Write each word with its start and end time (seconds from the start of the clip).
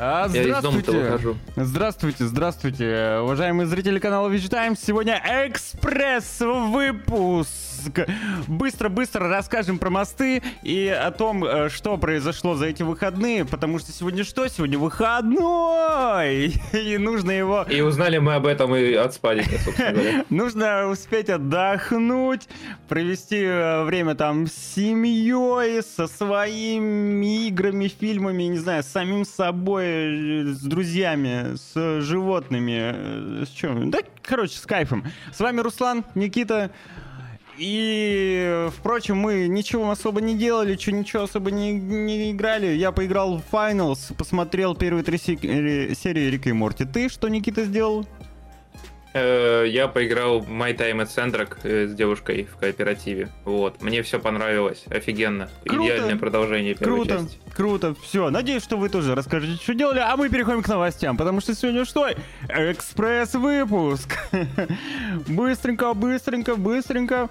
А, 0.00 0.28
Я 0.32 0.42
из 0.42 0.62
дома-то 0.62 0.92
здравствуйте. 0.92 1.00
выхожу. 1.00 1.36
Здравствуйте, 1.56 2.24
здравствуйте, 2.26 3.18
уважаемые 3.22 3.66
зрители 3.66 3.98
канала 3.98 4.28
Вич 4.28 4.48
Таймс. 4.48 4.78
Сегодня 4.80 5.20
экспресс-выпуск. 5.46 7.48
Быстро-быстро 8.46 9.28
расскажем 9.28 9.78
про 9.78 9.90
мосты 9.90 10.42
и 10.62 10.88
о 10.88 11.10
том, 11.10 11.44
э, 11.44 11.68
что 11.68 11.96
произошло 11.96 12.54
за 12.54 12.66
эти 12.66 12.82
выходные, 12.82 13.44
потому 13.44 13.78
что 13.78 13.92
сегодня 13.92 14.24
что? 14.24 14.46
Сегодня 14.48 14.78
выходной! 14.78 16.54
И 16.72 16.98
нужно 16.98 17.30
его... 17.30 17.66
И 17.68 17.80
узнали 17.80 18.18
мы 18.18 18.34
об 18.34 18.46
этом 18.46 18.74
и 18.74 18.94
от 18.94 19.14
спадика, 19.14 19.58
собственно 19.58 19.92
говоря. 19.92 20.24
Нужно 20.30 20.88
успеть 20.88 21.28
отдохнуть, 21.28 22.48
провести 22.88 23.42
э, 23.42 23.84
время 23.84 24.14
там 24.14 24.46
с 24.46 24.52
семьей, 24.52 25.82
со 25.82 26.06
своими 26.06 27.48
играми, 27.48 27.88
фильмами, 27.88 28.44
не 28.44 28.58
знаю, 28.58 28.82
с 28.82 28.86
самим 28.86 29.24
собой, 29.24 29.86
э, 29.86 30.44
с 30.46 30.60
друзьями, 30.60 31.56
с 31.56 32.00
животными, 32.00 33.44
с 33.44 33.48
чем? 33.48 33.90
Да, 33.90 33.98
короче, 34.22 34.58
с 34.58 34.66
кайфом. 34.66 35.04
С 35.32 35.40
вами 35.40 35.60
Руслан, 35.60 36.04
Никита. 36.14 36.70
И, 37.58 38.68
впрочем, 38.76 39.16
мы 39.16 39.48
ничего 39.48 39.90
особо 39.90 40.20
не 40.20 40.36
делали, 40.36 40.76
чё, 40.76 40.92
ничего 40.92 41.24
особо 41.24 41.50
не, 41.50 41.72
не 41.72 42.30
играли. 42.30 42.66
Я 42.68 42.92
поиграл 42.92 43.38
в 43.38 43.42
Finals, 43.54 44.14
посмотрел 44.16 44.74
первые 44.76 45.02
три 45.02 45.18
се- 45.18 45.34
э, 45.42 45.94
серии 45.94 46.30
Рика 46.30 46.50
и 46.50 46.52
Морти. 46.52 46.84
Ты 46.84 47.08
что, 47.08 47.28
Никита, 47.28 47.64
сделал? 47.64 48.06
Э, 49.18 49.64
Я 49.68 49.88
поиграл 49.88 50.40
My 50.40 50.76
Time 50.76 51.02
at 51.02 51.08
Sandrock 51.08 51.58
э, 51.64 51.86
с 51.88 51.94
девушкой 51.94 52.44
в 52.44 52.56
кооперативе. 52.56 53.28
Вот. 53.44 53.82
Мне 53.82 54.02
все 54.02 54.18
понравилось. 54.18 54.84
Офигенно. 54.90 55.48
Круто. 55.66 55.84
Идеальное 55.84 56.16
продолжение 56.16 56.74
первой 56.74 56.96
Круто, 57.06 57.18
части. 57.18 57.38
круто. 57.54 57.94
Все, 58.02 58.30
надеюсь, 58.30 58.62
что 58.62 58.76
вы 58.76 58.88
тоже 58.88 59.14
расскажете, 59.14 59.60
что 59.62 59.74
делали, 59.74 59.98
а 59.98 60.16
мы 60.16 60.28
переходим 60.28 60.62
к 60.62 60.68
новостям, 60.68 61.16
потому 61.16 61.40
что 61.40 61.54
сегодня 61.54 61.84
что? 61.84 62.08
Экспресс-выпуск. 62.48 64.16
быстренько, 65.28 65.94
быстренько, 65.94 66.56
быстренько. 66.56 67.28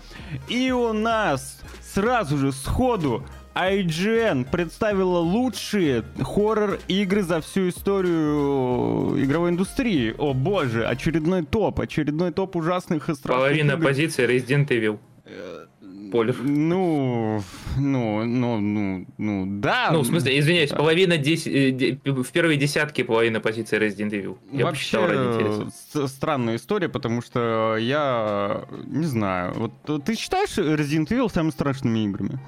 И 0.47 0.71
у 0.71 0.93
нас 0.93 1.59
сразу 1.81 2.38
же 2.38 2.52
сходу 2.52 3.25
IGN 3.58 4.45
представила 4.50 5.17
лучшие 5.17 6.03
хоррор-игры 6.19 7.23
за 7.23 7.41
всю 7.41 7.69
историю 7.69 9.23
игровой 9.23 9.49
индустрии. 9.49 10.14
О 10.17 10.33
боже, 10.33 10.86
очередной 10.86 11.44
топ, 11.44 11.80
очередной 11.80 12.31
топ 12.31 12.55
ужасных 12.55 13.09
и 13.09 13.16
страшных 13.16 13.47
Половина 13.47 13.72
игр. 13.72 13.83
позиции 13.83 14.27
Resident 14.27 14.67
Evil. 14.67 14.99
Поле. 16.11 16.33
Ну, 16.41 17.44
ну, 17.77 18.23
ну, 18.23 18.59
ну, 18.61 19.05
ну, 19.17 19.59
да. 19.59 19.89
Ну, 19.92 20.02
в 20.02 20.05
смысле, 20.05 20.39
извиняюсь, 20.39 20.69
половина 20.69 21.17
десять, 21.17 21.53
э, 21.53 21.97
в 22.05 22.31
первой 22.31 22.55
десятке 22.55 23.03
половина 23.03 23.42
позиции 23.42 23.77
Resident 23.77 24.11
Evil. 24.11 24.38
Я 24.53 24.66
Вообще 24.66 24.97
посчитал 24.99 26.08
странная 26.08 26.55
история, 26.55 26.88
потому 26.88 27.21
что 27.21 27.75
я 27.77 28.66
не 28.86 29.05
знаю. 29.05 29.53
Вот 29.55 29.73
э, 29.88 29.99
ты 30.05 30.16
считаешь 30.16 30.58
Resident 30.58 31.08
Evil 31.08 31.30
самыми 31.30 31.52
страшными 31.52 31.99
играми? 32.05 32.39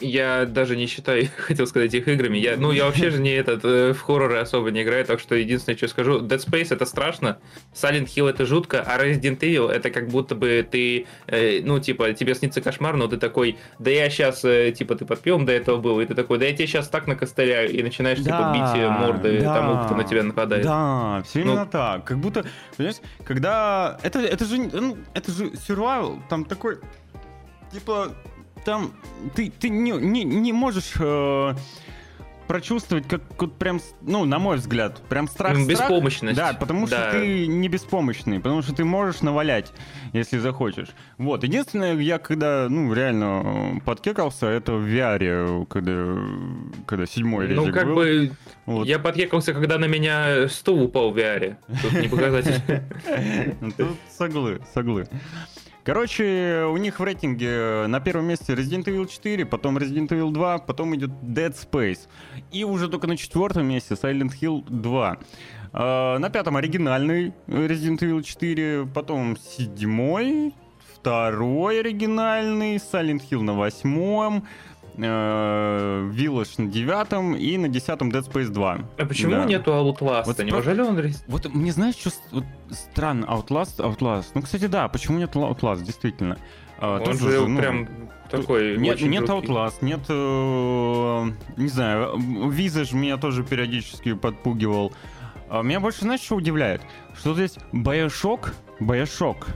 Я 0.00 0.44
даже 0.44 0.76
не 0.76 0.86
считаю, 0.86 1.28
хотел 1.36 1.66
сказать, 1.66 1.94
их 1.94 2.08
играми. 2.08 2.38
Я, 2.38 2.56
ну, 2.56 2.72
я 2.72 2.86
вообще 2.86 3.10
же 3.10 3.20
не 3.20 3.30
этот, 3.30 3.64
э, 3.64 3.92
в 3.92 4.00
хорроры 4.00 4.38
особо 4.38 4.70
не 4.70 4.82
играю, 4.82 5.04
так 5.04 5.20
что 5.20 5.34
единственное, 5.34 5.76
что 5.76 5.88
скажу, 5.88 6.20
Dead 6.20 6.44
Space 6.44 6.74
это 6.74 6.84
страшно, 6.84 7.38
Silent 7.72 8.06
Hill 8.06 8.28
это 8.28 8.44
жутко, 8.44 8.82
а 8.82 8.98
Resident 8.98 9.38
Evil 9.38 9.70
это 9.70 9.90
как 9.90 10.08
будто 10.08 10.34
бы 10.34 10.66
ты, 10.68 11.06
э, 11.26 11.60
ну, 11.62 11.78
типа, 11.78 12.12
тебе 12.12 12.34
снится 12.34 12.60
кошмар, 12.60 12.96
но 12.96 13.06
ты 13.06 13.16
такой, 13.18 13.56
да 13.78 13.90
я 13.90 14.10
сейчас, 14.10 14.40
типа, 14.76 14.96
ты 14.96 15.04
под 15.04 15.20
пивом 15.20 15.46
до 15.46 15.52
этого 15.52 15.78
был, 15.78 16.00
и 16.00 16.06
ты 16.06 16.14
такой, 16.14 16.38
да 16.38 16.46
я 16.46 16.52
тебе 16.54 16.66
сейчас 16.66 16.88
так 16.88 17.06
накостыляю, 17.06 17.70
и 17.70 17.82
начинаешь, 17.82 18.18
типа, 18.18 18.52
бить 18.54 18.80
э, 18.80 18.88
морды 18.88 19.40
да, 19.40 19.54
тому, 19.54 19.84
кто 19.84 19.94
на 19.94 20.04
тебя 20.04 20.22
нападает. 20.22 20.64
Да, 20.64 21.22
все 21.24 21.40
Ну. 21.40 21.52
именно 21.52 21.66
так. 21.66 22.04
Как 22.04 22.18
будто, 22.18 22.44
понимаешь, 22.76 22.98
когда... 23.24 23.98
Это, 24.02 24.18
это 24.20 24.44
же, 24.44 24.58
ну, 24.58 24.96
это 25.14 25.30
же 25.30 25.46
survival, 25.50 26.20
там 26.28 26.44
такой, 26.44 26.78
типа, 27.72 28.14
там 28.64 28.92
ты, 29.34 29.50
ты 29.50 29.68
не, 29.68 29.90
не, 29.92 30.24
не 30.24 30.52
можешь 30.52 30.92
э, 30.98 31.54
прочувствовать, 32.46 33.08
как 33.08 33.22
вот 33.40 33.56
прям, 33.56 33.80
ну, 34.02 34.24
на 34.26 34.38
мой 34.38 34.56
взгляд, 34.58 35.00
прям 35.08 35.28
страх 35.28 35.54
М, 35.56 35.64
страх. 35.64 35.80
беспомощность. 35.80 36.36
Да, 36.36 36.52
потому 36.52 36.86
что 36.86 36.96
Да. 36.96 37.10
ты 37.12 37.46
не 37.46 37.68
беспомощный, 37.68 38.38
потому 38.38 38.60
что 38.62 38.74
ты 38.74 38.84
можешь 38.84 39.22
навалять, 39.22 39.72
если 40.12 40.38
захочешь. 40.38 40.88
Вот, 41.16 41.42
единственное, 41.42 41.96
я 41.96 42.18
когда, 42.18 42.66
ну, 42.68 42.92
реально 42.92 43.42
э, 43.78 43.80
подкекался, 43.84 44.46
это 44.46 44.72
в 44.74 44.84
VR, 44.86 45.64
когда, 45.66 46.82
когда 46.86 47.06
седьмой 47.06 47.48
Ну, 47.48 47.62
резик 47.62 47.74
как 47.74 47.86
был. 47.86 47.94
бы, 47.94 48.32
Вот. 48.66 48.86
я 48.86 48.98
подкекался, 48.98 49.54
когда 49.54 49.78
на 49.78 49.86
меня 49.86 50.46
стул 50.48 50.82
упал 50.82 51.12
в 51.12 51.16
VR. 51.16 51.56
Тут 51.80 51.92
не 51.94 52.08
показатель. 52.08 52.60
Ну, 53.62 53.72
Тут 53.72 53.96
соглы, 54.18 54.60
соглы. 54.74 55.08
Короче, 55.84 56.64
у 56.64 56.78
них 56.78 56.98
в 56.98 57.04
рейтинге 57.04 57.86
на 57.88 58.00
первом 58.00 58.24
месте 58.24 58.54
Resident 58.54 58.84
Evil 58.84 59.06
4, 59.06 59.44
потом 59.44 59.76
Resident 59.76 60.08
Evil 60.08 60.32
2, 60.32 60.58
потом 60.60 60.96
идет 60.96 61.10
Dead 61.22 61.54
Space. 61.54 62.08
И 62.52 62.64
уже 62.64 62.88
только 62.88 63.06
на 63.06 63.18
четвертом 63.18 63.66
месте 63.66 63.92
Silent 63.94 64.32
Hill 64.40 64.64
2. 64.66 65.18
А, 65.74 66.18
На 66.18 66.30
пятом 66.30 66.56
оригинальный 66.56 67.34
Resident 67.46 67.98
Evil 67.98 68.22
4, 68.22 68.86
потом 68.94 69.36
седьмой, 69.36 70.54
второй 70.94 71.80
оригинальный, 71.80 72.76
Silent 72.76 73.20
Hill 73.30 73.42
на 73.42 73.52
восьмом, 73.52 74.46
э, 74.96 76.10
Village 76.12 76.62
на 76.62 76.70
девятом 76.70 77.34
и 77.34 77.56
на 77.58 77.68
десятом 77.68 78.10
Dead 78.10 78.28
Space 78.30 78.48
2. 78.48 78.78
А 78.98 79.04
почему 79.06 79.32
Да. 79.32 79.44
нету 79.44 79.72
Outlast? 79.72 80.24
Вот 80.26 80.38
Неужели 80.38 80.80
он... 80.80 81.00
Вот 81.28 81.52
мне 81.54 81.72
знаешь, 81.72 81.96
что 81.96 82.10
вот 82.32 82.44
странно, 82.70 83.24
Outlast, 83.26 83.78
Outlast. 83.78 84.26
Ну, 84.34 84.42
кстати, 84.42 84.66
да, 84.66 84.88
почему 84.88 85.18
нет 85.18 85.34
Outlast, 85.34 85.82
действительно. 85.84 86.38
А, 86.78 86.98
Он 86.98 87.04
тоже 87.04 87.30
же 87.30 87.48
ну, 87.48 87.58
прям 87.58 87.88
такой 88.30 88.76
Нет, 88.78 89.00
нет 89.00 89.26
жуткий. 89.26 89.48
Outlast, 89.50 89.74
нет, 89.80 90.00
э, 90.08 91.30
не 91.56 91.68
знаю, 91.68 92.16
Visage 92.16 92.94
меня 92.94 93.16
тоже 93.16 93.44
периодически 93.44 94.14
подпугивал. 94.14 94.92
А 95.48 95.62
меня 95.62 95.80
больше, 95.80 96.00
знаешь, 96.00 96.20
что 96.20 96.36
удивляет? 96.36 96.82
Что 97.16 97.34
здесь 97.34 97.56
Bioshock, 97.72 98.52
Bioshock, 98.80 99.46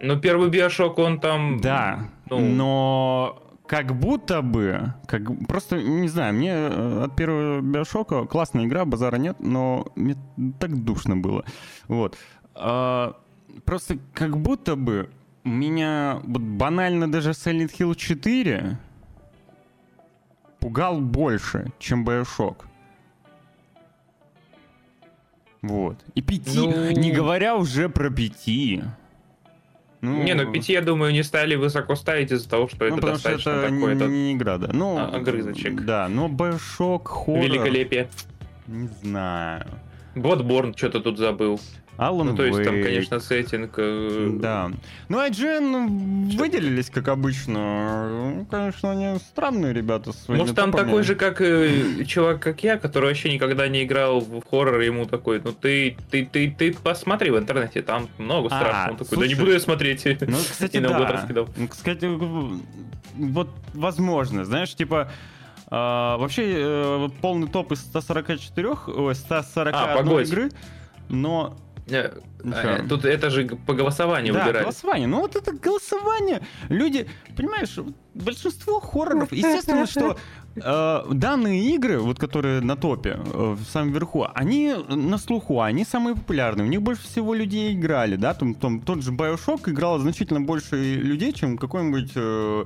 Ну, 0.00 0.18
первый 0.20 0.48
Биошок, 0.48 0.98
он 0.98 1.18
там... 1.18 1.58
да, 1.60 2.08
ну. 2.30 2.38
но 2.38 3.42
как 3.66 3.94
будто 3.98 4.42
бы, 4.42 4.94
как 5.06 5.22
просто 5.46 5.82
не 5.82 6.08
знаю, 6.08 6.34
мне 6.34 6.52
э, 6.52 7.04
от 7.04 7.16
первого 7.16 7.60
Биошока 7.60 8.24
классная 8.26 8.64
игра, 8.64 8.84
базара 8.84 9.16
нет, 9.16 9.36
но 9.40 9.86
мне 9.96 10.16
так 10.58 10.82
душно 10.84 11.16
было, 11.16 11.44
вот. 11.88 12.16
А, 12.54 13.16
просто 13.64 13.98
как 14.14 14.36
будто 14.38 14.76
бы 14.76 15.10
меня 15.44 16.20
вот 16.24 16.42
банально 16.42 17.10
даже 17.10 17.30
Silent 17.30 17.72
Hill 17.78 17.94
4 17.94 18.78
пугал 20.60 21.00
больше, 21.00 21.72
чем 21.78 22.04
Биошок. 22.04 22.66
Вот. 25.62 26.04
И 26.14 26.22
пяти, 26.22 26.58
Ну. 26.58 26.90
не 26.92 27.10
говоря 27.12 27.56
уже 27.56 27.88
про 27.88 28.10
пяти. 28.10 28.82
Ну, 30.06 30.22
Не, 30.22 30.34
ну 30.34 30.52
пяти, 30.52 30.72
я 30.72 30.82
думаю, 30.82 31.12
не 31.12 31.24
стали 31.24 31.56
высоко 31.56 31.96
ставить 31.96 32.30
из-за 32.30 32.48
того, 32.48 32.68
что 32.68 32.78
ну, 32.78 32.86
это 32.86 32.94
потому 32.96 33.18
что 33.18 33.30
достаточно 33.30 33.50
это 33.50 33.62
такой 33.62 33.78
не, 33.78 33.96
этот 33.96 34.08
не 34.08 34.32
игра, 34.34 34.58
да. 34.58 34.68
Ну, 34.72 34.98
а, 34.98 35.08
огрызочек. 35.16 35.84
Да, 35.84 36.08
но 36.08 36.28
Bioshock, 36.28 37.06
хоррор, 37.06 37.44
великолепие. 37.44 38.08
не 38.68 38.86
знаю. 39.02 39.66
Bloodborne 40.14 40.76
что-то 40.76 41.00
тут 41.00 41.18
забыл. 41.18 41.60
Alan 41.98 42.24
Ну, 42.24 42.36
то 42.36 42.44
есть 42.44 42.62
там, 42.62 42.82
конечно, 42.82 43.20
сеттинг... 43.20 43.72
э, 43.78 44.30
Да. 44.40 44.70
Ну, 45.08 45.18
IGN 45.26 46.36
выделились, 46.36 46.90
как 46.90 47.08
обычно. 47.08 48.08
Ну, 48.36 48.46
конечно, 48.50 48.90
они 48.92 49.18
странные 49.18 49.72
ребята 49.72 50.12
своими 50.12 50.42
Может, 50.42 50.56
там 50.56 50.70
топами. 50.72 50.86
такой 50.88 51.02
же, 51.04 51.14
как 51.14 51.40
э, 51.40 52.04
чувак, 52.04 52.40
как 52.40 52.62
я, 52.62 52.76
который 52.78 53.06
вообще 53.06 53.32
никогда 53.32 53.66
не 53.68 53.84
играл 53.84 54.20
в 54.20 54.42
хоррор, 54.48 54.80
ему 54.80 55.06
такой, 55.06 55.40
ну 55.42 55.52
ты, 55.52 55.96
ты, 56.10 56.26
ты, 56.30 56.50
ты 56.50 56.74
посмотри 56.74 57.30
в 57.30 57.38
интернете, 57.38 57.80
там 57.82 58.08
много 58.18 58.48
А, 58.50 58.58
страшного. 58.58 58.90
Он 58.90 58.96
такой, 58.98 59.18
да 59.18 59.26
не 59.26 59.28
слушай, 59.34 59.40
буду 59.40 59.52
я 59.52 59.60
смотреть. 59.60 60.04
Ну, 60.20 60.36
кстати, 60.36 60.78
да. 60.80 61.46
Ну, 61.56 61.68
Кстати, 61.68 62.04
вот 63.16 63.48
возможно, 63.72 64.44
знаешь, 64.44 64.74
типа... 64.74 65.10
а, 65.68 66.18
вообще, 66.18 66.42
э, 66.56 67.08
полный 67.22 67.48
топ 67.48 67.72
из 67.72 67.80
144, 67.80 68.68
ой, 68.88 69.14
141 69.14 69.74
А, 69.74 69.96
погодь. 69.96 70.28
игры, 70.28 70.50
но 71.08 71.56
Э, 71.88 72.10
э? 72.42 72.86
Тут 72.88 73.04
это 73.04 73.30
же 73.30 73.44
по 73.44 73.74
голосованию 73.74 74.34
да, 74.34 74.40
выбирали. 74.40 74.64
голосование. 74.64 75.06
Ну 75.06 75.20
вот 75.20 75.36
это 75.36 75.52
голосование. 75.52 76.40
Люди, 76.68 77.06
понимаешь, 77.36 77.78
большинство 78.14 78.80
хорроров, 78.80 79.32
естественно, 79.32 79.86
что 79.86 80.16
э, 80.56 81.12
данные 81.12 81.74
игры, 81.74 82.00
вот 82.00 82.18
которые 82.18 82.60
на 82.60 82.76
топе, 82.76 83.10
э, 83.10 83.56
в 83.56 83.64
самом 83.64 83.92
верху, 83.92 84.26
они 84.34 84.74
на 84.88 85.18
слуху, 85.18 85.60
они 85.60 85.84
самые 85.84 86.16
популярные. 86.16 86.66
У 86.66 86.70
них 86.70 86.82
больше 86.82 87.02
всего 87.02 87.34
людей 87.34 87.72
играли, 87.74 88.16
да, 88.16 88.34
там, 88.34 88.54
там 88.54 88.80
тот 88.80 89.02
же 89.02 89.12
Bioshock 89.12 89.70
играло 89.70 90.00
значительно 90.00 90.40
больше 90.40 90.76
людей, 90.76 91.32
чем 91.32 91.56
какой-нибудь 91.56 92.12
э, 92.16 92.64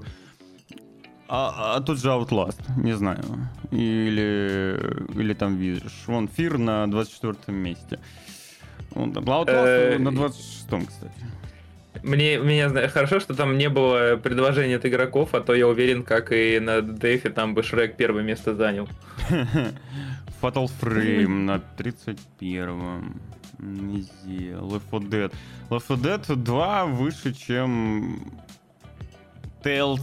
А, 1.28 1.76
а 1.76 1.81
тут 1.81 1.99
же 1.99 2.08
Outlast, 2.08 2.61
не 2.76 2.96
знаю. 2.96 3.25
Или, 3.70 4.81
или 5.14 5.34
там 5.34 5.56
видишь. 5.56 6.05
Вон 6.06 6.26
Фир 6.26 6.56
на 6.56 6.90
24 6.90 7.56
месте. 7.56 7.99
Там 8.94 9.10
Outlast 9.12 9.66
Э, 9.66 9.98
на 9.98 10.08
26-м, 10.08 10.87
кстати. 10.87 11.12
Мне, 12.02 12.38
меня 12.38 12.88
хорошо, 12.88 13.20
что 13.20 13.34
там 13.34 13.58
не 13.58 13.69
было 13.69 14.16
предложений 14.16 14.75
от 14.75 14.87
игроков, 14.87 15.34
а 15.34 15.40
то 15.40 15.54
я 15.54 15.66
уверен, 15.66 16.02
как 16.02 16.32
и 16.32 16.58
на 16.58 16.81
Дефе, 16.81 17.31
там 17.31 17.54
бы 17.54 17.62
Шрек 17.62 17.96
первое 17.96 18.22
место 18.22 18.54
занял. 18.54 18.88
Fatal 20.40 20.70
Frame 20.81 21.26
на 21.26 21.62
31-м. 21.76 23.20
Низе. 23.58 24.52
Left 24.52 24.90
4 24.90 25.08
Dead. 25.08 25.32
Left 25.69 25.86
4 25.88 26.00
Dead 26.00 26.36
2 26.36 26.86
выше, 26.86 27.34
чем 27.34 28.32
Tales, 29.62 30.00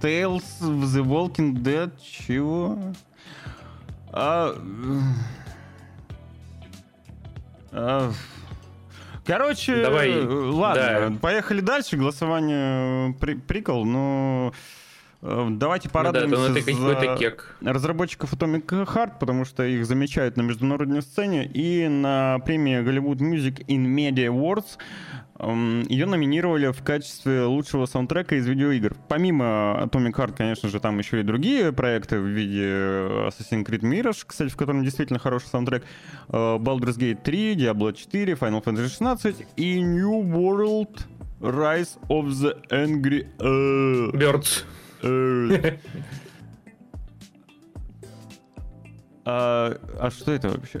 Tales 0.00 0.44
of 0.60 0.82
the 0.82 1.02
Walking 1.02 1.54
Dead. 1.54 1.90
Чего? 2.02 2.78
А... 4.12 4.54
а, 7.72 8.12
Короче, 9.26 9.82
Давай, 9.82 10.10
э, 10.10 10.24
ладно, 10.24 11.10
да. 11.10 11.16
поехали 11.20 11.60
дальше. 11.60 11.96
Голосование 11.96 13.10
э, 13.10 13.12
при- 13.20 13.34
прикол, 13.34 13.84
но 13.84 14.52
э, 14.52 14.56
давайте 15.22 15.88
Ну 15.88 15.92
да, 15.92 15.98
порадуемся 15.98 16.48
ну 16.48 16.54
какой-то 16.54 17.00
за 17.00 17.16
кек. 17.16 17.56
разработчиков 17.60 18.32
Atomic 18.32 18.66
Heart, 18.66 19.12
потому 19.20 19.44
что 19.44 19.64
их 19.64 19.84
замечают 19.84 20.36
на 20.36 20.42
международной 20.42 21.02
сцене, 21.02 21.44
и 21.44 21.88
на 21.88 22.38
премии 22.38 22.80
Hollywood 22.80 23.18
Music 23.18 23.64
in 23.66 23.84
Media 23.84 24.28
Awards 24.28 24.78
эм, 25.38 25.82
ее 25.88 26.06
номинировали 26.06 26.72
в 26.72 26.82
качестве 26.82 27.42
лучшего 27.42 27.84
саундтрека 27.84 28.36
из 28.36 28.46
видеоигр. 28.46 28.96
Помимо 29.08 29.78
Atomic 29.82 30.14
Heart, 30.14 30.34
конечно 30.36 30.70
же, 30.70 30.80
там 30.80 30.98
еще 30.98 31.20
и 31.20 31.22
другие 31.22 31.72
проекты 31.72 32.18
в 32.18 32.24
виде 32.24 32.64
Assassin's 32.64 33.66
Creed 33.66 33.82
Mirage, 33.82 34.24
кстати, 34.26 34.48
в 34.48 34.56
котором 34.56 34.82
действительно 34.84 35.18
хороший 35.18 35.48
саундтрек, 35.48 35.84
э, 36.28 36.32
Baldur's 36.32 36.98
Gate 36.98 37.22
3, 37.22 37.56
Diablo 37.56 37.92
4, 37.92 38.32
Final 38.32 38.64
Fantasy 38.64 38.88
16 38.88 39.46
и 39.56 39.82
New 39.82 40.22
World 40.22 41.00
Rise 41.40 41.98
of 42.08 42.28
the 42.30 42.54
Angry 42.70 43.26
Earth. 43.38 44.64
А, 49.24 49.76
а 50.00 50.10
что 50.10 50.32
это 50.32 50.48
вообще? 50.48 50.80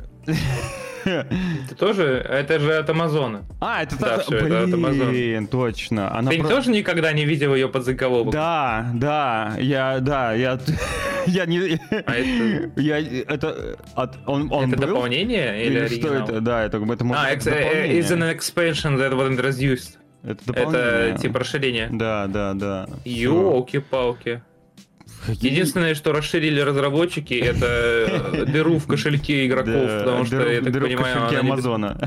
Ты 1.04 1.74
тоже? 1.78 2.04
Это 2.28 2.58
же 2.58 2.76
от 2.76 2.90
Амазона. 2.90 3.44
А, 3.60 3.82
это 3.82 3.98
Да, 3.98 4.16
та- 4.16 4.22
всё, 4.22 4.36
это 4.36 4.64
от. 4.64 4.70
Блин, 4.70 5.46
точно. 5.46 6.14
Она 6.14 6.30
Ты 6.30 6.40
про- 6.40 6.48
тоже 6.48 6.70
никогда 6.70 7.12
не 7.12 7.24
видел 7.24 7.54
ее 7.54 7.68
под 7.68 7.84
заголовок? 7.84 8.32
Да, 8.32 8.90
да, 8.94 9.56
я, 9.58 9.98
да, 10.00 10.32
я, 10.34 10.58
я 11.26 11.46
не, 11.46 11.78
А 11.90 12.12
это- 12.14 12.70
я, 12.80 12.98
это, 12.98 13.76
от- 13.94 14.18
он, 14.26 14.52
он 14.52 14.72
это 14.72 14.80
был? 14.82 14.88
дополнение 14.88 15.64
или, 15.64 15.78
Или 15.86 16.00
что 16.00 16.14
это? 16.14 16.40
Да, 16.40 16.64
это, 16.64 16.76
это 16.78 17.04
может 17.04 17.22
А, 17.24 17.28
быть 17.28 17.36
ex- 17.36 17.46
э, 17.46 17.50
дополнение. 17.50 17.98
is 18.00 18.10
an 18.10 18.36
expansion 18.36 18.96
that 18.98 19.12
was 19.14 19.28
introduced. 19.30 19.96
Это 20.22 20.44
дополнение. 20.46 21.10
Это 21.12 21.20
типа 21.22 21.38
расширение. 21.40 21.88
Да, 21.90 22.26
да, 22.26 22.54
да. 22.54 22.86
Ёлки-палки. 23.04 24.42
Какие- 25.26 25.50
Единственное, 25.52 25.94
что 25.94 26.12
расширили 26.12 26.60
разработчики, 26.60 27.34
это 27.40 27.66
э, 27.66 28.44
дыру 28.46 28.78
в 28.78 28.86
кошельке 28.86 29.46
игроков, 29.46 29.88
потому 29.98 30.24
что, 30.24 30.48
я 30.48 30.60
так 30.62 30.72
дыру 30.72 30.86
в 30.86 30.88
понимаю, 30.88 31.14
кошельке 31.14 31.38
Амазона. 31.38 31.98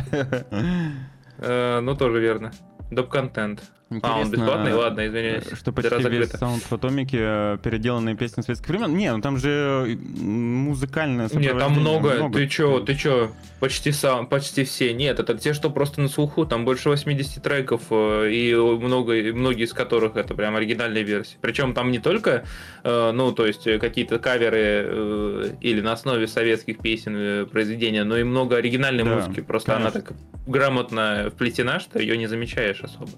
Э, 1.40 1.80
Ну, 1.82 1.96
тоже 1.96 2.20
верно. 2.20 2.52
Доп-контент. 2.92 3.64
А, 4.02 4.14
он 4.16 4.28
Интересно, 4.28 4.36
бесплатный? 4.36 4.74
Ладно, 4.74 5.08
извиняюсь. 5.08 5.44
Что 5.54 5.72
Дыра 5.72 5.98
почти 5.98 6.10
весь 6.10 6.30
саунд 6.32 6.64
в 6.64 6.74
Атомике 6.74 7.18
э, 7.22 7.58
переделанные 7.62 8.16
песни 8.16 8.42
советских 8.42 8.70
времен. 8.70 8.96
Не, 8.96 9.14
ну 9.14 9.22
там 9.22 9.38
же 9.38 9.98
м, 10.20 10.56
музыкальное 10.66 11.30
Нет, 11.34 11.58
там 11.58 11.76
сопровождение 11.76 12.18
много. 12.20 12.38
Ты 12.38 12.48
чё, 12.48 12.80
ты 12.80 12.96
чё? 12.96 13.32
Почти 13.60 13.92
сам, 13.92 14.28
почти 14.28 14.64
все. 14.66 14.94
Нет, 14.94 15.20
это 15.20 15.38
те, 15.38 15.54
что 15.54 15.70
просто 15.70 16.02
на 16.02 16.10
слуху. 16.10 16.46
Там 16.46 16.66
больше 16.66 16.90
80 16.90 17.42
треков, 17.42 17.84
э, 17.92 18.30
и 18.32 18.54
много, 18.56 19.14
многие 19.34 19.64
из 19.64 19.74
которых 19.74 20.18
это 20.18 20.34
прям 20.34 20.56
оригинальные 20.56 21.04
версии. 21.04 21.38
Причем 21.42 21.74
там 21.74 21.92
не 21.92 22.00
только, 22.00 22.44
э, 22.84 23.12
ну, 23.14 23.32
то 23.32 23.46
есть 23.46 23.66
э, 23.68 23.80
какие-то 23.80 24.20
каверы 24.20 24.58
э, 24.60 25.50
или 25.62 25.82
на 25.82 25.94
основе 25.94 26.28
советских 26.28 26.80
песен 26.80 27.16
э, 27.16 27.46
произведения, 27.46 28.04
но 28.04 28.18
и 28.18 28.24
много 28.24 28.58
оригинальной 28.58 29.04
Да, 29.04 29.16
музыки. 29.16 29.42
Просто 29.42 29.76
она 29.76 29.92
конечно. 29.92 30.02
так 30.16 30.18
грамотно 30.46 31.32
вплетена, 31.34 31.80
что 31.80 32.00
ее 32.00 32.18
не 32.18 32.28
замечаешь 32.28 32.82
особо. 32.82 33.12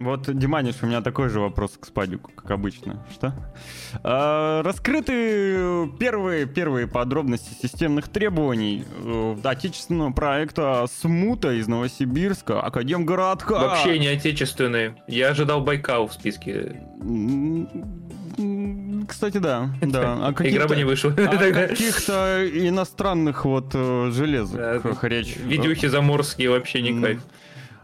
Вот, 0.00 0.34
Диманиш, 0.34 0.76
у 0.80 0.86
меня 0.86 1.02
такой 1.02 1.28
же 1.28 1.40
вопрос 1.40 1.72
к 1.78 1.84
Спадику, 1.84 2.32
как 2.34 2.50
обычно. 2.52 3.04
Что? 3.12 3.34
А, 4.02 4.62
раскрыты 4.62 5.90
первые, 5.98 6.46
первые 6.46 6.86
подробности 6.86 7.52
системных 7.60 8.08
требований 8.08 8.86
э, 9.04 9.36
отечественного 9.44 10.12
проекта 10.12 10.86
«Смута» 10.90 11.52
из 11.52 11.68
Новосибирска, 11.68 12.62
Академгородка. 12.62 13.52
Вообще 13.52 13.98
не 13.98 14.06
отечественные. 14.06 14.96
Я 15.06 15.28
ожидал 15.28 15.60
Байкал 15.60 16.08
в 16.08 16.14
списке. 16.14 16.80
Кстати, 19.06 19.36
да. 19.36 19.70
да. 19.82 20.28
О 20.28 20.30
Игра 20.30 20.66
бы 20.66 20.76
не 20.76 20.84
вышла. 20.84 21.10
о 21.16 21.52
каких-то 21.52 22.48
иностранных 22.50 23.44
вот 23.44 23.72
э, 23.74 24.10
железах 24.14 24.82
Да, 24.82 25.08
речь. 25.08 25.36
Видюхи 25.36 25.88
заморские 25.88 26.48
вообще 26.48 26.80
не 26.80 26.98
кайф. 26.98 27.20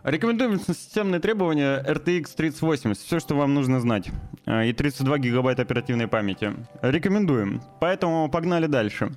Рекомендуем 0.07 0.61
системные 0.61 1.21
требования 1.21 1.83
RTX 1.85 2.37
3080. 2.37 2.97
Все, 2.97 3.19
что 3.19 3.35
вам 3.35 3.55
нужно 3.55 3.81
знать. 3.81 4.09
А, 4.45 4.65
И 4.65 4.73
32 4.73 5.19
гигабайта 5.19 5.63
оперативной 5.63 6.07
памяти. 6.07 6.55
Рекомендуем. 6.81 7.61
Поэтому 7.81 8.29
погнали 8.31 8.67
дальше. 8.67 9.11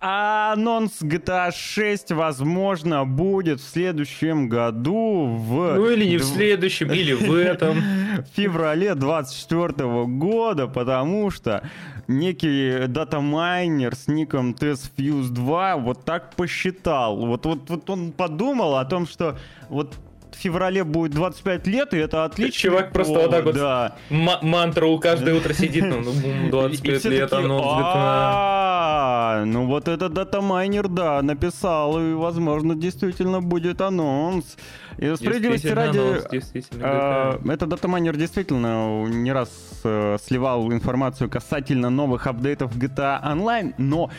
Анонс 0.00 1.00
GTA 1.00 1.50
6, 1.50 2.12
возможно, 2.12 3.06
будет 3.06 3.60
в 3.60 3.66
следующем 3.66 4.50
году 4.50 5.24
в... 5.24 5.76
Ну 5.76 5.88
или 5.88 6.04
не 6.04 6.18
в 6.18 6.22
следующем, 6.22 6.92
или 6.92 7.14
в 7.14 7.34
этом. 7.34 7.78
в 7.80 8.26
феврале 8.36 8.94
24 8.94 10.04
года, 10.04 10.66
потому 10.66 11.30
что 11.30 11.66
некий 12.08 12.86
датамайнер 12.86 13.94
с 13.94 14.08
ником 14.08 14.52
TestFuse 14.52 15.28
2 15.28 15.76
вот 15.76 16.04
так 16.04 16.34
посчитал. 16.34 17.16
Вот, 17.26 17.46
вот, 17.46 17.70
вот 17.70 17.90
он 17.90 18.12
подумал 18.12 18.76
о 18.76 18.84
том, 18.84 19.06
что 19.06 19.38
вот 19.68 19.94
в 20.36 20.38
феврале 20.38 20.84
будет 20.84 21.12
25 21.12 21.66
лет, 21.66 21.94
и 21.94 21.96
это 21.98 22.24
отлично. 22.24 22.70
Чувак 22.70 22.92
просто 22.92 23.14
вот 23.14 23.30
так 23.30 23.44
вот 23.44 23.54
Да. 23.54 23.96
М- 24.10 24.28
мантру 24.42 24.98
каждое 24.98 25.34
утро 25.34 25.52
сидит, 25.54 25.84
ну, 25.84 26.00
ну, 26.00 26.12
бум, 26.12 26.46
И 26.46 26.50
25 26.50 27.00
все 27.00 27.08
лет, 27.10 27.32
анонс 27.32 27.62
GTA. 27.62 27.82
«А, 27.84 29.44
Ну 29.46 29.66
вот 29.66 29.88
этот 29.88 30.12
датамайнер, 30.12 30.88
да, 30.88 31.22
написал, 31.22 31.98
и, 32.00 32.14
возможно, 32.14 32.74
действительно 32.74 33.40
будет 33.40 33.80
анонс. 33.80 34.56
И 34.98 35.14
справедливости 35.16 35.66
ради, 35.68 35.98
а, 35.98 37.38
GTA. 37.38 37.52
Этот 37.52 37.68
датамайнер 37.68 38.16
действительно 38.16 39.04
не 39.06 39.32
раз 39.32 39.48
э, 39.84 40.16
сливал 40.22 40.72
информацию 40.72 41.28
касательно 41.30 41.90
новых 41.90 42.26
апдейтов 42.26 42.76
GTA 42.76 43.22
Online, 43.22 43.74
но 43.78 44.10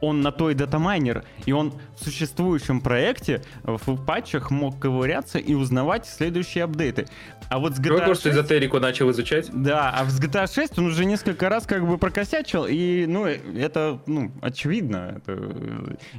он 0.00 0.20
на 0.20 0.32
той 0.32 0.54
датамайнер, 0.54 1.24
и 1.46 1.52
он 1.52 1.72
в 1.96 2.04
существующем 2.04 2.80
проекте 2.80 3.42
в 3.62 4.04
патчах 4.04 4.50
мог 4.50 4.78
ковыряться 4.78 5.38
и 5.38 5.54
узнавать 5.54 6.06
следующие 6.06 6.64
апдейты. 6.64 7.06
А 7.48 7.58
вот 7.58 7.74
с 7.74 7.76
Какой 7.76 8.00
GTA 8.00 8.06
курс 8.06 8.22
6... 8.22 8.34
эзотерику 8.34 8.80
начал 8.80 9.10
изучать? 9.10 9.50
Да, 9.52 9.90
а 9.90 10.04
в 10.04 10.08
GTA 10.08 10.52
6 10.52 10.78
он 10.78 10.86
уже 10.86 11.04
несколько 11.04 11.48
раз 11.48 11.66
как 11.66 11.86
бы 11.86 11.96
прокосячил, 11.98 12.66
и, 12.68 13.06
ну, 13.06 13.24
это, 13.26 14.00
ну, 14.06 14.32
очевидно, 14.42 15.14
это, 15.16 15.32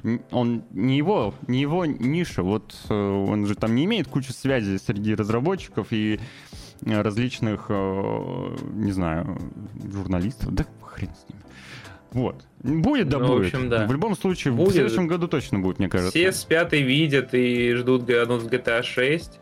э, 0.03 0.19
он 0.31 0.63
не 0.71 0.97
его, 0.97 1.33
не 1.47 1.61
его 1.61 1.85
ниша, 1.85 2.43
вот 2.43 2.75
э, 2.89 2.93
он 2.93 3.45
же 3.45 3.55
там 3.55 3.75
не 3.75 3.85
имеет 3.85 4.07
кучу 4.07 4.33
связей 4.33 4.77
среди 4.79 5.15
разработчиков 5.15 5.87
и 5.91 6.19
э, 6.85 7.01
различных, 7.01 7.65
э, 7.69 8.55
не 8.73 8.91
знаю, 8.91 9.37
журналистов, 9.91 10.53
да 10.53 10.65
хрен 10.81 11.09
с 11.09 11.29
ним. 11.29 11.39
Вот. 12.11 12.46
Будет, 12.63 13.07
да 13.09 13.19
Ну, 13.19 13.25
в 13.25 13.29
будет. 13.29 13.53
общем, 13.53 13.69
да. 13.69 13.85
В 13.85 13.91
любом 13.91 14.15
случае, 14.15 14.51
в 14.53 14.57
Будет. 14.57 14.73
следующем 14.73 15.07
году 15.07 15.27
точно 15.27 15.59
будет, 15.59 15.79
мне 15.79 15.89
кажется. 15.89 16.11
Все 16.11 16.31
с 16.31 16.43
пятой 16.43 16.81
видят 16.81 17.33
и 17.33 17.73
ждут 17.75 18.09
анонс 18.09 18.43
GTA 18.45 18.81
6. 18.83 19.39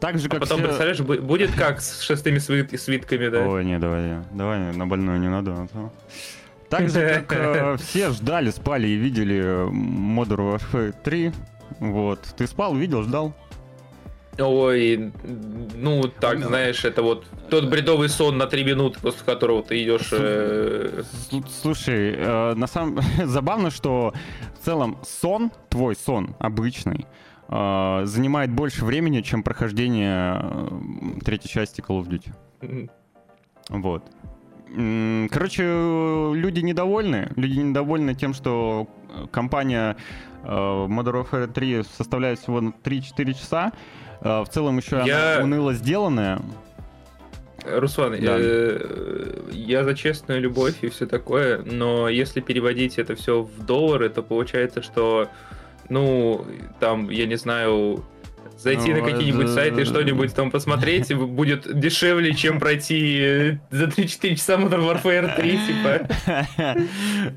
Так 0.00 0.18
же, 0.18 0.26
А 0.26 0.30
как 0.30 0.40
потом, 0.40 0.58
все... 0.58 0.66
представляешь, 0.66 1.00
бу- 1.00 1.20
будет 1.20 1.52
как 1.52 1.80
с 1.80 2.02
шестыми 2.02 2.36
свит- 2.38 2.78
свитками, 2.78 3.28
да? 3.28 3.46
Ой, 3.48 3.64
не, 3.64 3.78
давай, 3.78 4.18
давай 4.32 4.74
на 4.76 4.86
больную 4.86 5.18
не 5.18 5.30
надо. 5.30 5.52
а 5.54 5.66
то. 5.68 5.92
Так 6.68 6.90
же, 6.90 7.24
как 7.26 7.32
э, 7.56 7.76
все 7.80 8.10
ждали, 8.10 8.50
спали 8.50 8.86
и 8.88 8.96
видели 8.96 9.36
э, 9.42 9.66
Modern 9.70 10.58
Warfare 10.58 10.94
3. 11.02 11.32
Вот. 11.80 12.20
Ты 12.36 12.46
спал, 12.46 12.74
видел, 12.76 13.02
ждал? 13.02 13.34
Ой, 14.38 15.12
ну 15.76 16.02
так, 16.20 16.38
Ну. 16.38 16.48
знаешь, 16.48 16.84
это 16.84 17.02
вот 17.02 17.24
тот 17.48 17.70
бредовый 17.70 18.08
сон 18.08 18.36
на 18.36 18.46
три 18.46 18.64
минуты, 18.64 18.98
после 19.00 19.24
которого 19.24 19.62
ты 19.62 19.82
идешь. 19.82 20.08
э, 20.12 21.02
Слу- 21.30 21.44
Слушай, 21.48 22.14
э, 22.16 22.54
на 22.54 22.66
самом 22.66 22.98
забавно, 23.24 23.70
что 23.70 24.12
в 24.60 24.64
целом 24.64 24.98
сон, 25.04 25.50
твой 25.70 25.96
сон 25.96 26.34
обычный, 26.38 27.06
э, 27.48 28.00
занимает 28.04 28.50
больше 28.50 28.84
времени, 28.84 29.22
чем 29.22 29.42
прохождение 29.42 30.44
третьей 31.24 31.48
части 31.50 31.80
Call 31.80 32.02
of 32.04 32.08
Duty. 32.08 32.90
Вот. 33.70 34.02
Короче, 35.30 35.62
люди 36.34 36.60
недовольны. 36.60 37.30
Люди 37.36 37.58
недовольны 37.60 38.14
тем, 38.14 38.34
что 38.34 38.88
э, 39.08 39.26
компания 39.30 39.96
э, 40.42 40.48
Modern 40.48 41.24
Warfare 41.24 41.46
3 41.50 41.84
составляет 41.96 42.40
всего 42.40 42.60
на 42.60 42.70
3-4 42.70 43.32
часа. 43.34 43.72
Э, 44.26 44.42
В 44.42 44.48
целом 44.48 44.78
еще 44.78 45.02
Я- 45.06 45.40
уныло 45.42 45.72
сделанная. 45.72 46.40
Руслан, 47.64 48.12
Да. 48.20 48.36
э, 48.38 49.40
я 49.52 49.84
за 49.84 49.94
честную 49.94 50.40
любовь 50.40 50.76
и 50.82 50.88
все 50.88 51.06
такое, 51.06 51.62
но 51.64 52.08
если 52.08 52.40
переводить 52.40 52.98
это 52.98 53.14
все 53.16 53.42
в 53.42 53.64
доллары, 53.64 54.08
то 54.08 54.22
получается, 54.22 54.82
что, 54.82 55.28
ну, 55.88 56.44
там, 56.78 57.10
я 57.10 57.26
не 57.26 57.34
знаю, 57.36 58.04
зайти 58.56 58.92
Ну, 58.94 59.00
на 59.02 59.10
какие-нибудь 59.10 59.44
это- 59.46 59.54
сайты 59.54 59.80
и 59.82 59.84
что-нибудь 59.84 60.34
там 60.34 60.50
посмотреть 60.50 61.14
будет 61.14 61.78
дешевле, 61.78 62.34
чем 62.34 62.58
пройти 62.58 63.18
э, 63.20 63.58
за 63.70 63.84
3-4 63.84 64.34
часа 64.36 64.54
Modern 64.54 65.02
Warfare 65.02 65.36
3, 65.36 65.58
типа. 65.66 66.76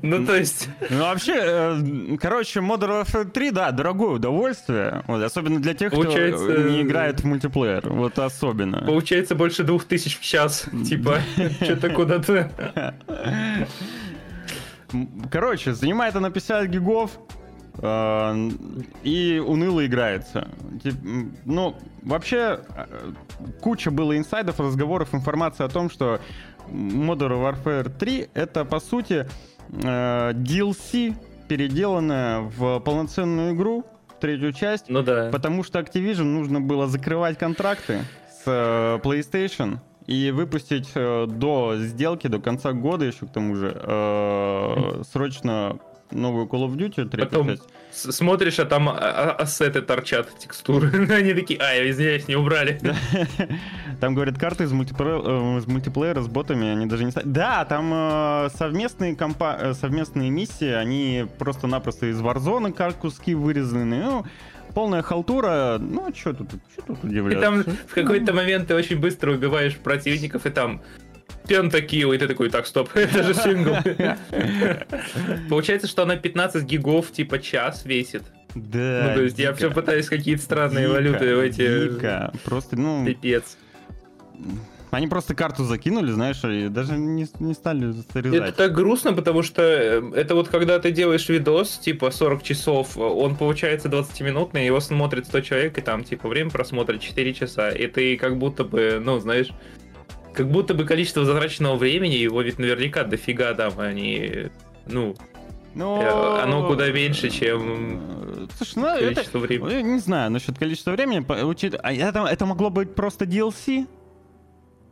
Ну, 0.02 0.24
то 0.26 0.34
есть, 0.36 0.68
Ну, 0.90 0.98
вообще, 1.00 1.34
э, 1.36 2.16
короче, 2.20 2.60
Modern 2.60 3.04
Warfare 3.04 3.30
3, 3.30 3.50
да, 3.50 3.70
дорогое 3.70 4.10
удовольствие. 4.16 5.02
Вот, 5.06 5.22
особенно 5.22 5.60
для 5.60 5.74
тех, 5.74 5.92
Получается, 5.92 6.44
кто 6.44 6.62
не 6.62 6.82
играет 6.82 7.20
в 7.20 7.24
мультиплеер. 7.26 7.88
Вот 7.88 8.18
особенно. 8.18 8.78
получается 8.84 9.34
больше 9.34 9.62
2000 9.64 10.16
в 10.18 10.20
час, 10.22 10.66
типа, 10.88 11.18
что-то 11.62 11.90
куда-то. 11.90 12.50
Короче, 15.30 15.72
занимает 15.72 16.16
она 16.16 16.30
50 16.30 16.66
гигов 16.68 17.12
и 17.78 19.42
уныло 19.46 19.86
играется. 19.86 20.48
Ну, 21.44 21.76
вообще, 22.02 22.60
э, 22.74 23.12
куча 23.60 23.90
было 23.90 24.16
инсайдов, 24.16 24.60
разговоров, 24.60 25.14
информации 25.14 25.64
о 25.64 25.68
том, 25.68 25.90
что 25.90 26.20
Modern 26.68 27.40
Warfare 27.40 27.88
3 27.90 28.28
это, 28.34 28.64
по 28.64 28.80
сути, 28.80 29.26
э, 29.70 30.32
DLC, 30.32 31.14
переделанная 31.48 32.40
в 32.40 32.80
полноценную 32.80 33.54
игру, 33.54 33.84
третью 34.20 34.52
часть, 34.52 34.88
Ну 34.88 35.02
да. 35.02 35.30
Потому 35.32 35.64
что 35.64 35.80
Activision 35.80 36.24
нужно 36.24 36.60
было 36.60 36.86
закрывать 36.86 37.38
контракты 37.38 38.00
с 38.28 38.42
э, 38.46 38.98
PlayStation 39.02 39.78
и 40.06 40.30
выпустить 40.30 40.90
э, 40.94 41.26
до 41.26 41.76
сделки, 41.76 42.26
до 42.26 42.38
конца 42.38 42.72
года 42.72 43.04
еще 43.06 43.26
к 43.26 43.32
тому 43.32 43.56
же, 43.56 43.72
э, 43.74 45.02
срочно 45.10 45.78
новую 46.10 46.46
Call 46.46 46.66
of 46.68 46.76
Duty, 46.76 47.08
третью 47.08 47.18
Потом 47.28 47.48
часть. 47.48 48.14
смотришь, 48.14 48.58
а 48.58 48.64
там 48.64 48.88
а- 48.88 48.92
а- 48.98 49.32
ассеты 49.42 49.82
торчат, 49.82 50.28
текстуры. 50.38 50.88
Они 51.14 51.34
такие, 51.34 51.60
а, 51.60 51.88
извиняюсь, 51.88 52.28
не 52.28 52.36
убрали. 52.36 52.80
Там, 54.00 54.14
говорят, 54.14 54.38
карты 54.38 54.64
из 54.64 54.72
мультиплеера, 54.72 55.20
э, 55.24 55.58
из 55.58 55.66
мультиплеера 55.66 56.20
с 56.22 56.28
ботами, 56.28 56.68
они 56.68 56.86
даже 56.86 57.04
не... 57.04 57.12
Да, 57.24 57.64
там 57.64 57.90
э, 57.92 58.48
совместные, 58.56 59.14
компа... 59.14 59.56
э, 59.60 59.74
совместные 59.74 60.30
миссии, 60.30 60.70
они 60.72 61.26
просто-напросто 61.38 62.06
из 62.06 62.20
Warzone 62.20 62.72
как 62.72 62.96
куски 62.96 63.34
вырезаны. 63.34 63.96
Ну, 64.02 64.24
полная 64.74 65.02
халтура. 65.02 65.76
Ну, 65.78 66.12
что 66.16 66.32
тут, 66.32 66.48
что 66.72 66.82
тут 66.82 67.04
И 67.04 67.08
удивляться? 67.08 67.40
там 67.40 67.62
в 67.88 67.94
какой-то 67.94 68.32
момент 68.32 68.68
ты 68.68 68.74
очень 68.74 68.98
быстро 68.98 69.32
убиваешь 69.32 69.76
противников, 69.76 70.46
и 70.46 70.50
там 70.50 70.80
пентакил, 71.48 72.12
и 72.12 72.18
ты 72.18 72.26
такой, 72.28 72.50
так, 72.50 72.66
стоп, 72.66 72.90
это 72.94 73.22
же 73.22 73.34
сингл. 73.42 73.74
Получается, 75.48 75.86
что 75.88 76.02
она 76.02 76.16
15 76.16 76.64
гигов 76.64 77.10
типа 77.12 77.38
час 77.38 77.84
весит. 77.84 78.22
Да, 78.54 79.06
Ну, 79.08 79.14
то 79.14 79.22
есть 79.22 79.38
я 79.38 79.48
дико. 79.52 79.56
все 79.56 79.70
пытаюсь 79.70 80.08
какие-то 80.08 80.42
странные 80.42 80.86
Дико, 80.86 80.94
валюты 80.94 81.36
в 81.36 81.38
эти... 81.38 81.88
Дико. 81.90 82.32
Просто, 82.44 82.76
ну, 82.76 83.06
Пипец. 83.06 83.56
они 84.90 85.06
просто 85.06 85.36
карту 85.36 85.62
закинули, 85.62 86.10
знаешь, 86.10 86.42
и 86.42 86.68
даже 86.68 86.96
не, 86.96 87.28
не 87.38 87.54
стали 87.54 87.90
Это 87.90 88.12
срезать. 88.12 88.56
так 88.56 88.74
грустно, 88.74 89.12
потому 89.12 89.44
что 89.44 89.62
э, 89.62 90.02
это 90.16 90.34
вот 90.34 90.48
когда 90.48 90.80
ты 90.80 90.90
делаешь 90.90 91.28
видос, 91.28 91.78
типа 91.78 92.10
40 92.10 92.42
часов, 92.42 92.96
он 92.96 93.36
получается 93.36 93.88
20-минутный, 93.88 94.66
его 94.66 94.80
смотрит 94.80 95.26
100 95.26 95.40
человек, 95.42 95.78
и 95.78 95.80
там, 95.80 96.02
типа, 96.02 96.26
время 96.28 96.50
просмотра 96.50 96.98
4 96.98 97.32
часа, 97.34 97.70
и 97.70 97.86
ты 97.86 98.16
как 98.16 98.36
будто 98.36 98.64
бы, 98.64 99.00
ну, 99.00 99.20
знаешь, 99.20 99.50
как 100.32 100.50
будто 100.50 100.74
бы 100.74 100.84
количество 100.84 101.24
затраченного 101.24 101.76
времени, 101.76 102.14
его 102.14 102.40
ведь 102.42 102.58
наверняка 102.58 103.04
дофига 103.04 103.54
там, 103.54 103.78
они, 103.78 104.48
ну, 104.86 105.14
Но... 105.74 106.00
э, 106.02 106.42
оно 106.42 106.66
куда 106.66 106.90
меньше, 106.90 107.30
чем 107.30 108.00
Слушай, 108.56 108.74
ну, 108.76 108.86
это... 108.86 109.14
количество 109.14 109.38
времени. 109.38 109.72
Я 109.72 109.82
не 109.82 109.98
знаю 109.98 110.30
насчет 110.30 110.58
количества 110.58 110.92
времени. 110.92 111.24
учит- 111.44 111.78
а 111.82 111.92
это, 111.92 112.24
это 112.24 112.46
могло 112.46 112.70
быть 112.70 112.94
просто 112.94 113.24
DLC. 113.24 113.86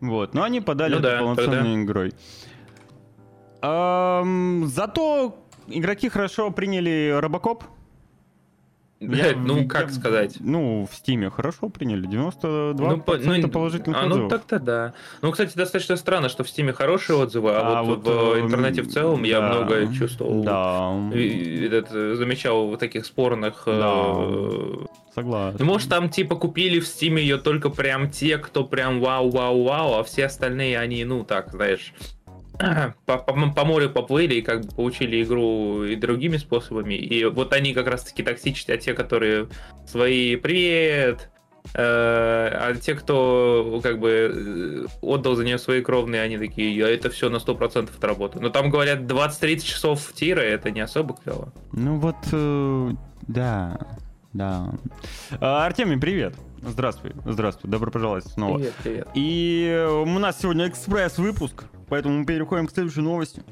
Вот, 0.00 0.34
но 0.34 0.42
они 0.44 0.60
подали 0.60 0.92
Ну 0.94 1.00
это 1.00 1.10
да, 1.10 1.18
полноценной 1.18 1.82
игрой. 1.82 2.12
Ам, 3.60 4.66
зато 4.66 5.36
игроки 5.66 6.08
хорошо 6.08 6.50
приняли 6.50 7.16
Робокоп. 7.18 7.64
Я- 9.00 9.36
ну, 9.36 9.58
я- 9.58 9.68
как 9.68 9.90
сказать? 9.92 10.36
Ну, 10.40 10.88
в 10.90 10.94
Стиме 10.96 11.30
хорошо 11.30 11.68
приняли. 11.68 12.06
92% 12.06 12.74
Ну, 12.96 13.00
по- 13.00 13.16
ну, 13.16 13.48
положительных 13.48 13.96
а, 13.96 14.02
ну 14.02 14.08
отзывов. 14.10 14.30
так-то 14.30 14.58
да. 14.58 14.92
Ну, 15.22 15.30
кстати, 15.30 15.56
достаточно 15.56 15.96
странно, 15.96 16.28
что 16.28 16.42
в 16.42 16.48
Стиме 16.48 16.72
хорошие 16.72 17.16
отзывы, 17.16 17.50
а, 17.52 17.78
А 17.78 17.82
вот, 17.84 18.04
вот, 18.04 18.06
в 18.06 18.36
э, 18.36 18.40
интернете 18.40 18.82
в 18.82 18.88
целом 18.92 19.22
я 19.22 19.40
да, 19.40 19.48
много 19.54 19.94
чувствовал. 19.94 20.42
Да, 20.42 20.92
этот, 21.14 21.88
э, 21.92 22.14
замечал 22.16 22.66
вот 22.66 22.80
таких 22.80 23.06
спорных. 23.06 23.62
э, 23.66 23.78
Да. 23.78 24.86
согласен. 25.14 25.56
Ну, 25.60 25.64
может, 25.66 25.88
там 25.88 26.08
типа 26.10 26.34
купили 26.36 26.80
в 26.80 26.86
Стиме 26.86 27.22
ее 27.22 27.38
только 27.38 27.70
прям 27.70 28.10
те, 28.10 28.36
кто 28.38 28.64
прям 28.64 29.00
вау-вау-вау, 29.00 29.94
а 30.00 30.02
все 30.04 30.26
остальные, 30.26 30.78
они, 30.78 31.04
ну, 31.04 31.22
так, 31.24 31.50
знаешь, 31.52 31.92
по, 33.06 33.18
по- 33.18 33.50
по 33.50 33.64
морю 33.64 33.90
поплыли 33.90 34.34
и 34.34 34.42
как 34.42 34.66
бы 34.66 34.74
получили 34.74 35.22
игру 35.22 35.84
и 35.84 35.96
другими 35.96 36.36
способами. 36.36 36.94
И 36.94 37.24
вот 37.24 37.52
они 37.52 37.72
как 37.74 37.86
раз-таки 37.86 38.22
токсичные, 38.22 38.76
а 38.76 38.78
те, 38.78 38.94
которые 38.94 39.48
свои 39.86 40.36
«Привет!», 40.36 41.30
э, 41.74 41.78
а 41.80 42.74
те, 42.74 42.94
кто 42.94 43.80
как 43.82 44.00
бы 44.00 44.10
э, 44.10 44.86
отдал 45.02 45.36
за 45.36 45.44
нее 45.44 45.58
свои 45.58 45.82
кровные, 45.82 46.22
они 46.22 46.38
такие, 46.38 46.84
а 46.84 46.88
это 46.88 47.10
все 47.10 47.28
на 47.28 47.36
100% 47.36 47.90
отработано. 47.96 48.42
Но 48.42 48.50
там 48.50 48.70
говорят 48.70 49.00
20-30 49.00 49.60
часов 49.60 50.12
тира, 50.12 50.40
это 50.40 50.70
не 50.70 50.80
особо 50.80 51.14
клево. 51.14 51.52
Ну 51.72 51.98
вот, 51.98 52.16
э, 52.32 52.90
да, 53.28 53.78
да. 54.32 54.72
А, 55.40 55.66
Артемий, 55.66 55.98
привет. 55.98 56.34
Здравствуй, 56.62 57.12
здравствуй, 57.24 57.70
добро 57.70 57.90
пожаловать 57.90 58.26
снова. 58.26 58.58
Привет, 58.58 58.74
привет. 58.82 59.08
И 59.14 59.68
э, 59.70 59.88
у 59.88 60.18
нас 60.18 60.40
сегодня 60.40 60.68
экспресс-выпуск, 60.68 61.64
поэтому 61.88 62.18
мы 62.18 62.24
переходим 62.24 62.66
к 62.66 62.70
следующей 62.72 63.00
новости. 63.00 63.42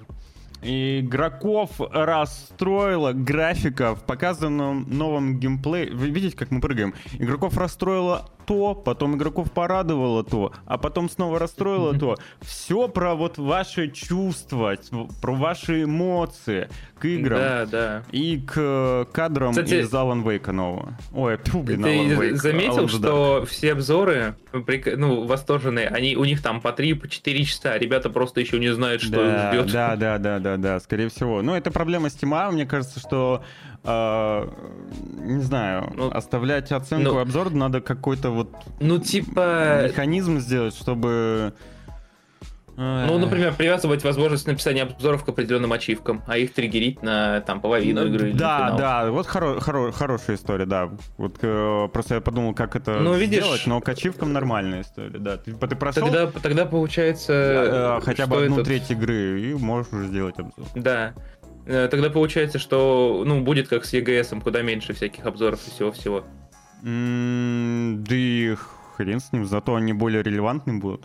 Игроков 0.62 1.70
расстроила 1.78 3.12
графика 3.12 3.94
в 3.94 4.02
показанном 4.02 4.86
новом 4.88 5.38
геймплее. 5.38 5.92
Вы 5.92 6.10
видите, 6.10 6.36
как 6.36 6.50
мы 6.50 6.60
прыгаем? 6.60 6.94
Игроков 7.18 7.56
расстроило 7.56 8.28
то, 8.46 8.74
потом 8.74 9.16
игроков 9.16 9.52
порадовало 9.52 10.24
то, 10.24 10.52
а 10.66 10.78
потом 10.78 11.10
снова 11.10 11.38
расстроило 11.38 11.98
то. 11.98 12.16
Все 12.40 12.88
про 12.88 13.14
вот 13.14 13.38
ваши 13.38 13.90
чувства, 13.90 14.76
про 15.20 15.34
ваши 15.34 15.84
эмоции 15.84 16.68
к 16.98 17.04
играм. 17.04 17.38
Да, 17.38 17.66
да. 17.66 18.02
И 18.12 18.40
к 18.40 18.54
э, 18.56 19.04
кадрам 19.12 19.50
Кстати, 19.50 19.82
из 19.82 19.92
Alan 19.92 20.22
Wake 20.22 20.50
нового. 20.52 20.96
Ой, 21.12 21.38
тьфу, 21.38 21.62
блин, 21.62 21.84
Alan 21.84 22.08
Ты 22.08 22.14
Wake, 22.14 22.34
заметил, 22.36 22.84
Alan 22.84 22.88
что 22.88 23.44
все 23.46 23.72
обзоры, 23.72 24.36
ну, 24.52 25.24
восторженные, 25.26 25.88
они 25.88 26.16
у 26.16 26.24
них 26.24 26.42
там 26.42 26.60
по 26.60 26.68
3-4 26.68 27.42
часа, 27.44 27.72
а 27.72 27.78
ребята 27.78 28.08
просто 28.08 28.40
еще 28.40 28.58
не 28.58 28.72
знают, 28.72 29.02
что 29.02 29.16
да, 29.16 29.50
их 29.50 29.60
ждет. 29.60 29.72
Да, 29.72 29.96
да, 29.96 30.18
да, 30.18 30.38
да, 30.38 30.56
да, 30.56 30.80
скорее 30.80 31.08
всего. 31.08 31.42
Ну, 31.42 31.54
это 31.54 31.70
проблема 31.70 32.08
Steam, 32.08 32.52
мне 32.52 32.66
кажется, 32.66 33.00
что 33.00 33.42
э, 33.86 34.48
не 35.24 35.40
знаю, 35.42 35.92
Ну, 35.96 36.10
оставлять 36.10 36.72
оценку 36.72 37.12
ну, 37.12 37.18
и 37.18 37.22
обзор 37.22 37.50
надо 37.50 37.80
какой-то 37.80 38.30
вот 38.30 38.50
Ну, 38.80 38.98
типа, 38.98 39.82
механизм 39.84 40.38
сделать, 40.38 40.74
чтобы... 40.74 41.52
ну, 42.78 43.18
например, 43.18 43.54
привязывать 43.54 44.04
возможность 44.04 44.46
написания 44.46 44.82
обзоров 44.82 45.24
к 45.24 45.28
определенным 45.30 45.72
ачивкам, 45.72 46.22
а 46.26 46.36
их 46.36 46.52
триггерить 46.52 47.02
на 47.02 47.40
там 47.40 47.62
половину 47.62 48.04
игры. 48.06 48.26
или 48.28 48.32
на 48.34 48.38
Да, 48.38 48.58
финал. 48.66 48.78
да, 48.78 49.10
вот 49.10 49.26
хоро- 49.26 49.58
хоро- 49.60 49.92
хорошая 49.92 50.36
история, 50.36 50.66
да. 50.66 50.90
Вот 51.16 51.38
э, 51.40 51.88
просто 51.90 52.16
я 52.16 52.20
подумал, 52.20 52.52
как 52.52 52.76
это 52.76 52.98
Ну, 53.00 53.14
видишь- 53.14 53.42
сделать, 53.42 53.66
но 53.66 53.80
к 53.80 53.88
ачивкам 53.88 54.34
нормальная 54.34 54.82
история, 54.82 55.18
да. 55.18 55.38
Ты, 55.38 55.52
ты 55.54 55.74
прошел 55.74 56.02
Тогда, 56.04 56.26
тогда 56.26 56.66
получается... 56.66 57.32
э, 57.32 58.04
хотя 58.04 58.26
бы 58.26 58.42
одну 58.42 58.56
этот- 58.56 58.66
треть 58.66 58.90
игры 58.90 59.40
и 59.40 59.54
можешь 59.54 59.90
уже 59.94 60.08
сделать 60.08 60.38
обзор. 60.38 60.66
Да. 60.74 61.14
Э, 61.66 61.88
Тогда 61.90 62.10
получается, 62.10 62.58
что, 62.58 63.22
ну, 63.26 63.40
будет 63.42 63.68
как 63.68 63.84
с 63.84 63.92
EGS, 63.94 64.40
куда 64.40 64.62
меньше 64.62 64.92
всяких 64.94 65.26
обзоров 65.26 65.66
и 65.66 65.70
всего-всего. 65.70 66.24
Да 66.82 68.14
и 68.14 68.54
хрен 68.96 69.20
с 69.20 69.32
ним, 69.32 69.44
зато 69.46 69.74
они 69.74 69.92
более 69.92 70.22
релевантны 70.22 70.78
будут. 70.78 71.04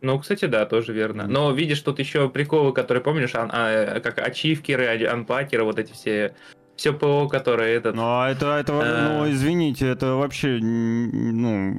Ну, 0.00 0.18
кстати, 0.18 0.46
да, 0.46 0.66
тоже 0.66 0.92
верно. 0.92 1.26
Но 1.28 1.52
видишь, 1.52 1.80
тут 1.80 1.98
еще 2.00 2.28
приколы, 2.28 2.72
которые 2.72 3.02
помнишь, 3.04 3.34
ан- 3.36 3.50
а, 3.52 4.00
как 4.00 4.18
ачивкеры, 4.18 5.06
анпакеры, 5.06 5.62
вот 5.64 5.78
эти 5.78 5.92
все 5.92 6.34
все 6.74 6.92
ПО, 6.92 7.28
которое 7.28 7.76
этот... 7.76 7.94
Ну, 7.94 8.02
а 8.02 8.30
это, 8.30 8.56
это, 8.56 8.72
А. 8.82 9.08
ну, 9.24 9.30
извините, 9.30 9.86
это 9.88 10.14
вообще, 10.14 10.58
ну, 10.60 11.74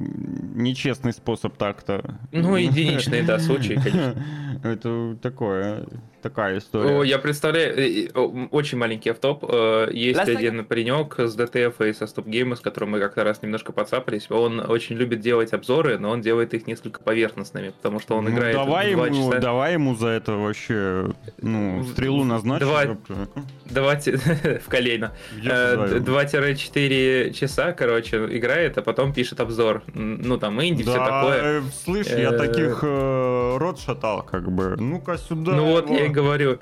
нечестный 0.54 1.12
способ 1.12 1.56
так-то. 1.56 2.18
Ну, 2.32 2.56
единичные, 2.56 3.24
да, 3.24 3.38
случаи, 3.40 3.74
конечно. 3.74 4.14
Это 4.62 5.16
такое, 5.20 5.84
такая 6.24 6.54
О, 6.54 6.58
история. 6.58 7.02
я 7.08 7.18
представляю, 7.18 7.78
э, 7.78 8.08
очень 8.50 8.78
маленький 8.78 9.10
автоп. 9.10 9.44
Э, 9.48 9.88
Есть 9.92 10.18
Last 10.20 10.36
один 10.36 10.64
паренек 10.64 11.14
с 11.18 11.36
DTF 11.38 11.88
и 11.88 11.92
со 11.92 12.04
Stop 12.06 12.24
Game, 12.24 12.56
с 12.56 12.60
которым 12.60 12.90
мы 12.92 12.98
как-то 13.00 13.22
раз 13.24 13.42
немножко 13.42 13.72
подцапались. 13.72 14.30
Он 14.30 14.58
очень 14.60 14.96
любит 14.96 15.20
делать 15.20 15.52
обзоры, 15.52 15.98
но 15.98 16.10
он 16.10 16.20
делает 16.22 16.54
их 16.54 16.66
несколько 16.66 17.00
поверхностными, 17.00 17.70
потому 17.70 18.00
что 18.00 18.16
он 18.16 18.24
Ну, 18.24 18.30
играет 18.30 18.56
давай, 18.56 18.92
два 18.94 19.06
ему, 19.06 19.28
часа. 19.30 19.40
давай 19.40 19.72
ему 19.74 19.94
за 19.94 20.08
это 20.08 20.32
вообще, 20.32 21.10
ну, 21.40 21.84
стрелу 21.92 22.24
назначить. 22.24 22.66
Два-. 22.66 22.96
Два 23.66 23.94
в 24.64 24.68
колено. 24.68 25.12
Где 25.36 25.50
Э? 25.50 25.98
2-4 26.00 27.32
часа, 27.32 27.72
короче, 27.72 28.16
играет, 28.36 28.78
а 28.78 28.82
потом 28.82 29.12
пишет 29.12 29.40
обзор. 29.40 29.82
Ну, 29.94 30.38
там, 30.38 30.62
инди, 30.62 30.82
все 30.82 30.94
Да, 30.94 31.04
такое. 31.04 31.42
э, 31.42 31.62
слышь, 31.84 32.06
я 32.06 32.32
таких 32.32 32.82
рот 32.82 33.78
шатал, 33.78 34.22
как 34.22 34.50
бы. 34.50 34.76
Ну-ка 34.78 35.18
сюда. 35.18 35.52
ну 35.52 35.66
вот, 35.66 35.90
я 35.90 36.08
говорю. 36.14 36.58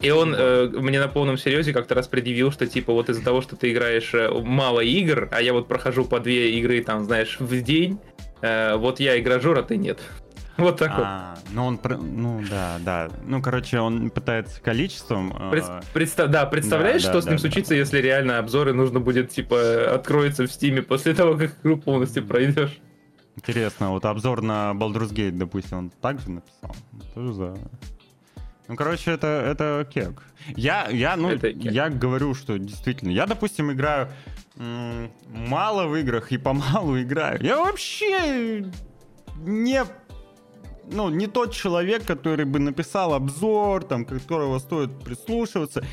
И 0.00 0.10
он 0.10 0.34
э, 0.36 0.68
мне 0.68 0.98
на 0.98 1.06
полном 1.06 1.38
серьезе 1.38 1.72
как-то 1.72 1.94
раз 1.94 2.08
предъявил, 2.08 2.50
что 2.50 2.66
типа 2.66 2.92
вот 2.92 3.08
из-за 3.08 3.22
того, 3.24 3.40
что 3.40 3.54
ты 3.54 3.70
играешь 3.70 4.12
э, 4.14 4.28
мало 4.30 4.80
игр, 4.80 5.28
а 5.30 5.40
я 5.40 5.52
вот 5.52 5.68
прохожу 5.68 6.04
по 6.04 6.18
две 6.18 6.58
игры, 6.58 6.82
там, 6.82 7.04
знаешь, 7.04 7.36
в 7.38 7.62
день, 7.62 8.00
э, 8.40 8.74
вот 8.76 8.98
я 8.98 9.18
игражур, 9.20 9.58
а 9.58 9.62
ты 9.62 9.76
нет. 9.76 10.00
Вот 10.58 10.76
так 10.78 10.90
вот. 10.96 11.04
А, 11.06 11.38
ну 11.52 11.64
он, 11.64 11.80
ну 12.14 12.42
да, 12.50 12.78
да. 12.84 13.10
Ну, 13.24 13.40
короче, 13.40 13.78
он 13.80 14.10
пытается 14.10 14.60
количеством. 14.60 15.34
э, 15.34 15.50
Пред- 15.50 15.84
представ- 15.94 16.28
да, 16.28 16.44
представляешь, 16.44 17.02
да, 17.02 17.08
что 17.08 17.14
да, 17.14 17.22
с 17.22 17.24
ним 17.24 17.36
да. 17.36 17.40
случится, 17.40 17.74
если 17.74 17.98
реально 17.98 18.38
обзоры 18.38 18.74
нужно 18.74 19.00
будет, 19.00 19.30
типа, 19.30 19.94
откроется 19.94 20.46
в 20.46 20.52
стиме 20.52 20.82
после 20.82 21.14
того, 21.14 21.38
как 21.38 21.52
игру 21.62 21.78
полностью 21.78 22.26
пройдешь? 22.26 22.78
Интересно, 23.36 23.90
вот 23.90 24.04
обзор 24.04 24.42
на 24.42 24.72
Baldur's 24.72 25.12
Gate, 25.12 25.32
допустим, 25.32 25.78
он 25.78 25.90
также 25.90 26.30
написал. 26.30 26.76
Тоже 27.14 27.32
за... 27.32 27.56
Ну, 28.68 28.76
короче, 28.76 29.10
это, 29.10 29.26
это 29.26 29.86
кек. 29.92 30.22
Я, 30.56 30.88
я, 30.88 31.16
ну, 31.16 31.30
Это 31.30 31.52
кек. 31.52 31.72
я 31.72 31.88
говорю, 31.90 32.34
что 32.34 32.58
действительно, 32.58 33.10
я, 33.10 33.26
допустим, 33.26 33.72
играю 33.72 34.08
м, 34.56 35.10
мало 35.28 35.86
в 35.86 35.96
играх 35.96 36.32
и 36.32 36.38
помалу 36.38 37.00
играю. 37.00 37.42
Я 37.42 37.58
вообще 37.58 38.70
не 39.38 39.84
ну, 40.90 41.10
не 41.10 41.26
тот 41.26 41.52
человек, 41.52 42.04
который 42.04 42.44
бы 42.44 42.58
написал 42.58 43.14
обзор, 43.14 43.84
там, 43.84 44.04
которого 44.04 44.58
стоит 44.58 44.98
прислушиваться. 45.00 45.84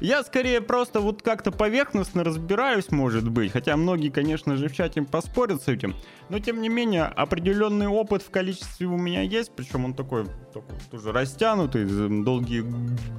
Я 0.00 0.24
скорее 0.24 0.60
просто 0.60 1.00
вот 1.00 1.22
как-то 1.22 1.52
поверхностно 1.52 2.24
разбираюсь, 2.24 2.90
может 2.90 3.28
быть, 3.28 3.52
хотя 3.52 3.76
многие, 3.76 4.10
конечно 4.10 4.56
же, 4.56 4.68
в 4.68 4.74
чате 4.74 5.02
поспорят 5.02 5.62
с 5.62 5.68
этим, 5.68 5.94
но 6.28 6.40
тем 6.40 6.60
не 6.60 6.68
менее 6.68 7.04
определенный 7.04 7.86
опыт 7.86 8.22
в 8.22 8.30
количестве 8.30 8.86
у 8.86 8.96
меня 8.96 9.22
есть, 9.22 9.52
причем 9.54 9.84
он 9.84 9.94
такой, 9.94 10.26
такой 10.52 10.76
тоже 10.90 11.12
растянутый, 11.12 11.84
долгие 12.24 12.64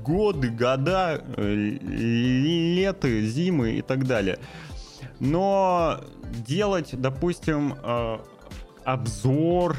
годы, 0.03 0.49
года, 0.49 1.23
э, 1.37 1.53
леты, 1.53 3.21
зимы 3.21 3.71
и 3.73 3.81
так 3.81 4.05
далее. 4.05 4.37
Но 5.19 6.01
делать, 6.45 6.89
допустим, 6.91 7.75
э, 7.81 8.17
обзор 8.83 9.77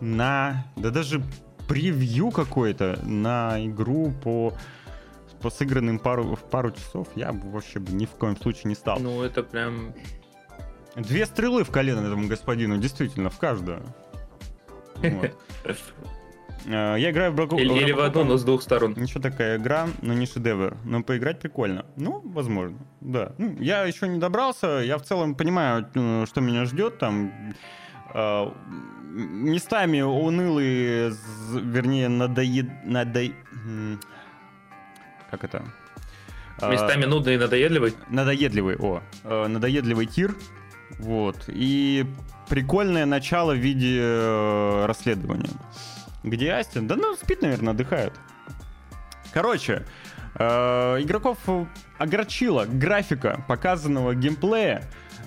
на, 0.00 0.66
да 0.76 0.90
даже 0.90 1.22
превью 1.68 2.30
какой-то 2.30 2.98
на 3.02 3.64
игру 3.66 4.12
по 4.22 4.54
по 5.40 5.50
сыгранным 5.50 5.98
пару, 5.98 6.34
в 6.34 6.42
пару 6.42 6.70
часов 6.72 7.08
я 7.14 7.32
бы 7.32 7.50
вообще 7.50 7.78
бы 7.78 7.92
ни 7.92 8.06
в 8.06 8.10
коем 8.10 8.36
случае 8.36 8.62
не 8.66 8.74
стал. 8.74 8.98
Ну, 9.00 9.22
это 9.22 9.42
прям... 9.42 9.94
Две 10.96 11.26
стрелы 11.26 11.62
в 11.64 11.70
колено 11.70 12.00
этому 12.00 12.26
господину, 12.26 12.76
действительно, 12.78 13.30
в 13.30 13.38
каждую. 13.38 13.82
Вот. 14.96 15.36
Э, 16.66 16.96
Я 16.98 17.10
играю 17.10 17.32
в 17.32 17.34
Браку... 17.36 17.56
Или, 17.56 17.72
или 17.72 17.92
в 17.92 18.00
одну, 18.00 18.24
но 18.24 18.36
с 18.36 18.42
двух 18.44 18.62
сторон. 18.62 18.94
Ничего 18.96 19.20
такая 19.22 19.58
игра, 19.58 19.88
но 20.02 20.12
не 20.12 20.26
шедевр. 20.26 20.76
Но 20.84 21.02
поиграть 21.02 21.38
прикольно. 21.38 21.86
Ну, 21.96 22.20
возможно, 22.24 22.78
да. 23.00 23.32
Ну, 23.38 23.56
я 23.60 23.84
еще 23.84 24.08
не 24.08 24.18
добрался. 24.18 24.80
Я 24.84 24.98
в 24.98 25.02
целом 25.02 25.34
понимаю, 25.34 25.88
э, 25.94 26.24
что 26.26 26.40
меня 26.40 26.64
ждет 26.64 26.98
там. 26.98 27.54
Э, 28.12 28.50
Местами 29.10 30.00
унылые, 30.02 31.12
вернее, 31.52 32.08
надоед... 32.08 32.66
надо- 32.84 33.32
Как 35.30 35.44
это? 35.44 35.64
Местами 36.60 37.04
нудный 37.04 37.34
и 37.34 37.38
надоедливый. 37.38 37.94
надоедливый, 38.08 38.76
о, 38.76 39.00
э, 39.22 39.46
надоедливый 39.46 40.06
тир, 40.06 40.34
вот, 40.98 41.44
и 41.46 42.04
прикольное 42.48 43.06
начало 43.06 43.52
в 43.52 43.58
виде 43.58 43.98
э, 44.00 44.86
расследования, 44.86 45.50
где 46.24 46.52
Астин, 46.52 46.88
да 46.88 46.96
ну, 46.96 47.14
спит, 47.14 47.42
наверное, 47.42 47.74
отдыхает. 47.74 48.12
Короче, 49.32 49.86
э, 50.34 50.44
игроков 51.00 51.38
огорчила 51.98 52.64
графика 52.64 53.44
показанного 53.46 54.16
геймплея 54.16 54.82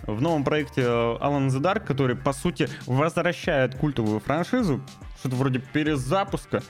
в 0.07 0.21
новом 0.21 0.43
проекте 0.43 0.81
Alan 0.81 1.47
the 1.47 1.61
Dark, 1.61 1.85
который, 1.85 2.17
по 2.17 2.33
сути, 2.33 2.67
возвращает 2.87 3.75
культовую 3.75 4.19
франшизу, 4.19 4.81
что-то 5.19 5.35
вроде 5.35 5.59
перезапуска, 5.59 6.61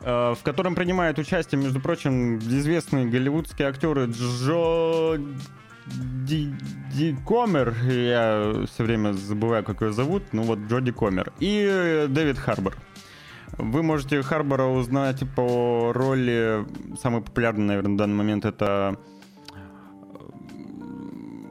в 0.00 0.38
котором 0.44 0.74
принимают 0.74 1.18
участие, 1.18 1.60
между 1.60 1.80
прочим, 1.80 2.38
известные 2.38 3.06
голливудские 3.06 3.68
актеры 3.68 4.06
Джо 4.06 5.18
Ди, 6.26 6.52
Ди 6.92 7.16
Комер, 7.26 7.74
я 7.84 8.64
все 8.66 8.84
время 8.84 9.12
забываю, 9.12 9.64
как 9.64 9.80
ее 9.80 9.92
зовут, 9.92 10.22
ну 10.32 10.42
вот 10.42 10.58
Джоди 10.68 10.92
Комер, 10.92 11.32
и 11.40 11.66
э, 11.68 12.06
Дэвид 12.08 12.38
Харбор. 12.38 12.76
Вы 13.56 13.82
можете 13.82 14.22
Харбора 14.22 14.64
узнать 14.64 15.22
по 15.34 15.92
роли, 15.94 16.66
самый 17.00 17.22
популярный, 17.22 17.64
наверное, 17.64 17.94
в 17.94 17.96
данный 17.96 18.14
момент, 18.14 18.44
это 18.44 18.98
э, 19.54 19.58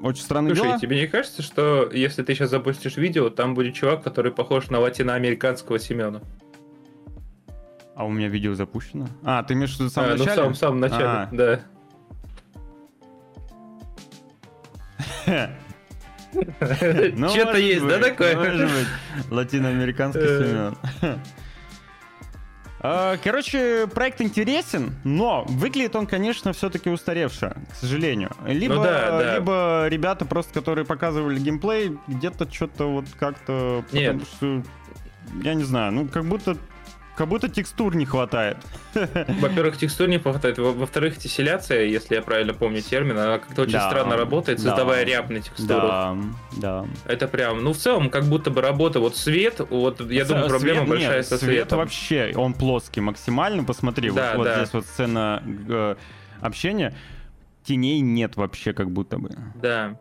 «Очень 0.03 0.23
странные 0.23 0.55
Слушай, 0.55 0.69
дела». 0.69 0.79
тебе 0.79 1.01
не 1.01 1.07
кажется, 1.07 1.41
что 1.41 1.89
если 1.91 2.21
ты 2.21 2.35
сейчас 2.35 2.51
запустишь 2.51 2.97
видео, 2.97 3.29
там 3.29 3.55
будет 3.55 3.73
чувак, 3.73 4.03
который 4.03 4.31
похож 4.31 4.69
на 4.69 4.79
латиноамериканского 4.79 5.79
Семена? 5.79 6.21
А 7.97 8.05
у 8.05 8.11
меня 8.11 8.27
видео 8.27 8.53
запущено? 8.53 9.07
А, 9.23 9.41
ты 9.41 9.55
имеешь 9.55 9.71
в 9.75 9.79
виду 9.79 9.89
в 9.89 9.91
самом 9.91 10.09
А, 10.11 10.11
ну, 10.11 10.17
в 10.17 10.19
начале? 10.19 10.35
самом, 10.37 10.55
самом 10.55 10.79
начале, 10.79 11.03
А. 11.03 11.29
да. 11.31 11.59
Ну, 16.33 17.29
Что-то 17.29 17.57
есть, 17.57 17.87
да, 17.87 17.97
такое? 17.99 18.35
Может 18.35 18.61
быть. 18.69 18.87
Латиноамериканский 19.31 20.21
Э. 20.21 20.73
Семен. 21.01 21.19
А, 22.79 23.17
Короче, 23.23 23.87
проект 23.87 24.21
интересен, 24.21 24.93
но 25.03 25.43
выглядит 25.47 25.95
он, 25.95 26.05
конечно, 26.05 26.53
все-таки 26.53 26.91
устаревше, 26.91 27.55
к 27.71 27.75
сожалению. 27.75 28.29
Либо, 28.45 28.75
Ну 28.75 28.83
да, 28.83 29.17
да. 29.17 29.35
либо 29.35 29.87
ребята 29.89 30.25
просто, 30.25 30.53
которые 30.53 30.85
показывали 30.85 31.39
геймплей, 31.39 31.97
где-то 32.07 32.47
что-то 32.53 32.85
вот 32.85 33.05
как-то... 33.19 33.83
Нет. 33.91 34.19
потому 34.21 34.61
что, 34.61 34.69
я 35.41 35.55
не 35.55 35.63
знаю, 35.63 35.91
ну 35.91 36.07
как 36.07 36.25
будто, 36.25 36.55
как 37.17 37.27
будто 37.27 37.49
текстур 37.49 37.95
не 37.95 38.05
хватает. 38.05 38.57
Во-первых, 38.93 39.77
текстур 39.77 40.07
не 40.07 40.19
хватает. 40.19 40.57
Во- 40.59 40.71
Во-вторых, 40.71 41.17
тесселяция, 41.17 41.83
если 41.85 42.15
я 42.15 42.21
правильно 42.21 42.53
помню 42.53 42.81
термин, 42.81 43.17
она 43.17 43.39
как-то 43.39 43.63
очень 43.63 43.73
Да. 43.73 43.89
странно 43.89 44.15
работает, 44.15 44.59
Да. 44.59 44.69
создавая 44.69 45.03
ряд 45.03 45.29
на 45.29 45.41
текстуру. 45.41 45.67
Да, 45.87 46.17
да. 46.57 46.85
Это 47.05 47.27
прям, 47.27 47.63
ну 47.63 47.73
в 47.73 47.77
целом, 47.77 48.09
как 48.09 48.25
будто 48.25 48.51
бы 48.51 48.61
работа, 48.61 48.99
вот 48.99 49.17
свет, 49.17 49.59
вот 49.69 49.99
я 50.11 50.25
думаю, 50.25 50.45
С- 50.45 50.49
проблема 50.49 50.79
свет- 50.81 50.89
большая 50.89 51.17
нет, 51.17 51.25
со 51.27 51.37
свет 51.37 51.49
светом. 51.49 51.77
вообще, 51.79 52.33
он 52.35 52.53
плоский 52.53 53.01
максимально, 53.01 53.63
посмотри, 53.63 54.11
Да, 54.11 54.31
вот, 54.31 54.37
вот 54.37 54.43
да. 54.45 54.55
здесь 54.57 54.73
вот 54.73 54.85
сцена 54.85 55.41
э, 55.67 55.95
общения, 56.41 56.95
теней 57.63 57.99
нет 57.99 58.35
вообще 58.35 58.73
как 58.73 58.91
будто 58.91 59.17
бы. 59.17 59.31
Да. 59.61 59.97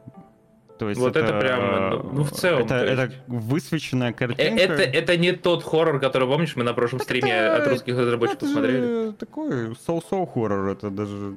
То 0.78 0.88
есть 0.90 1.00
Вот 1.00 1.16
это 1.16 1.38
прям, 1.40 1.60
э, 1.60 1.90
ну, 1.90 2.10
ну, 2.12 2.24
в 2.24 2.30
целом, 2.32 2.60
Это, 2.66 2.68
то 2.80 2.84
это 2.84 3.02
есть. 3.04 3.16
высвеченная 3.26 4.10
Э, 4.10 4.12
картинка. 4.12 4.62
Это, 4.62 4.82
это 4.82 5.16
не 5.16 5.32
тот 5.32 5.64
хоррор, 5.64 5.98
который, 6.00 6.28
помнишь, 6.28 6.54
мы 6.56 6.64
на 6.64 6.74
прошлом 6.74 6.98
Так 6.98 7.06
стриме 7.06 7.30
это- 7.32 7.62
от 7.62 7.68
русских 7.68 7.98
разработчиков 7.98 8.42
это 8.42 8.52
смотрели? 8.52 8.80
же 9.06 9.12
такой 9.12 9.76
соу-соу 9.86 10.26
хоррор, 10.26 10.68
это 10.68 10.90
даже... 10.90 11.36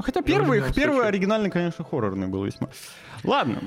Хотя 0.00 0.22
первый, 0.22 0.58
любом 0.58 0.72
первый 0.74 1.06
оригинальный, 1.08 1.50
конечно, 1.50 1.84
хоррорный 1.84 2.26
был 2.28 2.44
весьма. 2.44 2.68
Ладно, 3.24 3.60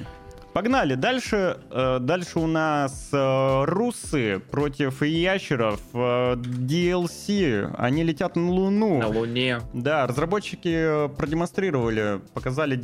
погнали. 0.54 0.96
Дальше, 0.96 1.58
э, 1.70 2.00
дальше 2.00 2.40
у 2.40 2.48
нас 2.48 3.10
э, 3.12 3.64
русы 3.66 4.40
против 4.52 5.02
ящеров. 5.02 5.80
э, 5.94 6.36
DLC. 6.36 7.74
Они 7.78 8.04
летят 8.04 8.36
на 8.36 8.50
Луну. 8.50 9.00
На 9.00 9.08
Луне. 9.08 9.60
Да, 9.74 10.08
разработчики 10.08 11.08
продемонстрировали, 11.18 12.22
показали 12.34 12.82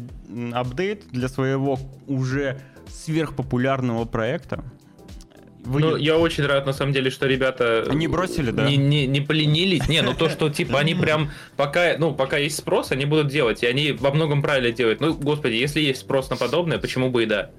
апдейт 0.54 1.08
для 1.12 1.28
своего 1.28 1.78
уже 2.08 2.60
сверхпопулярного 2.88 4.06
проекта. 4.06 4.64
Ну, 5.68 5.96
я 5.96 6.18
очень 6.18 6.46
рад, 6.46 6.66
на 6.66 6.74
самом 6.74 6.94
деле, 6.94 7.10
что 7.10 7.28
ребята... 7.28 7.86
Они 7.90 8.08
бросили, 8.08 8.52
да? 8.52 8.68
Не, 8.68 8.78
не, 8.78 9.06
не 9.08 9.22
поленились. 9.22 9.88
Не, 9.88 10.02
ну 10.02 10.14
то, 10.14 10.30
что, 10.30 10.50
типа, 10.50 10.80
они 10.80 10.96
прям, 10.96 11.32
пока, 11.56 11.96
ну, 11.98 12.14
пока 12.14 12.38
есть 12.38 12.58
спрос, 12.58 12.92
они 12.92 13.06
будут 13.06 13.28
делать. 13.28 13.64
И 13.64 13.68
они 13.68 13.92
во 13.92 14.12
многом 14.12 14.42
правильно 14.42 14.72
делают. 14.72 15.02
Ну, 15.02 15.14
господи, 15.14 15.56
если 15.56 15.82
есть 15.82 16.02
спрос 16.02 16.30
на 16.30 16.36
подобное, 16.36 16.78
почему 16.78 17.10
бы 17.10 17.24
и 17.24 17.26
да? 17.26 17.52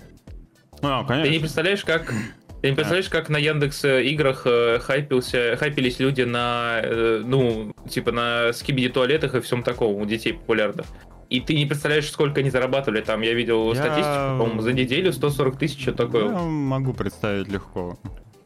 А, 0.83 1.05
конечно. 1.05 1.25
Ты 1.25 1.31
не 1.31 1.39
представляешь, 1.39 1.85
как... 1.85 2.13
Ты 2.61 2.71
не 2.71 2.75
представляешь, 2.75 3.09
как 3.09 3.29
на 3.29 3.37
Яндекс 3.37 3.85
э, 3.85 4.05
играх 4.07 4.43
э, 4.45 4.81
хайпился, 4.81 5.57
хайпились 5.57 6.01
люди 6.01 6.23
на, 6.23 6.81
э, 6.83 7.23
ну, 7.25 7.73
типа 7.89 8.11
на 8.11 8.53
скибиди 8.53 8.89
туалетах 8.89 9.37
и 9.37 9.41
всем 9.41 9.63
таком 9.63 9.95
у 9.95 10.05
детей 10.05 10.33
популярных. 10.33 10.87
И 11.31 11.41
ты 11.41 11.55
не 11.55 11.67
представляешь, 11.67 12.11
сколько 12.11 12.41
они 12.41 12.51
зарабатывали. 12.51 13.01
Там 13.03 13.21
я 13.21 13.35
видел 13.35 13.69
Я- 13.73 13.75
статистику, 13.75 14.39
по-моему, 14.39 14.63
за 14.63 14.73
неделю 14.73 15.13
140 15.13 15.59
тысяч, 15.59 15.81
что 15.83 15.93
такое. 15.93 16.31
Я 16.31 16.39
могу 16.39 16.95
представить 16.95 17.49
легко. 17.49 17.99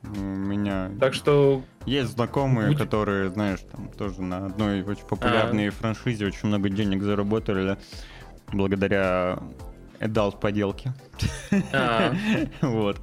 У 0.02 0.20
меня 0.20 0.90
Так 0.98 1.14
что 1.14 1.62
есть 1.86 2.10
знакомые, 2.10 2.68
Будь- 2.70 2.78
которые, 2.78 3.30
знаешь, 3.30 3.60
там 3.70 3.88
тоже 3.96 4.20
на 4.20 4.46
одной 4.46 4.82
очень 4.82 5.06
популярной 5.08 5.70
франшизе 5.70 6.26
очень 6.26 6.48
много 6.48 6.68
денег 6.68 7.02
заработали 7.02 7.76
благодаря 8.52 9.38
Adult 10.00 10.40
поделке. 10.40 10.92
А. 11.72 12.14
Вот. 12.60 12.98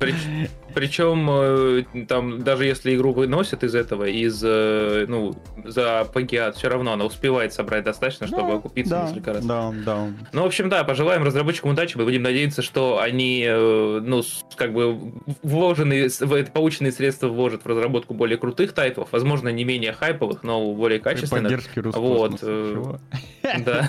Причем 0.74 1.28
э, 1.30 2.06
там 2.08 2.44
даже 2.44 2.66
если 2.66 2.96
игру 2.96 3.12
выносят 3.12 3.64
из 3.64 3.74
этого, 3.76 4.06
из 4.06 4.42
э, 4.44 5.06
ну 5.08 5.36
за 5.66 6.06
плагиат, 6.12 6.56
все 6.58 6.70
равно 6.70 6.94
она 6.94 7.06
успевает 7.06 7.54
собрать 7.54 7.84
достаточно, 7.84 8.28
чтобы 8.28 8.50
Да, 8.50 8.58
окупиться 8.58 9.04
несколько 9.08 9.34
раз. 9.34 9.46
Да, 9.46 9.74
да. 9.86 10.10
Ну, 10.32 10.44
в 10.44 10.46
общем, 10.46 10.70
да, 10.70 10.84
пожелаем 10.84 11.24
разработчикам 11.24 11.72
удачи. 11.72 11.98
Мы 11.98 12.04
будем 12.04 12.22
надеяться, 12.22 12.62
что 12.62 13.00
они, 13.00 13.44
э, 13.48 14.00
ну, 14.04 14.22
как 14.56 14.74
бы 14.74 15.14
вложенные, 15.42 16.10
в 16.10 16.34
это 16.34 16.52
полученные 16.52 16.92
средства 16.92 17.28
вложат 17.28 17.64
в 17.64 17.68
разработку 17.68 18.14
более 18.14 18.38
крутых 18.38 18.74
тайтлов, 18.74 19.10
возможно, 19.12 19.50
не 19.50 19.64
менее 19.64 19.94
хайповых, 19.94 20.44
но 20.44 20.74
более 20.74 21.00
качественных. 21.00 21.62
русского 21.76 22.02
Вот, 22.02 22.40
Да. 23.66 23.88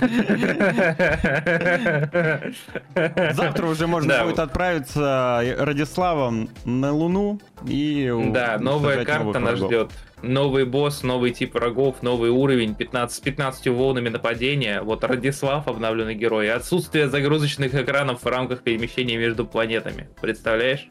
Завтра 3.34 3.66
уже 3.66 3.86
можно 3.86 4.09
Да. 4.10 4.24
будет 4.24 4.38
отправиться 4.38 5.42
Радиславом 5.58 6.50
на 6.64 6.92
Луну 6.92 7.40
и 7.66 8.12
Да, 8.28 8.58
новая 8.58 9.04
карта 9.04 9.38
нас 9.38 9.58
ждет. 9.58 9.90
Новый 10.22 10.66
босс, 10.66 11.02
новый 11.02 11.30
тип 11.30 11.54
врагов, 11.54 12.02
новый 12.02 12.28
уровень, 12.30 12.74
15, 12.74 13.16
с 13.16 13.20
15 13.20 13.68
волнами 13.68 14.10
нападения. 14.10 14.82
Вот 14.82 15.02
Радислав, 15.02 15.66
обновленный 15.66 16.14
герой. 16.14 16.46
и 16.46 16.48
Отсутствие 16.50 17.08
загрузочных 17.08 17.74
экранов 17.74 18.22
в 18.22 18.26
рамках 18.26 18.60
перемещения 18.62 19.16
между 19.16 19.46
планетами. 19.46 20.08
Представляешь? 20.20 20.88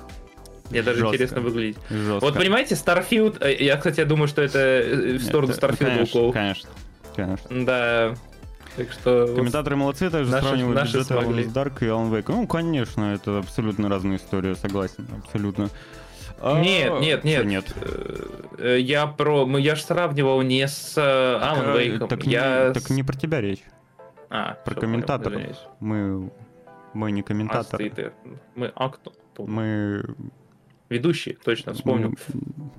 Мне 0.72 0.82
даже 0.82 1.00
Жестко. 1.00 1.16
интересно 1.16 1.42
выглядеть. 1.42 1.78
Жестко. 1.90 2.26
Вот 2.26 2.36
понимаете, 2.36 2.76
Starfield, 2.76 3.38
э, 3.44 3.64
я, 3.64 3.78
кстати, 3.78 4.04
думаю, 4.04 4.28
что 4.28 4.42
это 4.42 4.60
э, 4.60 5.18
в 5.18 5.24
сторону 5.24 5.54
Starfield 5.54 5.78
конечно. 5.78 6.32
Конечно, 6.32 6.70
конечно. 7.16 7.66
Да. 7.66 8.14
Так 8.80 8.92
что... 8.94 9.26
вот 9.28 9.36
Комментаторы 9.36 9.76
молодцы, 9.76 10.10
также 10.10 10.32
Наши- 10.32 10.46
сравнивают 10.48 10.76
наши 10.78 11.04
смогли. 11.04 11.44
Alan 11.44 11.54
Dark 11.54 11.74
и 11.82 11.86
Alan 11.90 12.10
Wake. 12.10 12.26
Ну, 12.30 12.48
конечно, 12.48 13.14
это 13.14 13.40
абсолютно 13.40 13.90
разные 13.90 14.18
истории, 14.18 14.54
согласен, 14.54 15.06
абсолютно. 15.22 15.70
А, 16.42 16.62
Нет, 16.62 17.02
нет, 17.02 17.24
нет. 17.26 17.46
нет. 17.46 17.76
Э, 18.58 18.78
Я 18.80 19.06
про... 19.08 19.46
мы- 19.46 19.60
Я 19.60 19.76
же 19.76 19.82
сравнивал 19.84 20.42
не 20.44 20.66
с 20.66 20.94
э, 20.98 21.02
Alan 21.02 21.76
Э, 21.76 21.78
Wake. 21.98 22.08
Так, 22.08 22.24
я 22.24 22.68
не, 22.70 22.74
так 22.74 22.90
не 22.90 23.04
про 23.04 23.18
тебя 23.18 23.42
речь. 23.42 23.64
А, 24.30 24.54
про 24.64 24.76
комментаторов. 24.76 25.42
Мы, 25.82 26.32
мы 26.94 27.12
не 27.12 27.20
А, 27.20 27.24
комментаторы. 27.26 27.90
ты- 27.90 28.04
ты- 28.04 28.12
Мы 28.56 28.72
а 28.76 28.90
кто? 28.90 29.12
Мы... 29.40 30.06
Ведущие, 30.88 31.36
точно, 31.44 31.74
вспомнил. 31.74 32.14
м, 32.34 32.72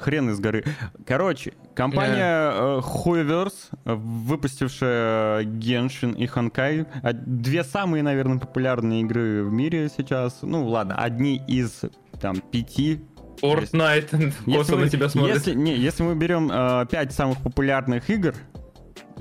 Хрен 0.00 0.30
из 0.30 0.40
горы. 0.40 0.64
Короче, 1.06 1.52
компания 1.74 2.50
э, 2.52 2.80
Hoyoverse, 2.80 3.70
э, 3.84 3.94
выпустившая 3.94 5.44
Genshin 5.44 6.16
и 6.16 6.26
Honkai, 6.26 6.86
а, 7.02 7.12
две 7.12 7.64
самые, 7.64 8.02
наверное, 8.02 8.38
популярные 8.38 9.02
игры 9.02 9.44
в 9.44 9.52
мире 9.52 9.90
сейчас. 9.94 10.38
Ну, 10.42 10.66
ладно, 10.66 10.96
одни 10.96 11.40
из 11.46 11.82
там 12.20 12.40
пяти 12.40 13.00
Fortnite, 13.42 14.32
косо 14.44 14.76
на 14.76 14.88
тебя 14.88 15.08
смотрит. 15.08 15.36
Если, 15.36 15.54
не, 15.54 15.76
если 15.76 16.02
мы 16.02 16.14
берем 16.14 16.50
э, 16.52 16.86
5 16.90 17.12
самых 17.12 17.38
популярных 17.42 18.08
игр 18.10 18.34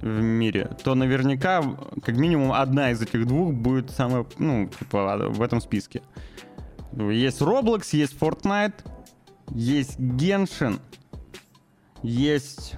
в 0.02 0.22
мире, 0.22 0.72
то 0.84 0.96
наверняка 0.96 1.62
как 2.04 2.16
минимум 2.16 2.54
одна 2.54 2.92
из 2.92 3.02
этих 3.02 3.28
двух 3.28 3.54
будет 3.54 3.92
самая, 3.92 4.26
ну, 4.38 4.68
типа, 4.68 5.28
в 5.30 5.42
этом 5.42 5.60
списке. 5.60 6.02
Есть 6.94 7.42
Roblox, 7.42 7.90
есть 7.92 8.18
Fortnite, 8.20 8.74
есть 9.52 9.98
Genshin, 10.00 10.80
есть, 12.02 12.76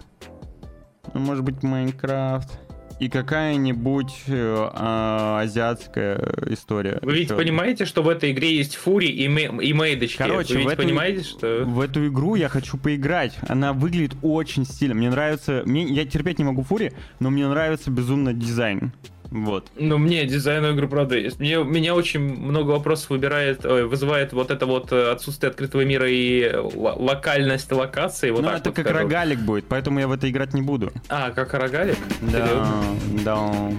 ну, 1.14 1.20
может 1.20 1.44
быть, 1.44 1.62
Майнкрафт 1.64 2.60
и 3.00 3.10
какая-нибудь 3.10 4.14
э, 4.28 4.70
а, 4.74 5.40
азиатская 5.42 6.18
история. 6.48 7.00
Вы 7.02 7.14
ведь 7.14 7.26
Ещё. 7.30 7.38
понимаете, 7.38 7.86
что 7.86 8.04
в 8.04 8.10
этой 8.10 8.32
игре 8.32 8.56
есть 8.56 8.76
Фури 8.76 9.08
и, 9.08 9.28
Мэ- 9.28 9.64
и 9.64 9.74
Мейдочки? 9.74 10.18
Короче, 10.20 10.54
Вы 10.54 10.60
в 10.60 10.64
ведь 10.66 10.74
эту- 10.74 10.84
понимаете, 10.84 11.24
что... 11.24 11.64
В 11.66 11.80
эту 11.80 12.08
игру 12.08 12.36
я 12.36 12.48
хочу 12.48 12.78
поиграть. 12.78 13.34
Она 13.48 13.74
выглядит 13.74 14.16
очень 14.22 14.66
стильно. 14.66 14.94
Мне 14.94 15.10
нравится... 15.10 15.64
Мне... 15.66 15.86
Я 15.86 16.06
терпеть 16.06 16.38
не 16.38 16.46
могу 16.46 16.62
Фури, 16.62 16.94
но 17.20 17.32
мне 17.32 17.48
нравится 17.48 17.90
безумно 17.90 18.34
дизайн. 18.34 18.94
Вот. 19.32 19.68
Ну, 19.78 19.98
мне 19.98 20.26
дизайн 20.26 20.66
игры, 20.66 20.90
правда. 20.90 21.16
Мне, 21.40 21.64
меня 21.64 21.96
очень 21.96 22.20
много 22.20 22.72
вопросов 22.72 23.12
выбирает, 23.12 23.66
ой, 23.66 23.86
вызывает 23.88 24.34
вот 24.34 24.52
это 24.52 24.66
вот 24.66 24.92
э, 24.92 25.10
отсутствие 25.10 25.50
открытого 25.52 25.82
мира 25.86 26.10
и 26.10 26.42
э, 26.42 26.60
ло- 26.60 26.96
локальность 26.98 27.72
локации. 27.72 28.30
Вот 28.32 28.44
так 28.44 28.56
это 28.60 28.70
вот 28.72 28.76
как 28.76 28.86
скажу. 28.88 29.00
рогалик 29.00 29.40
будет, 29.40 29.66
поэтому 29.70 30.00
я 30.02 30.10
в 30.10 30.12
это 30.12 30.30
играть 30.30 30.54
не 30.54 30.62
буду. 30.62 30.92
А, 31.08 31.32
как 31.32 31.54
рогалик? 31.54 31.98
Да, 32.22 32.46
Серьезно? 32.46 33.24
да. 33.24 33.72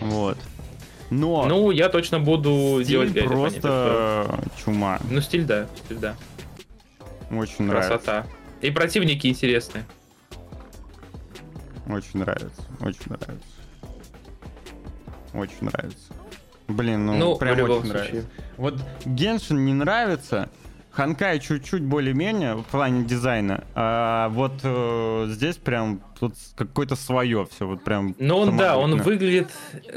Вот. 0.00 0.38
Но 1.10 1.46
Ну, 1.46 1.70
я 1.70 1.88
точно 1.88 2.18
буду 2.18 2.82
делать 2.84 3.10
стиль 3.10 3.22
гаджет, 3.28 3.42
а 3.42 3.48
не 3.48 3.60
так 3.60 3.62
просто 3.62 4.50
чума. 4.64 4.98
что- 4.98 5.06
Ну, 5.14 5.20
стиль, 5.20 5.44
да, 5.44 5.66
стиль, 5.84 5.98
да. 5.98 6.16
Очень 7.30 7.66
нравится. 7.66 7.90
Красота. 7.90 8.26
И 8.60 8.70
противники 8.72 9.28
интересные. 9.28 9.84
Очень 11.88 12.20
нравится. 12.20 12.62
Очень 12.80 13.06
нравится. 13.06 13.46
Очень 15.32 15.56
нравится. 15.66 16.12
Блин, 16.68 17.06
ну, 17.06 17.14
Ну, 17.16 17.36
прям 17.36 17.54
очень 17.60 17.90
случае. 17.90 17.92
нравится. 17.92 18.30
Вот 18.56 18.80
Геншин 19.04 19.64
не 19.64 19.74
нравится, 19.74 20.48
Ханкай 21.00 21.40
чуть-чуть 21.40 21.80
более-менее 21.82 22.56
в 22.56 22.64
плане 22.64 23.04
дизайна, 23.04 23.64
а 23.74 24.28
вот 24.28 24.52
э, 24.62 25.28
здесь 25.30 25.56
прям 25.56 26.02
тут 26.18 26.34
какое-то 26.56 26.94
свое 26.94 27.48
все, 27.50 27.66
вот 27.66 27.82
прям. 27.82 28.14
Ну, 28.18 28.36
он, 28.36 28.58
да, 28.58 28.76
он 28.76 29.00
выглядит... 29.00 29.48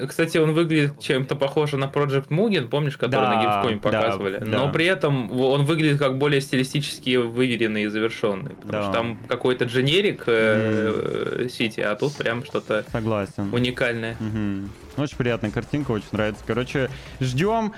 Кстати, 0.08 0.38
он 0.38 0.54
выглядит 0.54 0.98
чем-то 1.02 1.36
похоже 1.36 1.76
на 1.76 1.86
Project 1.88 2.30
Mugen, 2.30 2.70
помнишь, 2.70 2.96
который 2.96 3.26
Да, 3.26 3.34
на 3.34 3.44
Gamescom 3.44 3.74
да, 3.74 3.80
показывали? 3.82 4.38
да. 4.38 4.46
Но 4.46 4.72
при 4.72 4.86
этом 4.86 5.30
он 5.38 5.66
выглядит 5.66 6.00
как 6.00 6.18
более 6.18 6.39
стилистически 6.39 7.18
выверенный 7.18 7.84
и 7.84 7.88
завершенный. 7.88 8.52
Потому 8.52 8.72
Да. 8.72 8.84
что 8.84 8.94
там 8.94 9.20
какой-то 9.28 9.66
дженерик 9.66 10.24
э, 10.28 11.50
Сити, 11.52 11.82
а 11.82 11.96
тут 11.98 12.16
прям 12.16 12.46
что-то 12.46 12.86
Согласен. 12.94 13.54
уникальное. 13.54 14.16
Мгм. 14.22 14.70
Очень 14.96 15.18
приятная 15.18 15.52
картинка, 15.52 15.92
очень 15.92 16.08
нравится. 16.13 16.42
Короче, 16.48 16.89
ждем. 17.20 17.74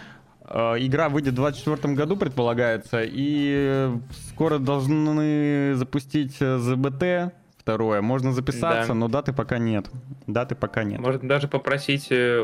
Э, 0.47 0.75
Игра 0.79 1.09
выйдет 1.09 1.33
в 1.33 1.37
2024 1.37 1.93
году, 1.95 2.17
предполагается, 2.17 3.01
и 3.03 3.89
скоро 4.29 4.57
должны 4.59 5.75
запустить 5.75 6.37
э, 6.39 6.57
ЗБТ 6.57 7.33
второе. 7.57 8.01
Можно 8.01 8.31
записаться, 8.31 8.89
Да. 8.89 8.93
но 8.93 9.07
даты 9.07 9.33
пока 9.33 9.57
нет. 9.57 9.87
Даты 10.27 10.53
пока 10.53 10.83
нет. 10.83 10.99
Можно 10.99 11.27
даже 11.27 11.47
попросить, 11.47 12.07
э, 12.11 12.43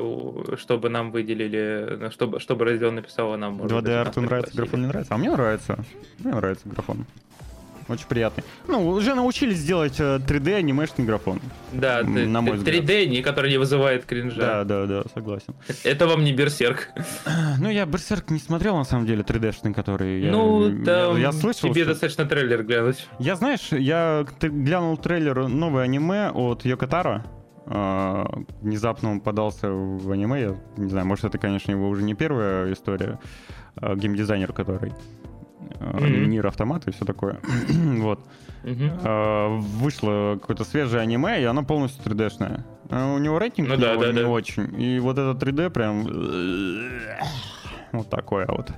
чтобы 0.58 0.90
нам 0.90 1.12
выделили, 1.12 2.10
чтобы, 2.10 2.40
чтобы 2.40 2.66
Radeon 2.66 2.92
написала 2.92 3.38
нам. 3.38 3.54
может 3.54 3.72
быть, 3.78 3.86
2D 3.86 3.96
нас 3.98 4.08
арту 4.08 4.22
нравится, 4.22 4.58
графон 4.58 4.82
не 4.82 4.88
нравится? 4.88 5.14
А 5.14 5.18
мне 5.18 5.30
нравится. 5.32 5.78
Мне 6.18 6.34
нравится 6.34 6.68
графон. 6.68 7.06
Очень 7.91 8.08
приятный. 8.08 8.43
Ну, 8.67 8.88
уже 8.88 9.13
научились 9.15 9.62
делать 9.63 9.99
э, 9.99 10.17
3D 10.17 10.56
анимешный 10.56 11.04
графон. 11.06 11.39
Да, 11.73 12.01
на 12.04 12.41
мой 12.41 12.51
т- 12.51 12.58
взгляд. 12.58 12.84
3D, 12.86 13.06
не- 13.08 13.21
который 13.21 13.51
не 13.51 13.58
вызывает 13.58 14.06
кринжа. 14.06 14.39
Да, 14.39 14.63
да, 14.63 14.86
да, 14.86 15.04
согласен. 15.13 15.54
Это 15.84 16.08
вам 16.08 16.23
не 16.23 16.34
берсерк. 16.34 16.88
Ну, 17.60 17.69
я 17.69 17.86
Берсерк 17.86 18.30
не 18.32 18.39
смотрел, 18.39 18.77
на 18.77 18.84
самом 18.86 19.06
деле, 19.06 19.23
3D-шный, 19.23 19.73
который... 19.73 20.21
я- 20.23 20.32
ну, 20.32 20.69
я, 20.69 20.86
там 20.86 21.17
я 21.17 21.32
слышал, 21.32 21.69
тебе 21.69 21.84
что- 21.84 21.91
достаточно 21.91 22.25
трейлер 22.25 22.63
глянуть. 22.63 23.08
Я, 23.19 23.36
знаешь, 23.36 23.67
я 23.71 24.25
глянул 24.41 24.97
трейлер 24.97 25.47
новое 25.47 25.84
аниме 25.84 26.30
от 26.34 26.65
Йокотара. 26.65 27.25
А, 27.67 28.25
Внезапно 28.62 29.12
он 29.12 29.21
подался 29.21 29.69
в 29.69 30.10
аниме. 30.12 30.41
Я 30.41 30.56
не 30.77 30.89
знаю, 30.89 31.06
может, 31.06 31.25
это, 31.25 31.38
конечно, 31.38 31.71
его 31.71 31.89
уже 31.89 32.04
не 32.04 32.13
первая 32.15 32.71
история. 32.73 33.19
А, 33.75 33.95
Геймдизайнер, 33.95 34.51
который 34.54 34.93
а, 35.79 35.97
Мгм. 35.99 36.29
Нир 36.29 36.47
Автомат 36.47 36.88
и 36.88 36.91
все 36.91 37.05
такое. 37.05 37.39
вот. 37.99 38.19
А, 39.03 39.47
Вышло 39.60 40.38
какое-то 40.39 40.63
свежее 40.63 41.01
аниме, 41.01 41.41
и 41.41 41.45
оно 41.45 41.63
полностью 41.63 42.03
3D-шное. 42.03 42.63
А 42.89 43.13
У 43.13 43.17
него 43.19 43.39
рейтинг 43.39 43.69
Ну 43.69 43.77
да, 43.77 43.95
да, 43.95 44.12
не 44.12 44.21
да. 44.21 44.27
очень. 44.27 44.79
И 44.81 44.99
вот 44.99 45.17
это 45.17 45.31
3D 45.45 45.69
прям... 45.69 46.07
Вот 47.91 48.10
такое 48.10 48.45
вот. 48.47 48.71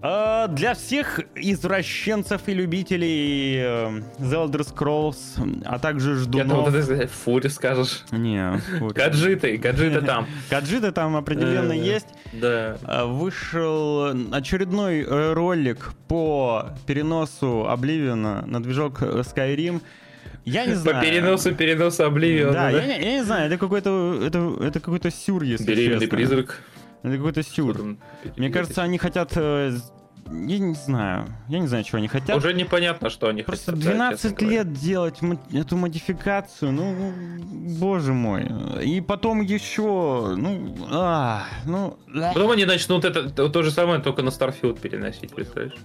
А, 0.00 0.46
для 0.46 0.74
всех 0.74 1.18
извращенцев 1.34 2.42
и 2.46 2.54
любителей 2.54 3.56
э, 3.56 4.00
The 4.20 4.46
Elder 4.46 4.60
Scrolls, 4.64 5.62
а 5.64 5.78
также 5.80 6.10
Я 6.10 6.16
ждунов... 6.16 6.70
думал, 6.70 6.86
ты 6.86 7.06
фури 7.08 7.48
скажешь. 7.48 8.04
Не. 8.12 8.60
Каджиты, 8.94 9.58
каджиты 9.58 10.00
там. 10.02 10.26
Каджиты 10.50 10.92
там 10.92 11.16
определенно 11.16 11.72
Э, 11.72 11.76
есть. 11.76 12.06
Да. 12.32 12.76
А, 12.84 13.06
Вышел 13.06 14.12
очередной 14.32 15.00
э, 15.02 15.32
ролик 15.32 15.90
по 16.06 16.66
переносу 16.86 17.66
Обливиона 17.68 18.44
на 18.46 18.62
движок 18.62 19.02
Skyrim. 19.02 19.80
Я 20.44 20.64
не 20.66 20.74
знаю. 20.74 20.96
По 20.98 21.02
переносу 21.04 21.52
переносу 21.56 22.04
Обливиона. 22.04 22.52
Да, 22.52 22.70
я, 22.70 22.86
не- 22.86 23.04
я 23.04 23.12
не 23.18 23.24
знаю, 23.24 23.48
это 23.48 23.58
какой-то 23.58 24.22
это, 24.24 24.54
это 24.64 24.78
какой-то 24.80 25.10
сюр, 25.10 25.42
если 25.42 25.64
Беременный 25.64 26.02
честно. 26.02 26.16
призрак. 26.16 26.62
Это 27.02 27.16
какой-то 27.16 27.42
сюр. 27.42 27.96
Мне 28.36 28.50
кажется, 28.50 28.82
они 28.82 28.98
хотят... 28.98 29.32
э, 29.36 29.72
Я 30.30 30.58
не 30.58 30.74
знаю. 30.74 31.26
Я 31.48 31.58
не 31.60 31.66
знаю, 31.68 31.84
чего 31.84 31.98
они 31.98 32.08
хотят. 32.08 32.36
Уже 32.36 32.52
непонятно, 32.54 33.08
что 33.08 33.28
они 33.28 33.42
Просто 33.42 33.72
хотят. 33.72 33.84
да, 33.86 33.90
12 33.92 34.20
честно 34.22 34.36
говоря. 34.38 34.56
лет 34.58 34.72
делать 34.72 35.22
мо- 35.22 35.40
эту 35.52 35.76
модификацию, 35.76 36.72
ну, 36.72 37.12
боже 37.78 38.12
мой. 38.12 38.46
И 38.84 39.00
потом 39.00 39.40
еще, 39.42 40.34
ну, 40.36 40.76
а, 40.90 41.44
ну... 41.66 41.96
Потом 42.34 42.50
они 42.50 42.64
начнут 42.64 43.04
это 43.04 43.30
то, 43.30 43.48
то 43.48 43.62
же 43.62 43.70
самое, 43.70 44.00
только 44.00 44.22
на 44.22 44.30
Starfield 44.30 44.80
переносить, 44.80 45.34
представляешь? 45.34 45.76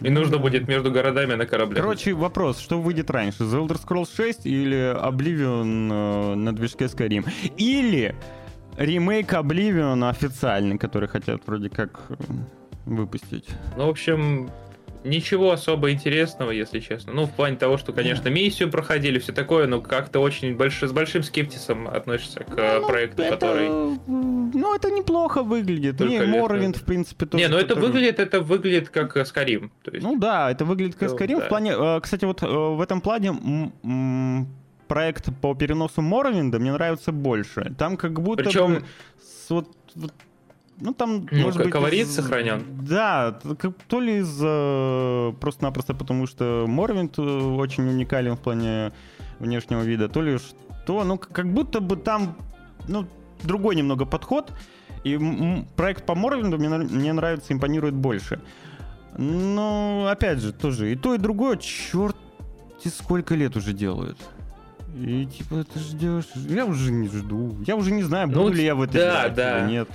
И 0.00 0.10
нужно 0.10 0.38
будет 0.38 0.68
между 0.68 0.90
городами 0.90 1.34
на 1.34 1.46
корабле. 1.46 1.80
Короче, 1.80 2.12
вопрос, 2.12 2.58
что 2.58 2.78
выйдет 2.80 3.10
раньше, 3.10 3.44
The 3.44 3.66
Elder 3.66 3.80
Scrolls 3.82 4.08
6 4.14 4.44
или 4.44 4.92
Oblivion 4.94 6.32
э, 6.32 6.34
на 6.34 6.52
движке 6.54 6.86
Skyrim? 6.86 7.26
Или 7.56 8.14
ремейк 8.76 9.32
Oblivion 9.32 10.08
официальный, 10.08 10.78
который 10.78 11.08
хотят 11.08 11.42
вроде 11.46 11.68
как 11.70 12.00
э, 12.08 12.14
выпустить. 12.86 13.46
Ну, 13.76 13.86
в 13.86 13.90
общем, 13.90 14.50
ничего 15.04 15.50
особо 15.52 15.90
интересного, 15.92 16.50
если 16.50 16.80
честно. 16.80 17.12
Ну, 17.12 17.26
в 17.26 17.30
плане 17.30 17.56
того, 17.56 17.76
что, 17.78 17.92
конечно, 17.92 18.28
миссию 18.30 18.70
проходили, 18.70 19.18
все 19.18 19.32
такое, 19.32 19.66
но 19.66 19.80
как-то 19.80 20.20
очень 20.20 20.56
больш... 20.56 20.80
с 20.82 20.92
большим 20.92 21.22
скептисом 21.22 21.86
относишься 21.88 22.40
к 22.40 22.58
э, 22.58 22.78
Ну, 22.80 22.86
проекту, 22.86 23.22
это, 23.22 23.34
который... 23.36 23.68
Ну, 24.06 24.74
это 24.74 24.90
неплохо 24.90 25.42
выглядит. 25.42 25.98
Только 25.98 26.12
Не, 26.12 26.18
лето. 26.20 26.38
Morrowind, 26.38 26.78
в 26.78 26.84
принципе, 26.84 27.26
тоже. 27.26 27.42
Не, 27.44 27.48
ну 27.48 27.56
это 27.58 27.68
который- 27.74 27.82
выглядит, 27.86 28.18
это 28.18 28.40
выглядит 28.40 28.88
как 28.88 29.16
э. 29.16 29.70
То 29.82 29.90
есть, 29.90 30.02
Ну 30.04 30.16
да, 30.18 30.50
это 30.50 30.64
выглядит 30.64 30.94
как 30.96 31.10
Ну, 31.10 31.16
Skyrim. 31.16 31.38
да. 31.38 31.44
В 31.44 31.48
плане, 31.48 31.72
э, 31.76 32.00
кстати, 32.02 32.24
вот 32.24 32.42
э, 32.42 32.46
в 32.46 32.80
этом 32.80 33.00
плане 33.00 33.32
проект 34.88 35.30
по 35.40 35.54
переносу 35.54 36.02
Моровинда 36.02 36.58
мне 36.58 36.72
нравится 36.72 37.12
больше. 37.12 37.74
Там 37.78 37.96
как 37.96 38.20
будто 38.20 38.44
Причем- 38.44 38.74
бы 38.74 38.84
с 39.20 39.50
вот, 39.50 39.68
вот- 39.94 40.12
ну 40.80 40.92
там 40.94 41.26
Ну, 41.30 41.42
может 41.42 41.62
быть 41.62 41.70
колорит 41.72 42.06
из- 42.06 42.14
сохранен. 42.14 42.62
Да, 42.82 43.38
то 43.88 44.00
ли 44.00 44.18
из 44.18 44.38
э, 44.42 45.32
просто-напросто 45.40 45.94
потому 45.94 46.26
что 46.26 46.64
Моровинд 46.68 47.18
э, 47.18 47.22
очень 47.22 47.88
уникален 47.88 48.36
в 48.36 48.40
плане 48.40 48.92
внешнего 49.38 49.82
вида, 49.82 50.08
то 50.08 50.22
ли 50.22 50.38
что, 50.38 51.04
ну 51.04 51.18
как 51.18 51.52
будто 51.52 51.80
бы 51.80 51.96
там 51.96 52.36
ну 52.88 53.06
другой 53.42 53.76
немного 53.76 54.04
подход. 54.06 54.52
И 55.04 55.18
проект 55.76 56.06
по 56.06 56.14
Моровинду 56.14 56.56
мне, 56.58 56.68
мне 56.68 57.12
нравится, 57.12 57.52
импонирует 57.52 57.94
больше. 57.94 58.40
Но, 59.18 60.08
опять 60.10 60.38
же, 60.38 60.52
тоже 60.52 60.92
и 60.92 60.96
то, 60.96 61.14
и 61.14 61.18
другое, 61.18 61.56
черт 61.58 62.16
сколько 62.86 63.34
лет 63.34 63.56
уже 63.56 63.72
делают. 63.72 64.18
И 64.94 65.26
типа 65.26 65.64
ты 65.64 65.78
ждешь. 65.80 66.24
Я 66.48 66.66
уже 66.66 66.92
не 66.92 67.08
жду. 67.08 67.56
Я 67.66 67.76
уже 67.76 67.90
не 67.90 68.02
знаю, 68.02 68.28
Ну, 68.28 68.44
буду 68.44 68.54
ли 68.54 68.64
я 68.64 68.74
в 68.74 68.82
это 68.82 68.92
да, 68.92 69.08
играть 69.20 69.34
да. 69.34 69.64
или 69.64 69.72
нет. 69.72 69.88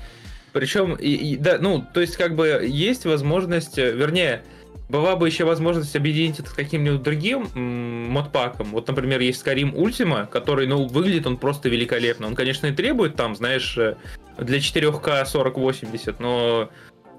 Причем, 0.51 0.95
и, 0.95 1.09
и- 1.09 1.37
да, 1.37 1.57
ну, 1.59 1.85
то 1.93 2.01
есть, 2.01 2.17
как 2.17 2.35
бы, 2.35 2.65
есть 2.67 3.05
возможность, 3.05 3.77
э, 3.77 3.91
вернее, 3.91 4.41
была 4.89 5.15
бы 5.15 5.27
еще 5.27 5.45
возможность 5.45 5.95
объединить 5.95 6.39
это 6.39 6.49
с 6.49 6.53
каким-нибудь 6.53 7.03
другим 7.03 7.47
м, 7.55 8.09
модпаком. 8.09 8.69
Вот, 8.71 8.87
например, 8.87 9.19
есть 9.21 9.45
Skyrim 9.45 9.73
Ultima, 9.75 10.27
который, 10.27 10.65
ну, 10.67 10.87
выглядит 10.87 11.27
он 11.27 11.37
просто 11.37 11.69
великолепно. 11.69 12.25
Он, 12.27 12.33
конечно, 12.35 12.65
и 12.67 12.71
требует 12.73 13.15
там, 13.15 13.35
знаешь, 13.35 13.77
э, 13.77 13.95
для 14.39 14.57
4К 14.59 15.25
4080, 15.25 16.19
но 16.19 16.69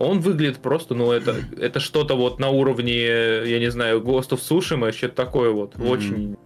он 0.00 0.18
выглядит 0.20 0.58
просто, 0.58 0.94
ну, 0.96 1.12
это, 1.12 1.36
это 1.60 1.78
что-то 1.78 2.16
вот 2.16 2.40
на 2.40 2.48
уровне, 2.50 2.96
я 3.48 3.58
не 3.60 3.70
знаю, 3.70 4.00
Ghost 4.00 4.30
of 4.30 4.40
Tsushima, 4.40 4.90
что-то 4.92 5.14
такое 5.14 5.50
вот. 5.50 5.78
Мгм. 5.78 5.88
Очень 5.88 6.36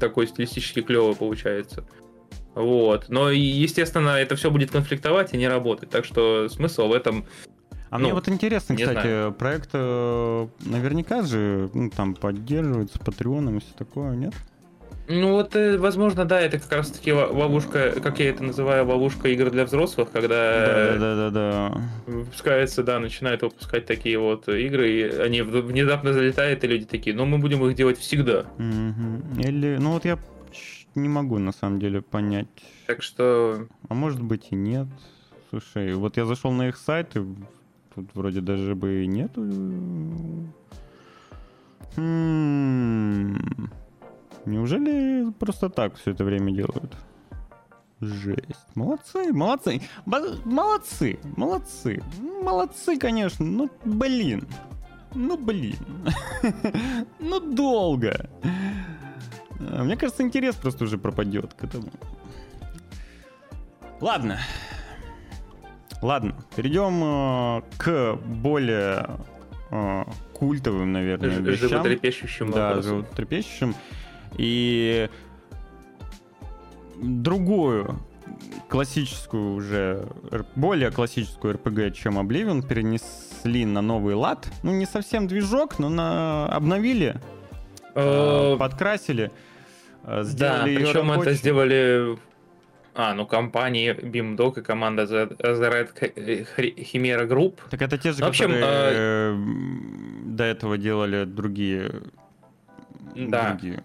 такой 0.00 0.26
стилистически 0.26 0.82
клево 0.82 1.14
получается. 1.14 1.84
Вот. 2.54 3.08
Но, 3.08 3.30
естественно, 3.30 4.10
это 4.10 4.34
все 4.36 4.50
будет 4.50 4.70
конфликтовать 4.70 5.34
и 5.34 5.36
не 5.36 5.46
работать. 5.46 5.90
Так 5.90 6.04
что 6.04 6.48
смысл 6.48 6.88
в 6.88 6.92
этом 6.92 7.26
А 7.90 7.98
Ну, 7.98 8.04
мне 8.04 8.14
вот 8.14 8.28
интересно, 8.28 8.74
кстати, 8.76 8.92
знаю. 9.02 9.32
проект 9.32 9.70
э, 9.74 10.48
наверняка 10.64 11.22
же 11.22 11.70
ну, 11.74 11.90
там 11.90 12.14
поддерживается 12.14 12.98
Патреоном 12.98 13.58
и 13.58 13.60
все 13.60 13.72
такое, 13.76 14.16
нет? 14.16 14.34
Ну 15.08 15.32
вот, 15.32 15.54
э, 15.54 15.78
возможно, 15.78 16.24
да, 16.24 16.40
это 16.40 16.58
как 16.58 16.72
раз 16.72 16.90
таки 16.90 17.12
ло- 17.12 17.28
ловушка, 17.32 17.92
как 18.00 18.18
я 18.18 18.30
это 18.30 18.42
называю, 18.42 18.84
ловушка 18.86 19.28
игр 19.28 19.50
для 19.50 19.64
взрослых, 19.64 20.10
когда 20.10 20.96
Да-да-да-да. 20.98 21.80
выпускается, 22.06 22.82
да, 22.82 22.98
начинают 22.98 23.42
выпускать 23.42 23.86
такие 23.86 24.18
вот 24.18 24.48
игры, 24.48 24.90
и 24.90 25.02
они 25.04 25.42
внезапно 25.42 26.12
залетают, 26.12 26.64
и 26.64 26.66
люди 26.66 26.86
такие, 26.86 27.14
ну 27.14 27.24
мы 27.24 27.38
будем 27.38 27.64
их 27.66 27.76
делать 27.76 27.98
всегда. 27.98 28.46
Или, 28.58 29.76
ну 29.80 29.92
вот 29.92 30.04
я 30.04 30.18
не 30.96 31.08
могу 31.08 31.38
на 31.38 31.52
самом 31.52 31.78
деле 31.78 32.02
понять. 32.02 32.48
Так 32.86 33.02
что, 33.02 33.66
А 33.88 33.94
может 33.94 34.20
быть 34.22 34.48
и 34.50 34.56
нет. 34.56 34.88
Слушай, 35.50 35.94
вот 35.94 36.16
я 36.16 36.24
зашел 36.24 36.50
на 36.50 36.68
их 36.68 36.76
сайт, 36.76 37.16
и 37.16 37.20
тут 37.94 38.10
вроде 38.14 38.40
даже 38.40 38.74
бы 38.74 39.04
и 39.04 39.06
нету. 39.06 39.42
Хм. 41.94 43.36
Неужели 44.46 45.30
просто 45.38 45.68
так 45.68 45.96
все 45.96 46.12
это 46.12 46.24
время 46.24 46.52
делают? 46.52 46.94
Жесть. 48.00 48.66
Молодцы, 48.74 49.32
молодцы. 49.32 49.80
Ба- 50.04 50.36
Молодцы, 50.44 51.18
молодцы. 51.36 52.02
Молодцы, 52.42 52.98
конечно. 52.98 53.44
Ну, 53.44 53.70
блин. 53.84 54.46
Ну, 55.14 55.36
блин. 55.36 55.76
Ну, 57.18 57.40
долго. 57.40 58.28
А, 59.58 59.82
Мне 59.82 59.96
кажется, 59.96 60.22
интерес 60.22 60.54
просто 60.56 60.84
уже 60.84 60.98
пропадет 60.98 61.54
к 61.54 61.64
этому. 61.64 61.88
Ладно. 64.00 64.38
Ладно, 66.02 66.34
перейдем 66.54 67.02
э, 67.02 67.62
к 67.78 68.16
более 68.26 69.06
э, 69.70 70.04
культовым, 70.34 70.92
наверное, 70.92 71.30
ж- 71.30 71.38
вещам. 71.40 71.68
животрепещущим 71.70 72.50
Да, 72.50 72.68
вопросом. 72.68 72.98
животрепещущим. 73.00 73.74
И 74.38 75.08
другую 77.00 77.98
классическую 78.68 79.54
уже, 79.54 80.08
более 80.54 80.90
классическую 80.90 81.54
RPG, 81.54 81.92
чем 81.92 82.18
Oblivion, 82.18 82.66
перенесли 82.66 83.64
на 83.64 83.80
новый 83.82 84.14
лад. 84.14 84.48
Ну, 84.62 84.72
не 84.72 84.86
совсем 84.86 85.26
движок, 85.26 85.78
но 85.78 85.88
на... 85.88 86.46
обновили, 86.48 87.20
э, 87.94 88.52
Э, 88.54 88.56
подкрасили. 88.58 89.30
э, 90.04 90.06
Да, 90.06 90.22
Сделали 90.24 90.70
её 90.70 90.78
причем 90.80 91.00
это 91.10 91.10
рабочей. 91.20 91.34
сделали... 91.34 92.18
А, 92.98 93.12
ну, 93.12 93.26
компания 93.26 93.92
BeamDog 93.94 94.60
и 94.60 94.62
команда 94.62 95.02
The, 95.02 95.36
The 95.36 95.70
Red 95.70 95.88
Ch- 95.94 96.46
Ch- 96.56 96.76
Chimera 96.92 97.28
Group. 97.28 97.58
Так 97.70 97.82
это 97.82 97.98
те 97.98 98.12
же, 98.12 98.24
В 98.24 98.28
общем, 98.28 98.46
которые 98.46 99.34
э, 99.34 99.36
до 100.24 100.44
этого 100.44 100.78
делали 100.78 101.24
другие. 101.24 101.92
Да. 103.14 103.50
другие. 103.52 103.82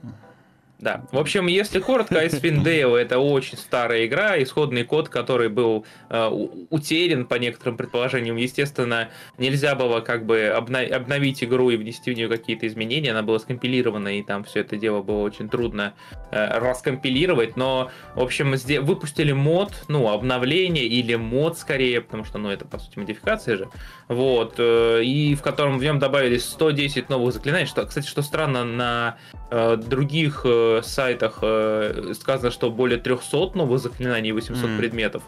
Да. 0.82 1.06
В 1.12 1.20
общем, 1.20 1.46
если 1.46 1.80
коротко, 1.80 2.26
Icewind 2.26 2.64
Dale 2.64 2.98
это 2.98 3.20
очень 3.20 3.58
старая 3.58 4.08
игра, 4.08 4.42
исходный 4.42 4.84
код, 4.84 5.10
который 5.10 5.48
был 5.48 5.86
э, 6.10 6.28
утерян 6.72 7.26
по 7.26 7.36
некоторым 7.36 7.78
предположениям. 7.78 8.36
Естественно, 8.36 9.10
нельзя 9.38 9.76
было 9.76 10.00
как 10.02 10.26
бы 10.26 10.52
обна- 10.56 10.88
обновить 10.88 11.44
игру 11.44 11.70
и 11.70 11.78
внести 11.78 12.12
в 12.12 12.18
нее 12.18 12.28
какие-то 12.28 12.66
изменения. 12.66 13.12
Она 13.12 13.22
была 13.22 13.38
скомпилирована, 13.38 14.18
и 14.18 14.24
там 14.24 14.44
все 14.44 14.62
это 14.62 14.76
дело 14.76 15.04
было 15.04 15.22
очень 15.22 15.50
трудно 15.50 15.94
э, 16.32 16.58
раскомпилировать. 16.58 17.58
Но, 17.58 17.92
в 18.16 18.22
общем, 18.22 18.56
выпустили 18.84 19.34
мод, 19.34 19.84
ну, 19.88 20.10
обновление 20.10 20.86
или 20.86 21.14
мод 21.14 21.60
скорее, 21.60 22.02
потому 22.02 22.26
что, 22.26 22.40
ну, 22.40 22.50
это, 22.50 22.66
по 22.66 22.80
сути, 22.80 22.98
модификация 22.98 23.56
же. 23.56 23.70
Вот. 24.08 24.56
э, 24.58 25.04
и 25.04 25.36
в 25.36 25.44
котором 25.44 25.78
в 25.78 25.84
нем 25.84 26.00
добавились 26.00 26.44
110 26.46 27.10
новых 27.10 27.36
заклинаний. 27.36 27.68
Что, 27.68 27.86
кстати, 27.86 28.08
что 28.08 28.24
странно, 28.24 28.66
на 28.66 29.18
э, 29.52 29.76
других 29.76 30.42
э, 30.44 30.71
сайтах 30.82 31.40
э, 31.42 32.14
сказано, 32.20 32.52
что 32.52 32.72
более 32.72 32.98
300 33.00 33.52
новых 33.56 33.80
заклинаний 33.80 34.30
и 34.30 34.34
800 34.34 34.70
Мгм. 34.70 34.78
предметов. 34.78 35.24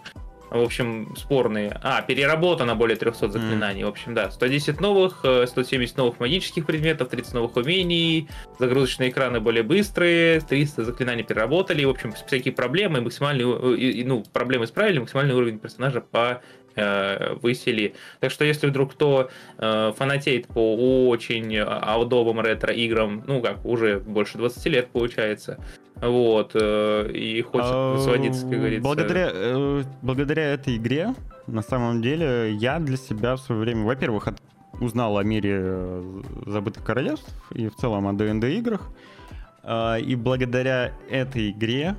В 0.49 0.62
общем, 0.62 1.15
спорные. 1.17 1.79
А, 1.82 2.03
переработано 2.03 2.75
более 2.75 2.95
300 2.95 3.27
заклинаний. 3.29 3.86
В 3.86 3.88
общем, 3.88 4.13
да, 4.13 4.29
110 4.29 4.79
новых, 4.79 5.21
э, 5.23 5.47
170 5.47 5.97
новых 5.97 6.19
магических 6.19 6.67
предметов, 6.67 7.10
30 7.10 7.34
новых 7.34 7.56
умений, 7.56 8.29
загрузочные 8.60 9.10
экраны 9.10 9.39
более 9.39 9.63
быстрые, 9.63 10.41
300 10.41 10.84
заклинаний 10.84 11.23
переработали. 11.23 11.84
В 11.86 11.89
общем, 11.89 12.13
всякие 12.27 12.53
проблемы, 12.53 13.01
максимальный, 13.01 13.77
и, 13.77 14.03
ну, 14.03 14.23
проблемы 14.32 14.65
исправили, 14.65 14.99
максимальный 14.99 15.34
уровень 15.34 15.58
персонажа 15.58 16.03
э, 16.13 16.36
высели. 16.75 17.93
Так 18.19 18.31
что 18.31 18.45
если 18.45 18.67
вдруг 18.67 18.93
кто 18.93 19.29
э, 19.57 19.91
фанатеет 19.95 20.47
по 20.47 21.07
очень 21.07 21.57
аудовым 21.57 22.39
ретро-играм, 22.41 23.23
ну 23.27 23.41
как, 23.41 23.65
уже 23.65 23.99
больше 23.99 24.38
20 24.38 24.65
лет 24.67 24.88
получается, 24.89 25.59
вот, 26.01 26.51
э, 26.55 27.12
и 27.13 27.41
хочет 27.41 27.69
а, 27.71 27.95
насладиться, 27.95 28.41
как 28.41 28.57
говорится. 28.57 28.83
Благодаря, 28.83 29.29
э, 29.31 29.83
благодаря 30.01 30.43
этой 30.53 30.77
игре, 30.77 31.13
на 31.47 31.62
самом 31.62 32.01
деле, 32.01 32.53
я 32.53 32.79
для 32.79 32.97
себя 32.97 33.36
в 33.36 33.39
свое 33.39 33.62
время, 33.62 33.86
во-первых, 33.86 34.27
узнал 34.81 35.17
о 35.17 35.23
мире 35.23 35.59
э, 35.62 36.21
забытых 36.47 36.83
королевств 36.83 37.31
и 37.51 37.69
в 37.69 37.75
целом 37.75 38.07
о 38.07 38.13
ДНД 38.13 38.45
играх, 38.45 38.89
э, 39.63 40.01
и 40.01 40.15
благодаря 40.15 40.91
этой 41.09 41.51
игре 41.51 41.95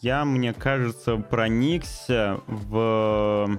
я, 0.00 0.24
мне 0.24 0.52
кажется, 0.52 1.16
проникся 1.16 2.40
в... 2.46 3.58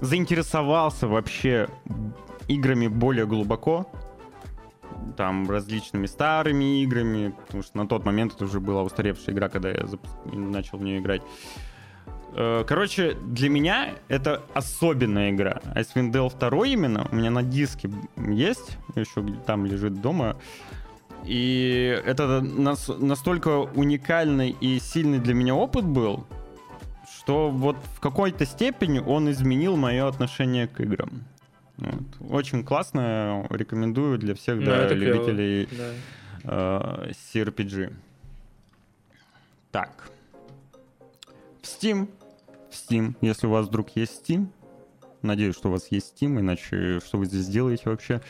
заинтересовался 0.00 1.08
вообще 1.08 1.68
играми 2.48 2.86
более 2.88 3.26
глубоко, 3.26 3.90
там 5.16 5.50
различными 5.50 6.06
старыми 6.06 6.82
играми, 6.82 7.34
потому 7.46 7.62
что 7.62 7.76
на 7.78 7.86
тот 7.86 8.04
момент 8.04 8.34
это 8.34 8.44
уже 8.44 8.60
была 8.60 8.82
устаревшая 8.82 9.34
игра, 9.34 9.48
когда 9.48 9.70
я 9.70 9.86
запуск... 9.86 10.14
начал 10.32 10.78
в 10.78 10.82
нее 10.82 10.98
играть. 10.98 11.22
Э, 12.34 12.64
короче, 12.66 13.14
для 13.14 13.48
меня 13.48 13.94
это 14.08 14.42
особенная 14.54 15.30
игра. 15.30 15.60
Icewind 15.74 16.12
Dale 16.12 16.50
2 16.50 16.66
именно, 16.66 17.08
у 17.10 17.14
меня 17.14 17.30
на 17.30 17.42
диске 17.42 17.90
есть, 18.16 18.78
еще 18.94 19.24
там 19.46 19.66
лежит 19.66 20.00
дома. 20.00 20.36
И 21.24 22.00
это 22.04 22.40
нас, 22.40 22.88
настолько 22.88 23.58
уникальный 23.58 24.50
и 24.60 24.78
сильный 24.78 25.18
для 25.18 25.34
меня 25.34 25.54
опыт 25.54 25.84
был, 25.84 26.24
что 27.26 27.50
вот 27.50 27.76
в 27.96 27.98
какой-то 27.98 28.46
степени 28.46 29.00
он 29.00 29.28
изменил 29.32 29.76
мое 29.76 30.06
отношение 30.06 30.68
к 30.68 30.80
играм. 30.80 31.24
Вот. 31.76 32.02
Очень 32.30 32.62
классно, 32.62 33.44
рекомендую 33.50 34.16
для 34.16 34.36
всех 34.36 34.64
да, 34.64 34.88
да, 34.88 34.94
любителей 34.94 35.68
да. 36.44 37.08
э, 37.08 37.10
CRPG. 37.10 37.92
Так. 39.72 40.08
В 41.62 41.64
Steam. 41.64 42.08
В 42.70 42.74
Steam. 42.74 43.16
Если 43.20 43.48
у 43.48 43.50
вас 43.50 43.66
вдруг 43.66 43.88
есть 43.96 44.22
Steam, 44.22 44.46
надеюсь, 45.22 45.56
что 45.56 45.68
у 45.68 45.72
вас 45.72 45.88
есть 45.90 46.14
Steam, 46.16 46.38
иначе 46.38 47.00
что 47.00 47.18
вы 47.18 47.26
здесь 47.26 47.48
делаете 47.48 47.82
вообще? 47.86 48.14
Э, 48.14 48.20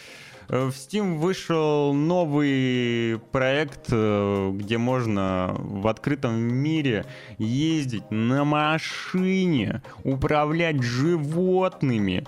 в 0.48 0.68
Steam 0.68 1.18
вышел 1.18 1.92
новый 1.92 3.20
проект, 3.32 3.88
э, 3.90 4.50
где 4.54 4.78
можно 4.78 5.54
в 5.58 5.88
открытом 5.88 6.34
мире 6.36 7.04
ездить 7.38 8.10
на 8.10 8.44
машине, 8.44 9.82
управлять 10.04 10.82
животными, 10.82 12.24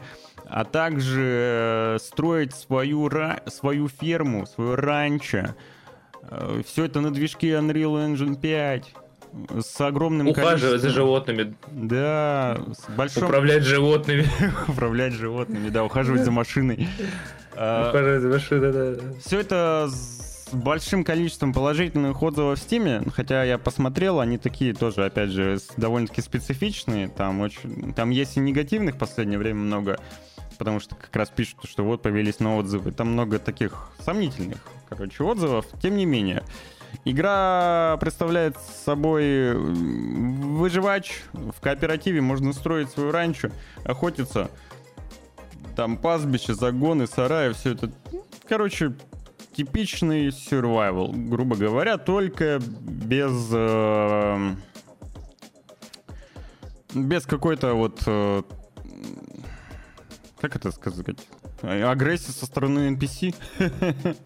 а 0.47 0.65
также 0.65 1.23
э, 1.25 1.99
строить 2.01 2.55
свою, 2.55 3.11
свою 3.47 3.89
ферму, 3.89 4.47
свое 4.47 4.75
ранчо. 4.75 5.55
Все 6.67 6.85
это 6.85 7.01
на 7.01 7.11
движке 7.11 7.53
Unreal 7.53 8.15
Engine 8.15 8.39
5 8.39 8.95
с 9.61 9.81
огромным 9.81 10.29
Ухаживать 10.29 10.61
количеством... 10.61 10.81
за 10.81 10.89
животными. 10.91 11.55
Да, 11.71 12.59
с 12.73 12.91
большим... 12.91 13.25
Управлять 13.25 13.63
животными. 13.63 14.27
Управлять 14.69 15.13
животными, 15.13 15.69
да, 15.69 15.85
ухаживать 15.85 16.25
за 16.25 16.31
машиной. 16.31 16.89
Да. 17.59 17.93
Все 19.25 19.41
это 19.41 19.89
с 19.91 20.51
большим 20.53 21.05
количеством 21.05 21.53
положительных 21.53 22.23
отзывов 22.23 22.59
в 22.59 22.63
Steam, 22.63 23.11
хотя 23.11 23.45
я 23.45 23.59
посмотрел, 23.59 24.21
они 24.21 24.39
такие 24.39 24.75
тоже, 24.75 25.05
опять 25.05 25.31
же, 25.31 25.59
довольно-таки 25.77 26.23
специфичные. 26.23 27.09
Там 27.09 27.41
очень, 27.41 27.93
там 27.95 28.11
есть 28.11 28.37
и 28.37 28.41
негативных 28.41 28.95
в 28.95 28.99
последнее 28.99 29.39
время 29.39 29.61
много, 29.61 29.99
потому 30.57 30.81
что 30.81 30.95
как 30.95 31.15
раз 31.15 31.31
пишут, 31.31 31.59
что 31.65 31.83
вот 31.85 32.03
появились 32.03 32.41
новые 32.41 32.61
отзывы. 32.61 32.93
Там 32.93 33.09
много 33.09 33.39
таких 33.39 33.91
сомнительных, 34.05 34.59
короче, 34.89 35.25
отзывов. 35.25 35.67
Тем 35.83 35.97
не 35.97 36.07
менее, 36.07 36.43
Игра 37.05 37.97
представляет 38.01 38.57
собой 38.85 39.55
выживач. 39.55 41.23
В 41.33 41.61
кооперативе 41.61 42.21
можно 42.21 42.53
строить 42.53 42.91
свою 42.91 43.13
ранчо, 43.13 43.51
охотиться. 43.85 44.51
Там 45.79 45.97
пастбище, 45.97 46.55
загоны, 46.55 47.07
сараи, 47.07 47.53
все 47.53 47.75
это. 47.75 47.89
Короче, 48.49 48.95
типичный 49.57 50.31
survival, 50.31 51.13
грубо 51.15 51.55
говоря, 51.55 51.99
только 51.99 52.59
без... 52.59 53.49
Э, 53.53 54.55
без 56.93 57.27
какой-то 57.27 57.75
вот... 57.75 58.03
Э, 58.07 58.43
как 60.41 60.57
это 60.57 60.73
сказать? 60.73 61.29
Агрессия 61.63 62.33
со 62.33 62.47
стороны 62.47 62.93
NPC. 62.97 63.37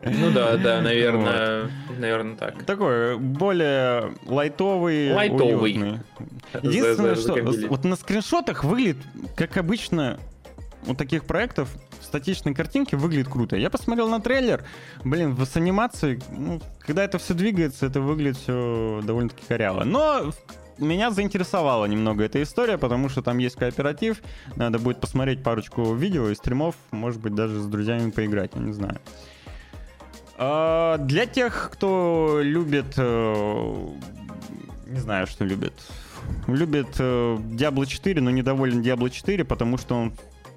Ну 0.05 0.31
да, 0.31 0.57
да, 0.57 0.81
наверное, 0.81 1.71
вот. 1.87 1.99
наверное 1.99 2.37
так. 2.37 2.65
Такой 2.65 3.19
более 3.19 4.15
лайтовый, 4.25 5.13
лайтовый. 5.13 5.75
Уютный. 5.75 6.01
Единственное, 6.63 7.15
что 7.15 7.35
вот 7.69 7.85
на 7.85 7.97
скриншотах 7.97 8.65
выглядит, 8.65 8.97
как 9.37 9.59
обычно, 9.59 10.19
у 10.87 10.95
таких 10.95 11.25
проектов 11.25 11.69
статичной 12.01 12.55
картинки 12.55 12.95
выглядит 12.95 13.29
круто. 13.29 13.57
Я 13.57 13.71
посмотрел 13.71 14.09
на 14.09 14.21
трейлер, 14.21 14.65
блин, 15.05 15.37
с 15.39 15.57
анимацией, 15.57 16.21
ну, 16.31 16.61
когда 16.81 17.05
это 17.05 17.19
все 17.19 17.35
двигается, 17.35 17.87
это 17.87 18.01
выглядит 18.01 18.37
все 18.39 19.01
довольно-таки 19.05 19.45
коряво. 19.47 19.85
Но 19.85 20.33
меня 20.79 21.11
заинтересовала 21.11 21.87
немного 21.87 22.25
эта 22.25 22.43
история, 22.43 22.79
потому 22.79 23.09
что 23.09 23.23
там 23.23 23.39
есть 23.39 23.57
кооператив. 23.57 24.23
Надо 24.57 24.79
будет 24.79 25.01
посмотреть 25.01 25.43
парочку 25.43 25.95
видео 25.95 26.29
и 26.31 26.35
стримов, 26.35 26.75
может 26.91 27.21
быть, 27.21 27.35
даже 27.35 27.61
с 27.61 27.67
друзьями 27.67 28.11
поиграть, 28.11 28.53
я 28.55 28.61
не 28.61 28.73
знаю. 28.73 28.99
А, 30.37 30.99
для 30.99 31.27
тех, 31.27 31.71
кто 31.73 32.41
любит... 32.43 32.95
Э, 32.97 33.89
не 34.87 34.99
знаю, 34.99 35.27
что 35.27 35.45
любит. 35.45 35.75
Любит 36.47 36.97
э, 36.99 37.37
Diablo 37.37 37.87
4, 37.87 38.21
но 38.21 38.31
недоволен 38.31 38.81
Diablo 38.81 39.11
4, 39.11 39.45
потому 39.45 39.79
что 39.79 39.95
он 39.95 40.13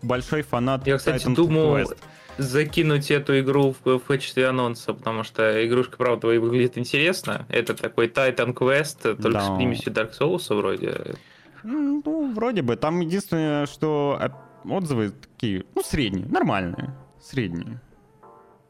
большой 0.05 0.43
фанат 0.43 0.85
Я, 0.87 0.97
кстати, 0.97 1.25
Titan 1.25 1.35
думал, 1.35 1.77
Quest 1.77 1.97
закинуть 2.37 3.11
эту 3.11 3.39
игру 3.39 3.73
в, 3.83 3.97
в 3.97 4.03
качестве 4.03 4.47
анонса, 4.47 4.93
потому 4.93 5.23
что 5.23 5.65
игрушка, 5.65 5.97
правда, 5.97 6.27
выглядит 6.27 6.77
интересно. 6.77 7.45
Это 7.49 7.73
такой 7.73 8.07
Titan 8.07 8.53
Quest, 8.53 9.15
только 9.15 9.31
да. 9.31 9.41
с 9.41 9.57
примесью 9.57 9.93
Dark 9.93 10.11
Souls 10.17 10.53
вроде. 10.53 11.15
Ну, 11.63 12.33
вроде 12.33 12.61
бы. 12.61 12.75
Там 12.75 12.99
единственное, 12.99 13.65
что 13.65 14.19
отзывы 14.63 15.11
такие, 15.11 15.65
ну, 15.73 15.81
средние, 15.83 16.27
нормальные. 16.27 16.93
Средние. 17.21 17.81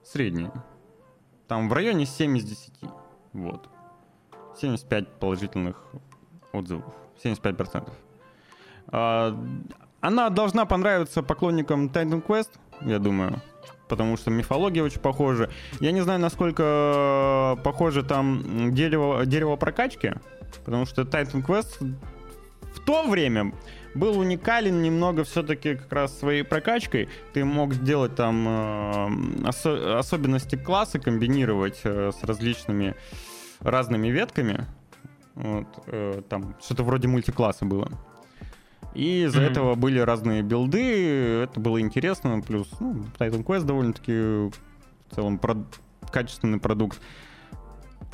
Средние. 0.03 0.51
Там 1.47 1.69
в 1.69 1.73
районе 1.73 2.05
7 2.05 2.37
из 2.37 2.45
10. 2.45 2.73
Вот. 3.33 3.69
75 4.57 5.19
положительных 5.19 5.83
отзывов. 6.53 6.85
75%. 7.23 7.91
А, 8.87 9.37
она 10.05 10.29
должна 10.29 10.65
понравиться 10.65 11.23
поклонникам 11.23 11.87
Titan 11.87 12.23
Quest, 12.25 12.49
я 12.81 12.99
думаю 12.99 13.41
потому 13.87 14.17
что 14.17 14.31
мифология 14.31 14.81
очень 14.81 14.99
похожа. 14.99 15.51
Я 15.79 15.91
не 15.91 16.01
знаю, 16.01 16.19
насколько 16.19 17.55
похоже 17.63 18.01
там 18.01 18.73
дерево, 18.73 19.27
дерево 19.27 19.57
прокачки, 19.57 20.13
потому 20.65 20.87
что 20.87 21.03
Titan 21.03 21.45
Quest 21.45 21.95
в 22.73 22.79
то 22.83 23.07
время 23.07 23.53
был 23.93 24.17
уникален 24.17 24.81
немного 24.81 25.23
все-таки 25.23 25.75
как 25.75 25.93
раз 25.93 26.17
своей 26.17 26.41
прокачкой. 26.41 27.09
Ты 27.33 27.45
мог 27.45 27.73
сделать 27.73 28.15
там 28.15 28.47
э, 28.47 29.47
осо- 29.49 29.99
особенности 29.99 30.55
класса, 30.55 30.97
комбинировать 30.97 31.81
э, 31.83 32.11
с 32.11 32.23
различными 32.23 32.95
разными 33.59 34.07
ветками. 34.07 34.65
Вот, 35.35 35.67
э, 35.85 36.21
там 36.27 36.55
что-то 36.59 36.83
вроде 36.83 37.07
мультикласса 37.07 37.65
было. 37.65 37.91
И 38.95 39.25
из-за 39.25 39.41
mm-hmm. 39.41 39.51
этого 39.51 39.75
были 39.75 39.99
разные 39.99 40.41
билды, 40.41 41.41
это 41.43 41.59
было 41.59 41.81
интересно, 41.81 42.41
плюс 42.41 42.67
ну, 42.79 43.03
Titan 43.19 43.43
Quest 43.43 43.63
довольно-таки 43.63 44.13
в 44.13 44.53
целом 45.13 45.37
про- 45.37 45.65
качественный 46.11 46.59
продукт. 46.59 47.01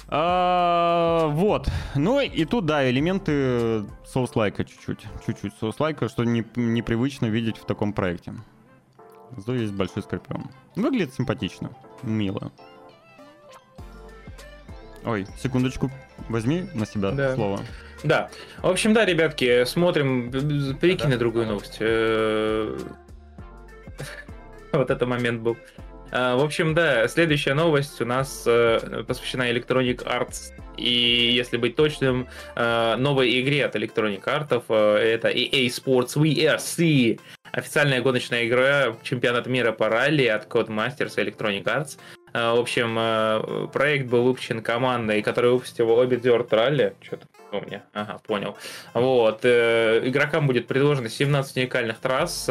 А, 0.08 1.28
вот. 1.28 1.70
Ну 1.96 2.20
и 2.20 2.46
тут, 2.46 2.66
да, 2.66 2.90
элементы 2.90 3.86
соус-лайка 4.06 4.66
чуть-чуть. 4.66 5.06
Чуть-чуть 5.26 5.54
соус-лайка, 5.60 6.10
что 6.10 6.24
не, 6.24 6.44
непривычно 6.56 7.28
видеть 7.28 7.58
в 7.58 7.66
таком 7.66 7.94
проекте. 7.94 8.34
Зато 9.38 9.54
есть 9.54 9.74
большой 9.74 10.02
скорпион. 10.04 10.50
Выглядит 10.76 11.14
симпатично, 11.14 11.70
мило. 12.04 12.52
Ой, 15.06 15.28
секундочку, 15.42 15.90
возьми 16.28 16.66
на 16.74 16.86
себя 16.86 17.12
да. 17.12 17.36
слово. 17.36 17.62
Да. 18.04 18.30
В 18.62 18.68
общем, 18.68 18.94
да, 18.94 19.06
ребятки, 19.06 19.64
смотрим. 19.66 20.32
Перекинь 20.80 21.10
на 21.10 21.18
другую 21.18 21.48
новость. 21.48 21.78
Э, 21.80 22.78
вот 24.72 24.90
это 24.90 25.06
момент 25.06 25.42
был. 25.42 25.58
А, 26.12 26.36
в 26.36 26.44
общем, 26.44 26.74
да, 26.74 27.08
следующая 27.08 27.54
новость 27.54 28.02
у 28.02 28.06
нас 28.06 28.44
э, 28.46 29.04
посвящена 29.08 29.50
Electronic 29.50 30.04
Arts 30.04 30.52
И 30.78 31.32
если 31.34 31.56
быть 31.56 31.76
точным, 31.76 32.28
э, 32.56 32.96
новой 32.98 33.40
игре 33.40 33.66
от 33.66 33.76
Electronic 33.76 34.24
Arts, 34.26 34.98
это 34.98 35.30
EA 35.30 35.68
Sports 35.68 36.18
VRC, 36.18 37.20
официальная 37.52 38.02
гоночная 38.02 38.46
игра 38.46 38.96
чемпионат 39.04 39.48
мира 39.48 39.72
по 39.72 39.88
ралли 39.88 40.26
от 40.26 40.48
Codemasters 40.48 41.14
и 41.16 41.30
Electronic 41.30 41.64
Arts. 41.64 41.98
Э, 42.34 42.54
в 42.54 42.60
общем, 42.60 43.70
проект 43.72 44.08
был 44.08 44.24
выпущен 44.24 44.62
командой, 44.62 45.22
которая 45.22 45.52
выпустила 45.52 45.94
обе 45.94 46.18
Dirt 46.18 46.50
Rally. 46.50 46.94
Что-то 47.02 47.28
меня. 47.66 47.84
Ага, 47.94 48.20
понял. 48.26 48.56
Вот. 48.94 49.46
Игрокам 49.46 50.48
будет 50.48 50.68
предложено 50.68 51.10
17 51.10 51.58
уникальных 51.58 52.00
трасс 52.00 52.50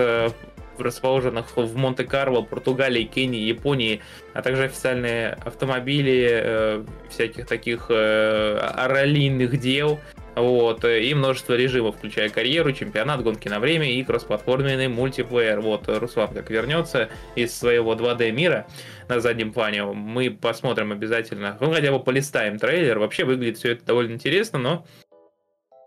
расположенных 0.80 1.56
в 1.56 1.76
Монте-Карло, 1.76 2.42
Португалии, 2.42 3.04
Кении, 3.04 3.40
Японии, 3.40 4.00
а 4.34 4.42
также 4.42 4.64
официальные 4.64 5.30
автомобили, 5.44 6.28
э, 6.30 6.84
всяких 7.08 7.46
таких 7.46 7.86
э, 7.90 8.58
раллийных 8.86 9.58
дел, 9.60 10.00
вот, 10.36 10.84
и 10.84 11.14
множество 11.14 11.54
режимов, 11.54 11.96
включая 11.96 12.28
карьеру, 12.28 12.72
чемпионат, 12.72 13.22
гонки 13.22 13.48
на 13.48 13.60
время 13.60 13.90
и 13.90 14.02
кроссплатформенный 14.04 14.88
мультиплеер. 14.88 15.60
Вот, 15.60 15.88
Руслан 15.88 16.32
как 16.32 16.50
вернется 16.50 17.08
из 17.34 17.56
своего 17.56 17.94
2D 17.94 18.30
мира 18.30 18.66
на 19.08 19.20
заднем 19.20 19.52
плане, 19.52 19.84
мы 19.84 20.30
посмотрим 20.30 20.92
обязательно, 20.92 21.56
ну, 21.60 21.72
хотя 21.72 21.90
бы 21.90 22.00
полистаем 22.00 22.58
трейлер. 22.58 22.98
Вообще 22.98 23.24
выглядит 23.24 23.58
все 23.58 23.72
это 23.72 23.84
довольно 23.84 24.12
интересно, 24.12 24.58
но 24.58 24.86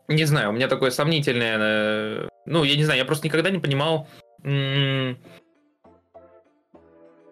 не 0.07 0.25
знаю, 0.25 0.49
у 0.49 0.53
меня 0.53 0.67
такое 0.67 0.91
сомнительное... 0.91 1.57
Э, 1.59 2.27
ну, 2.45 2.63
я 2.63 2.75
не 2.75 2.83
знаю, 2.83 2.99
я 2.99 3.05
просто 3.05 3.25
никогда 3.25 3.49
не 3.49 3.59
понимал, 3.59 4.07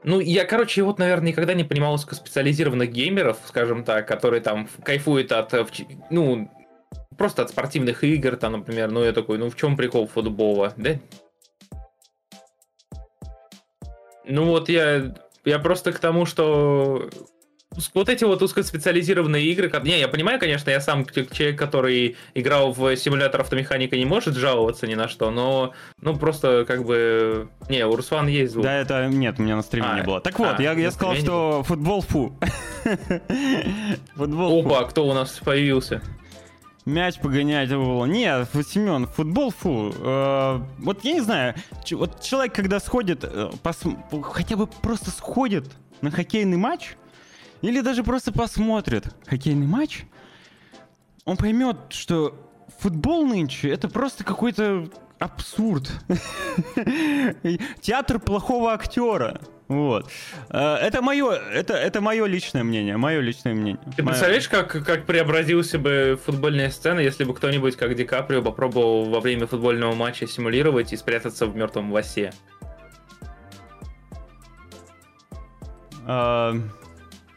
ну, 0.03 0.19
я, 0.19 0.45
короче, 0.45 0.81
вот, 0.81 0.97
наверное, 0.97 1.27
никогда 1.27 1.53
не 1.53 1.63
понимал 1.63 1.93
узкоспециализированных 1.93 2.91
геймеров, 2.91 3.37
скажем 3.45 3.83
так, 3.83 4.07
которые 4.07 4.41
там 4.41 4.67
кайфуют 4.83 5.31
от, 5.31 5.53
э, 5.53 5.65
ну, 6.09 6.49
просто 7.17 7.43
от 7.43 7.49
спортивных 7.49 8.03
игр, 8.03 8.35
там, 8.35 8.53
например, 8.53 8.91
ну, 8.91 9.03
я 9.03 9.13
такой, 9.13 9.37
ну, 9.37 9.49
в 9.49 9.55
чем 9.55 9.77
прикол 9.77 10.07
футбола, 10.07 10.73
да? 10.77 10.97
Ну, 14.25 14.45
вот 14.45 14.69
я, 14.69 15.15
я 15.45 15.59
просто 15.59 15.91
к 15.91 15.99
тому, 15.99 16.25
что 16.25 17.09
вот 17.93 18.09
эти 18.09 18.23
вот 18.23 18.41
узкоспециализированные 18.41 19.45
игры, 19.45 19.71
не, 19.83 19.99
я 19.99 20.07
понимаю, 20.07 20.39
конечно, 20.39 20.69
я 20.69 20.81
сам 20.81 21.05
человек, 21.05 21.57
который 21.57 22.17
играл 22.33 22.73
в 22.73 22.95
симулятор 22.97 23.41
автомеханика, 23.41 23.95
не 23.97 24.05
может 24.05 24.35
жаловаться 24.35 24.87
ни 24.87 24.95
на 24.95 25.07
что, 25.07 25.31
но, 25.31 25.73
ну, 26.01 26.17
просто 26.17 26.65
как 26.67 26.85
бы, 26.85 27.49
не, 27.69 27.85
у 27.85 27.95
Руслана 27.95 28.27
есть 28.27 28.53
звук. 28.53 28.65
Да, 28.65 28.77
это, 28.77 29.07
нет, 29.07 29.35
у 29.39 29.43
меня 29.43 29.55
на 29.55 29.61
стриме 29.61 29.87
а, 29.89 29.95
не 29.95 30.03
было. 30.03 30.19
Так 30.19 30.37
вот, 30.39 30.59
а, 30.59 30.61
я, 30.61 30.73
я 30.73 30.91
сказал, 30.91 31.15
что 31.15 31.63
футбол 31.63 32.01
фу. 32.01 32.37
футбол 34.15 34.65
Опа, 34.65 34.83
кто 34.85 35.07
у 35.07 35.13
нас 35.13 35.39
появился? 35.43 36.01
Мяч 36.85 37.19
погонять 37.19 37.69
было. 37.69 38.05
Нет, 38.05 38.49
Семен, 38.67 39.07
футбол, 39.07 39.51
фу. 39.51 39.93
Э, 39.95 40.61
вот 40.79 41.03
я 41.03 41.13
не 41.13 41.21
знаю, 41.21 41.55
вот 41.91 42.21
человек, 42.21 42.53
когда 42.53 42.79
сходит, 42.79 43.23
э, 43.23 43.51
пос, 43.61 43.81
хотя 44.23 44.55
бы 44.55 44.67
просто 44.67 45.11
сходит 45.11 45.69
на 46.01 46.11
хоккейный 46.11 46.57
матч, 46.57 46.95
или 47.61 47.81
даже 47.81 48.03
просто 48.03 48.31
посмотрит 48.31 49.05
хоккейный 49.27 49.67
матч, 49.67 50.03
он 51.25 51.37
поймет, 51.37 51.77
что 51.89 52.35
футбол 52.79 53.25
нынче 53.25 53.69
это 53.69 53.87
просто 53.87 54.23
какой-то 54.23 54.89
абсурд. 55.19 55.91
Театр 57.81 58.19
плохого 58.19 58.73
актера. 58.73 59.39
Вот. 59.71 60.05
Э, 60.49 60.75
это 60.75 61.01
мое, 61.01 61.31
это, 61.31 61.75
это 61.75 62.01
мое 62.01 62.25
личное 62.25 62.61
мнение, 62.61 62.97
мое 62.97 63.21
личное 63.21 63.53
мнение. 63.53 63.79
Ты 63.95 64.03
представляешь, 64.03 64.49
как, 64.49 64.67
как 64.85 65.05
преобразился 65.05 65.79
бы 65.79 66.19
футбольная 66.25 66.69
сцена, 66.69 66.99
если 66.99 67.23
бы 67.23 67.33
кто-нибудь, 67.33 67.77
как 67.77 67.95
Ди 67.95 68.03
Каприо, 68.03 68.41
попробовал 68.41 69.09
во 69.09 69.21
время 69.21 69.47
футбольного 69.47 69.95
матча 69.95 70.27
симулировать 70.27 70.91
и 70.91 70.97
спрятаться 70.97 71.45
в 71.45 71.55
мертвом 71.55 71.93
лосе? 71.93 72.33
Uh... 76.05 76.61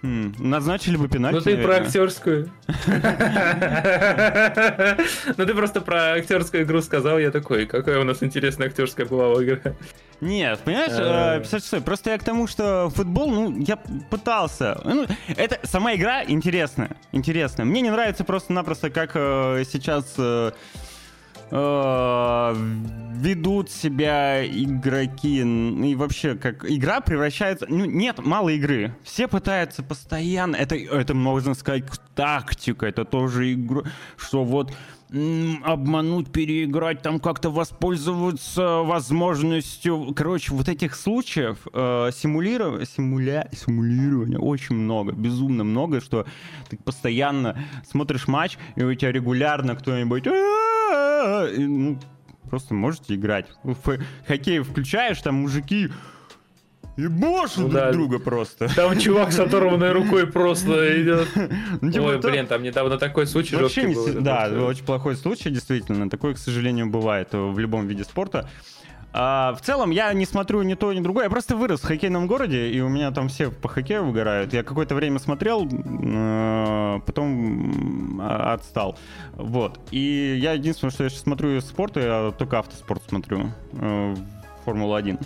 Хм, 0.05 0.34
назначили 0.38 0.98
бы 0.98 1.09
пенальти. 1.09 1.36
Ну 1.36 1.40
ты 1.40 1.57
наверное. 1.57 1.78
про 1.78 1.86
актерскую. 1.86 2.50
Ну 5.38 5.46
ты 5.46 5.55
просто 5.55 5.80
про 5.80 6.12
актерскую 6.12 6.64
игру 6.64 6.82
сказал, 6.82 7.18
я 7.18 7.30
такой, 7.30 7.64
какая 7.64 7.98
у 7.98 8.05
нас 8.05 8.22
интересная 8.22 8.66
актерская 8.66 9.07
была 9.07 9.42
игра. 9.42 9.74
Нет, 10.20 10.61
понимаешь, 10.62 11.42
56 11.42 11.72
э, 11.72 11.80
просто 11.80 12.11
я 12.11 12.18
к 12.18 12.24
тому, 12.24 12.46
что 12.46 12.90
футбол, 12.90 13.30
ну, 13.30 13.59
я 13.59 13.78
пытался. 14.11 14.78
Ну, 14.84 15.07
это 15.28 15.59
сама 15.66 15.94
игра 15.94 16.22
интересная, 16.22 16.98
интересная. 17.12 17.64
Мне 17.64 17.80
не 17.80 17.90
нравится 17.90 18.24
просто-напросто, 18.24 18.90
как 18.90 19.12
э, 19.14 19.64
сейчас 19.66 20.16
э, 21.51 22.55
ведут 23.14 23.70
себя 23.70 24.45
игроки 24.45 25.40
и 25.40 25.95
вообще 25.95 26.34
как 26.34 26.70
игра 26.70 27.01
превращается... 27.01 27.66
Ну, 27.68 27.84
нет, 27.84 28.18
мало 28.18 28.51
игры. 28.51 28.95
Все 29.03 29.28
пытаются 29.28 29.82
постоянно... 29.82 30.57
Это, 30.57 30.74
это 30.76 31.14
можно 31.14 31.55
сказать 31.55 31.84
тактика, 32.14 32.86
это 32.86 33.05
тоже 33.05 33.53
игра, 33.55 33.82
что 34.16 34.45
вот 34.45 34.74
обмануть, 35.62 36.32
переиграть, 36.32 37.02
там 37.02 37.20
как-то 37.20 37.50
воспользоваться 37.50 38.82
возможностью. 38.82 40.12
Короче, 40.14 40.52
вот 40.52 40.68
этих 40.68 40.94
случаев 40.94 41.58
э, 41.72 42.10
симулирования, 42.12 42.86
симуля... 42.86 43.48
симулирования 43.52 44.38
очень 44.38 44.74
много, 44.74 45.12
безумно 45.12 45.64
много, 45.64 46.00
что 46.00 46.26
ты 46.68 46.76
постоянно 46.76 47.58
смотришь 47.88 48.26
матч, 48.28 48.58
и 48.76 48.82
у 48.82 48.94
тебя 48.94 49.12
регулярно 49.12 49.76
кто-нибудь 49.76 50.24
ну, 51.56 51.98
просто 52.48 52.74
можете 52.74 53.14
играть. 53.14 53.46
Хоккей 54.26 54.60
включаешь, 54.60 55.20
там 55.20 55.36
мужики 55.36 55.90
и 56.97 57.07
боже 57.09 57.53
ну, 57.57 57.68
друг 57.68 57.72
да. 57.72 57.92
друга 57.92 58.18
просто. 58.18 58.72
Там 58.74 58.99
чувак 58.99 59.32
с 59.32 59.38
оторванной 59.38 59.92
рукой 59.92 60.26
просто 60.26 61.03
идет. 61.03 61.28
Ну, 61.80 61.90
типа, 61.90 62.05
Ой, 62.05 62.20
блин, 62.20 62.47
там 62.47 62.62
недавно 62.62 62.99
такой 62.99 63.26
случай 63.26 63.57
Вообще 63.57 63.84
не, 63.84 64.20
Да, 64.20 64.49
очень 64.49 64.84
плохой 64.84 65.16
случай, 65.16 65.51
действительно. 65.51 66.09
Такое, 66.09 66.34
к 66.34 66.38
сожалению, 66.38 66.88
бывает 66.88 67.28
в 67.32 67.59
любом 67.59 67.86
виде 67.86 68.05
спорта. 68.05 68.49
А, 69.16 69.55
в 69.55 69.61
целом, 69.61 69.90
я 69.90 70.12
не 70.12 70.26
смотрю 70.26 70.62
ни 70.62 70.74
то, 70.74 70.92
ни 70.92 71.01
другое. 71.01 71.24
Я 71.24 71.30
просто 71.30 71.57
вырос 71.57 71.80
в 71.80 71.84
хоккейном 71.84 72.26
городе, 72.26 72.70
и 72.70 72.80
у 72.80 72.88
меня 72.88 73.12
там 73.12 73.28
все 73.28 73.51
по 73.51 73.68
хоккею 73.68 74.07
выгорают. 74.07 74.53
Я 74.53 74.64
какое-то 74.64 74.97
время 74.97 75.20
смотрел, 75.20 75.68
а, 75.70 76.99
потом 76.99 78.20
а, 78.20 78.55
отстал. 78.55 78.99
Вот. 79.34 79.78
И 79.92 80.36
я 80.40 80.53
единственное, 80.55 80.90
что 80.90 81.05
я 81.05 81.11
сейчас 81.11 81.22
смотрю 81.22 81.57
из 81.57 81.64
спорта, 81.64 82.01
я 82.01 82.30
только 82.36 82.59
автоспорт 82.59 83.03
смотрю. 83.09 83.53
Э, 83.74 84.16
Формула-1. 84.64 85.20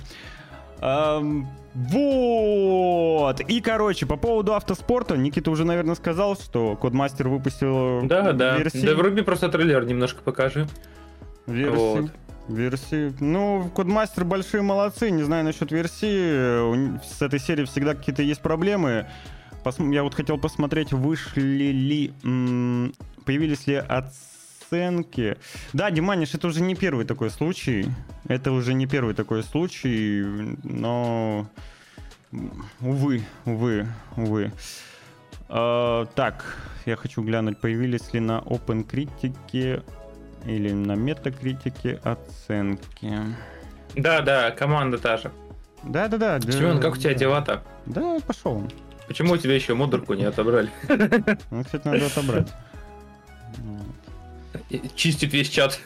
Эм, 0.81 1.49
вот. 1.75 3.41
И, 3.41 3.61
короче, 3.61 4.07
по 4.07 4.17
поводу 4.17 4.55
автоспорта, 4.55 5.17
Никита 5.17 5.51
уже, 5.51 5.65
наверное, 5.65 5.95
сказал, 5.95 6.37
что 6.37 6.77
Кодмастер 6.77 7.29
выпустил 7.29 8.03
Да, 8.07 8.33
да. 8.33 8.57
Версии. 8.59 8.85
Да 8.85 8.95
вруби 8.95 9.23
просто 9.23 9.49
трейлер 9.49 9.85
немножко 9.85 10.23
покажи. 10.23 10.67
Версии. 11.47 11.77
Вот. 11.77 12.11
Версии. 12.49 13.15
Ну, 13.21 13.71
Кодмастер 13.75 14.25
большие 14.25 14.63
молодцы. 14.63 15.11
Не 15.11 15.23
знаю 15.23 15.45
насчет 15.45 15.71
версии. 15.71 16.99
С 17.05 17.23
этой 17.23 17.39
серии 17.39 17.65
всегда 17.65 17.95
какие-то 17.95 18.23
есть 18.23 18.41
проблемы. 18.41 19.07
Пос... 19.65 19.79
Я 19.79 20.03
вот 20.03 20.15
хотел 20.15 20.39
посмотреть, 20.39 20.93
вышли 20.93 21.73
ли... 21.73 22.13
М- 22.25 22.95
появились 23.25 23.67
ли 23.67 23.75
отцы 23.75 24.38
оценки. 24.69 25.37
Да, 25.73 25.91
Диманиш, 25.91 26.35
это 26.35 26.47
уже 26.49 26.61
не 26.61 26.75
первый 26.75 27.05
такой 27.05 27.31
случай. 27.31 27.87
Это 28.29 28.53
уже 28.53 28.75
не 28.75 28.87
первый 28.87 29.15
такой 29.15 29.43
случай, 29.43 30.23
но... 30.65 31.47
Увы, 32.81 33.23
увы, 33.47 33.87
увы. 34.17 34.53
Uh, 35.49 36.07
так, 36.15 36.59
я 36.85 36.97
хочу 36.97 37.23
глянуть, 37.23 37.59
появились 37.59 38.13
ли 38.13 38.21
на 38.21 38.41
OpenCritic 38.41 39.83
или 40.45 40.73
на 40.73 40.93
метакритике 40.93 41.99
оценки. 42.05 43.15
Да, 43.97 44.21
да, 44.21 44.51
команда 44.51 44.99
та 44.99 45.17
же. 45.17 45.31
Да, 45.85 46.09
да, 46.09 46.19
да. 46.19 46.41
Семен, 46.41 46.81
как 46.81 46.95
у 46.95 46.97
тебя 46.99 47.15
дела-то? 47.15 47.63
Да, 47.87 48.19
пошел. 48.27 48.63
Почему 49.07 49.33
у 49.33 49.37
тебя 49.39 49.55
еще 49.55 49.73
модерку 49.73 50.13
не 50.13 50.25
отобрали? 50.25 50.69
Ну, 51.51 51.65
кстати, 51.65 51.89
надо 51.89 52.07
отобрать. 52.07 52.49
Чистит 54.95 55.33
весь 55.33 55.49
чат. 55.49 55.81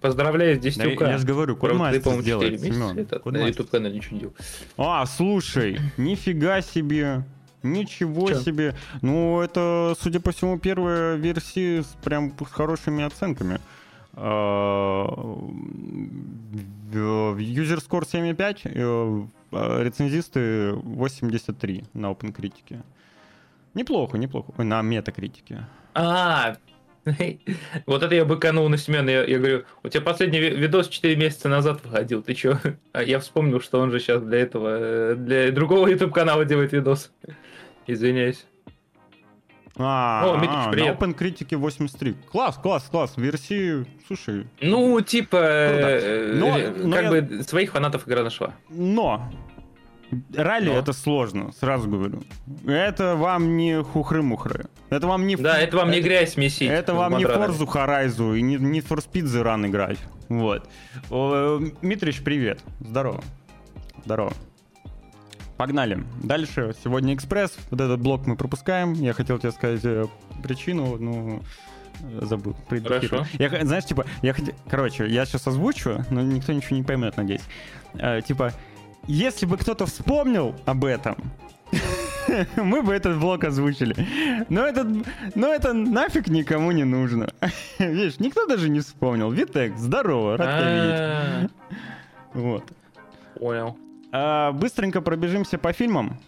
Поздравляю 0.00 0.56
с 0.56 0.60
10 0.60 0.98
да, 0.98 1.10
Я 1.10 1.18
же 1.18 1.26
говорю, 1.26 1.56
Кодмастер 1.56 2.22
сделает, 2.22 2.60
Семен. 2.60 3.06
На 3.24 3.46
YouTube-канале 3.46 3.96
ничего 3.96 4.14
не 4.14 4.20
делал. 4.20 4.34
А, 4.78 5.04
слушай, 5.04 5.78
нифига 5.98 6.62
себе. 6.62 7.24
Ничего 7.62 8.28
Че? 8.28 8.40
себе. 8.40 8.74
Ну, 9.02 9.42
это, 9.42 9.94
судя 10.00 10.20
по 10.20 10.32
всему, 10.32 10.58
первая 10.58 11.16
версия 11.16 11.82
с 11.82 11.94
прям 12.02 12.34
с 12.38 12.50
хорошими 12.50 13.04
оценками. 13.04 13.60
А, 14.14 15.04
user 16.92 17.86
score 17.86 18.06
7.5, 18.10 18.60
э, 18.64 19.26
а, 19.52 19.82
рецензисты 19.82 20.72
83 20.72 21.84
на 21.92 22.10
OpenCritic. 22.10 22.82
Неплохо, 23.74 24.16
неплохо. 24.16 24.52
Ой, 24.56 24.64
на 24.64 24.80
метакритике. 24.80 25.66
А, 25.94 26.56
вот 27.86 28.02
это 28.02 28.14
я 28.14 28.24
быканул 28.24 28.68
на 28.68 28.76
Семена. 28.76 29.10
Я, 29.10 29.24
я 29.24 29.38
говорю, 29.38 29.64
у 29.82 29.88
тебя 29.88 30.02
последний 30.02 30.40
видос 30.40 30.88
4 30.88 31.16
месяца 31.16 31.48
назад 31.48 31.80
выходил, 31.84 32.22
ты 32.22 32.34
чё? 32.34 32.58
А 32.92 33.02
я 33.02 33.18
вспомнил, 33.18 33.60
что 33.60 33.80
он 33.80 33.90
же 33.90 34.00
сейчас 34.00 34.22
для 34.22 34.38
этого, 34.38 34.68
э, 34.80 35.14
для 35.16 35.50
другого 35.52 35.86
YouTube 35.88 36.12
канала 36.12 36.44
делает 36.44 36.72
видос. 36.72 37.12
Извиняюсь. 37.86 38.46
А, 39.82 40.24
О, 40.26 40.36
Митрич, 40.36 40.50
а, 40.52 40.70
привет. 40.70 41.00
На 41.00 41.06
OpenCritic 41.06 41.56
83. 41.56 42.14
Класс, 42.30 42.56
класс, 42.56 42.88
класс. 42.90 43.14
Версии, 43.16 43.86
слушай. 44.06 44.46
Ну, 44.60 45.00
типа, 45.00 45.36
э, 45.40 46.34
но, 46.34 46.58
но 46.76 46.96
как 46.96 47.04
я... 47.04 47.10
бы 47.10 47.42
своих 47.44 47.72
фанатов 47.72 48.06
игра 48.06 48.22
нашла. 48.22 48.54
Но 48.68 49.30
Ралли 50.34 50.70
Но. 50.70 50.78
это 50.78 50.92
сложно, 50.92 51.52
сразу 51.52 51.88
говорю. 51.88 52.22
Это 52.66 53.16
вам 53.16 53.56
не 53.56 53.82
хухры-мухры. 53.82 54.66
Это 54.88 55.06
вам 55.06 55.26
не... 55.26 55.36
Да, 55.36 55.58
это 55.58 55.76
вам 55.76 55.90
не 55.90 56.00
грязь 56.00 56.36
месить. 56.36 56.70
Это 56.70 56.94
вам 56.94 57.16
не 57.16 57.24
Forza 57.24 57.66
Horizon 57.66 58.38
и 58.38 58.42
не, 58.42 58.56
не 58.56 58.80
For 58.80 58.98
Speed 58.98 59.24
The 59.24 59.42
Run 59.42 59.66
играть. 59.68 59.98
Вот. 60.28 60.68
Митрич, 61.82 62.22
привет. 62.22 62.60
Здорово. 62.80 63.22
Здорово. 64.04 64.32
Погнали. 65.56 66.02
Дальше. 66.22 66.74
Сегодня 66.82 67.14
экспресс. 67.14 67.56
Вот 67.70 67.80
этот 67.80 68.00
блок 68.00 68.26
мы 68.26 68.36
пропускаем. 68.36 68.94
Я 68.94 69.12
хотел 69.12 69.38
тебе 69.38 69.52
сказать 69.52 69.84
э, 69.84 70.06
причину, 70.42 70.96
но 70.96 71.42
забыл. 72.22 72.56
Хорошо. 72.68 73.26
Я, 73.38 73.64
знаешь, 73.64 73.84
типа, 73.84 74.06
я 74.22 74.32
хотел... 74.32 74.54
Короче, 74.68 75.06
я 75.06 75.26
сейчас 75.26 75.46
озвучу, 75.46 76.04
но 76.10 76.22
никто 76.22 76.52
ничего 76.52 76.76
не 76.76 76.82
поймет, 76.82 77.16
надеюсь. 77.16 77.42
Э, 77.94 78.22
типа, 78.26 78.52
если 79.06 79.46
бы 79.46 79.56
кто-то 79.56 79.86
вспомнил 79.86 80.54
об 80.66 80.84
этом, 80.84 81.16
мы 82.56 82.82
бы 82.82 82.92
этот 82.92 83.18
блок 83.18 83.44
озвучили. 83.44 83.94
Но, 84.48 84.66
этот, 84.66 85.06
но 85.34 85.52
это 85.52 85.72
нафиг 85.72 86.28
никому 86.28 86.72
не 86.72 86.84
нужно. 86.84 87.28
Видишь, 87.78 88.18
никто 88.18 88.46
даже 88.46 88.68
не 88.68 88.80
вспомнил. 88.80 89.30
Витек, 89.30 89.76
здорово, 89.76 90.36
рад 90.36 90.58
тебя 90.58 90.74
видеть. 90.74 91.00
А. 91.00 91.48
Вот. 92.34 92.64
Понял. 93.38 93.76
А, 94.12 94.52
быстренько 94.52 95.00
пробежимся 95.00 95.58
по 95.58 95.72
фильмам. 95.72 96.18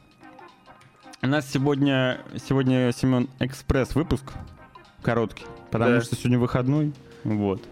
У 1.20 1.26
нас 1.26 1.48
сегодня, 1.50 2.20
сегодня 2.48 2.90
Семен 2.92 3.28
Экспресс 3.38 3.94
выпуск. 3.94 4.32
Короткий. 5.02 5.44
Потому 5.70 6.00
что 6.00 6.16
сегодня 6.16 6.38
выходной. 6.38 6.92
Вот. 7.24 7.62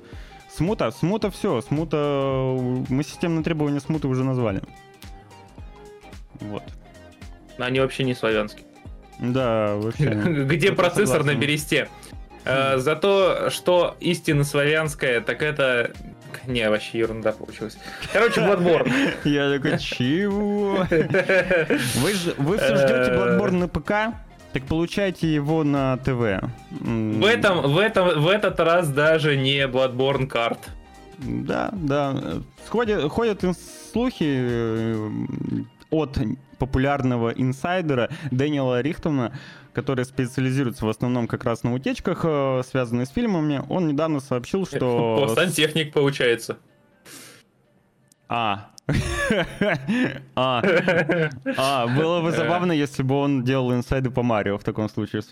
Смута, 0.49 0.91
смута 0.91 1.31
все, 1.31 1.61
смута... 1.61 2.57
Мы 2.89 3.05
системные 3.05 3.45
требования 3.45 3.81
смуты 3.81 4.09
уже 4.09 4.25
назвали. 4.25 4.63
Вот. 6.41 6.63
Они 7.59 7.81
вообще 7.81 8.05
не 8.05 8.15
славянские. 8.15 8.67
Да, 9.19 9.75
вообще. 9.77 10.11
Где 10.45 10.73
процессор 10.73 11.25
на 11.25 11.35
бересте? 11.35 11.89
Э, 12.45 12.79
за 12.79 12.97
то, 12.97 13.51
что 13.51 13.97
истинно 14.01 14.45
славянская, 14.45 15.21
так 15.21 15.43
это... 15.43 15.93
Не, 16.47 16.71
вообще 16.71 16.99
ерунда 16.99 17.33
получилась. 17.33 17.77
Короче, 18.13 18.41
Bloodborne. 18.41 18.91
Я 19.25 19.53
такой, 19.53 19.79
чего? 19.79 20.87
Вы, 20.89 22.13
вы 22.39 22.57
все 22.57 22.77
ждете 22.77 23.13
Bloodborne 23.13 23.59
на 23.59 23.69
ПК? 23.69 24.17
Так 24.53 24.65
получайте 24.65 25.33
его 25.33 25.63
на 25.65 25.97
ТВ. 25.99 26.43
В 26.81 27.25
этом, 27.25 27.73
в 27.73 27.79
этом, 27.79 28.21
в 28.21 28.29
этот 28.29 28.59
раз 28.59 28.89
даже 28.89 29.37
не 29.37 29.67
Bloodborne 29.69 30.27
карт. 30.27 30.59
Да, 31.19 31.69
да. 31.73 32.17
Ходят, 32.69 33.11
ходят 33.13 33.43
слухи, 33.93 34.25
э, 34.25 35.11
от 35.91 36.19
популярного 36.59 37.31
инсайдера 37.31 38.11
Дэниела 38.31 38.81
Рихтона, 38.81 39.33
который 39.73 40.05
специализируется 40.05 40.87
в 40.87 40.89
основном 40.89 41.27
как 41.27 41.45
раз 41.45 41.63
на 41.63 41.75
утечках, 41.75 42.21
э, 42.25 42.63
связанных 42.67 43.09
с 43.09 43.11
фильмами. 43.11 43.63
Он 43.69 43.89
недавно 43.89 44.21
сообщил, 44.21 44.67
что... 44.67 45.33
Сантехник 45.35 45.93
получается. 45.93 46.59
А, 48.29 48.71
а, 50.37 50.63
а, 51.57 51.87
было 51.89 52.21
бы 52.21 52.31
забавно, 52.33 52.73
если 52.73 53.03
бы 53.03 53.17
он 53.17 53.43
делал 53.43 53.73
инсайды 53.75 54.11
по 54.11 54.23
Марио 54.23 54.59
в 54.59 54.65
таком 54.65 54.89
случае. 54.89 55.23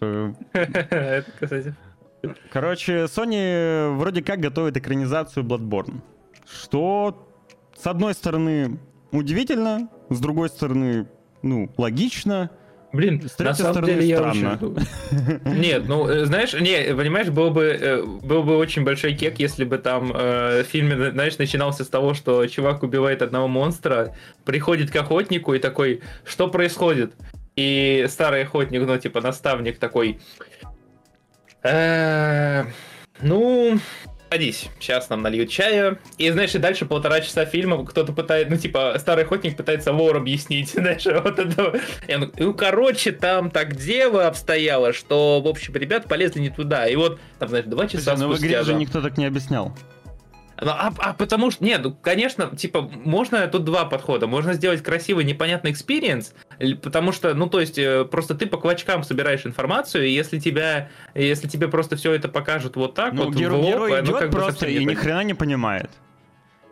Это, 0.52 1.26
кстати. 1.40 1.74
Короче, 2.50 3.04
Sony 3.04 3.94
вроде 3.96 4.22
как 4.22 4.40
готовит 4.40 4.76
экранизацию 4.76 5.44
Bloodborne. 5.44 6.00
Что, 6.50 7.28
с 7.76 7.86
одной 7.86 8.14
стороны, 8.14 8.78
удивительно, 9.12 9.88
с 10.10 10.20
другой 10.20 10.48
стороны, 10.48 11.06
ну, 11.42 11.70
логично. 11.76 12.50
Блин, 12.90 13.28
с 13.28 13.38
на 13.38 13.52
самом 13.52 13.72
стороны, 13.74 14.00
деле 14.00 14.16
странно. 14.16 14.58
я 14.60 14.68
очень... 14.68 15.60
Нет, 15.60 15.82
ну, 15.86 16.08
э, 16.08 16.24
знаешь, 16.24 16.54
не, 16.54 16.94
понимаешь, 16.94 17.28
был 17.28 17.50
бы, 17.50 17.64
э, 17.64 18.02
был 18.02 18.42
бы 18.42 18.56
очень 18.56 18.82
большой 18.82 19.12
кек, 19.14 19.38
если 19.38 19.64
бы 19.64 19.76
там 19.76 20.10
э, 20.14 20.62
в 20.62 20.66
фильме, 20.66 21.10
знаешь, 21.10 21.36
начинался 21.36 21.84
с 21.84 21.88
того, 21.88 22.14
что 22.14 22.46
чувак 22.46 22.82
убивает 22.82 23.20
одного 23.20 23.46
монстра, 23.46 24.16
приходит 24.44 24.90
к 24.90 24.96
охотнику 24.96 25.52
и 25.52 25.58
такой, 25.58 26.00
что 26.24 26.48
происходит? 26.48 27.12
И 27.56 28.06
старый 28.08 28.44
охотник, 28.44 28.86
ну, 28.86 28.96
типа, 28.96 29.20
наставник 29.20 29.78
такой... 29.78 30.20
Э, 31.62 32.64
ну, 33.20 33.78
садись, 34.30 34.68
сейчас 34.80 35.08
нам 35.08 35.22
нальют 35.22 35.50
чая. 35.50 35.98
И, 36.18 36.30
знаешь, 36.30 36.54
и 36.54 36.58
дальше 36.58 36.86
полтора 36.86 37.20
часа 37.20 37.44
фильма 37.44 37.84
кто-то 37.84 38.12
пытается, 38.12 38.52
ну, 38.52 38.58
типа, 38.58 38.96
старый 38.98 39.24
охотник 39.24 39.56
пытается 39.56 39.92
вор 39.92 40.16
объяснить, 40.16 40.70
знаешь, 40.74 41.04
вот 41.04 41.38
это. 41.38 41.80
Он, 42.08 42.32
ну, 42.36 42.54
короче, 42.54 43.12
там 43.12 43.50
так 43.50 43.76
дело 43.76 44.26
обстояло, 44.26 44.92
что, 44.92 45.40
в 45.40 45.48
общем, 45.48 45.74
ребят 45.74 46.08
полезли 46.08 46.40
не 46.40 46.50
туда. 46.50 46.86
И 46.86 46.96
вот, 46.96 47.20
там, 47.38 47.48
знаешь, 47.48 47.66
два 47.66 47.86
часа 47.86 48.16
Слушай, 48.16 48.20
но 48.20 48.28
в 48.28 48.38
игре 48.38 48.62
же 48.62 48.74
никто 48.74 49.00
так 49.00 49.16
не 49.16 49.26
объяснял. 49.26 49.74
Ну, 50.60 50.70
а, 50.70 50.92
а 50.98 51.12
потому 51.14 51.50
что, 51.50 51.64
нет, 51.64 51.82
ну, 51.84 51.92
конечно, 51.92 52.54
типа, 52.56 52.82
можно 52.82 53.46
тут 53.46 53.64
два 53.64 53.84
подхода. 53.84 54.26
Можно 54.26 54.54
сделать 54.54 54.82
красивый, 54.82 55.24
непонятный 55.24 55.70
experience, 55.70 56.34
потому 56.82 57.12
что, 57.12 57.34
ну, 57.34 57.48
то 57.48 57.60
есть, 57.60 57.78
э, 57.78 58.04
просто 58.04 58.34
ты 58.34 58.46
по 58.46 58.56
клочкам 58.56 59.04
собираешь 59.04 59.46
информацию, 59.46 60.06
и 60.06 60.10
если 60.10 60.38
тебя, 60.40 60.90
если 61.14 61.46
тебе 61.46 61.68
просто 61.68 61.96
все 61.96 62.12
это 62.12 62.28
покажут 62.28 62.76
вот 62.76 62.94
так, 62.94 63.12
ну, 63.12 63.26
вот, 63.26 63.34
герой, 63.34 63.60
в 63.60 63.66
герой 63.66 64.00
идет 64.00 64.20
ну, 64.20 64.30
просто 64.30 64.66
и 64.66 64.84
ни 64.84 64.94
хрена 64.94 65.22
не 65.22 65.34
понимает. 65.34 65.90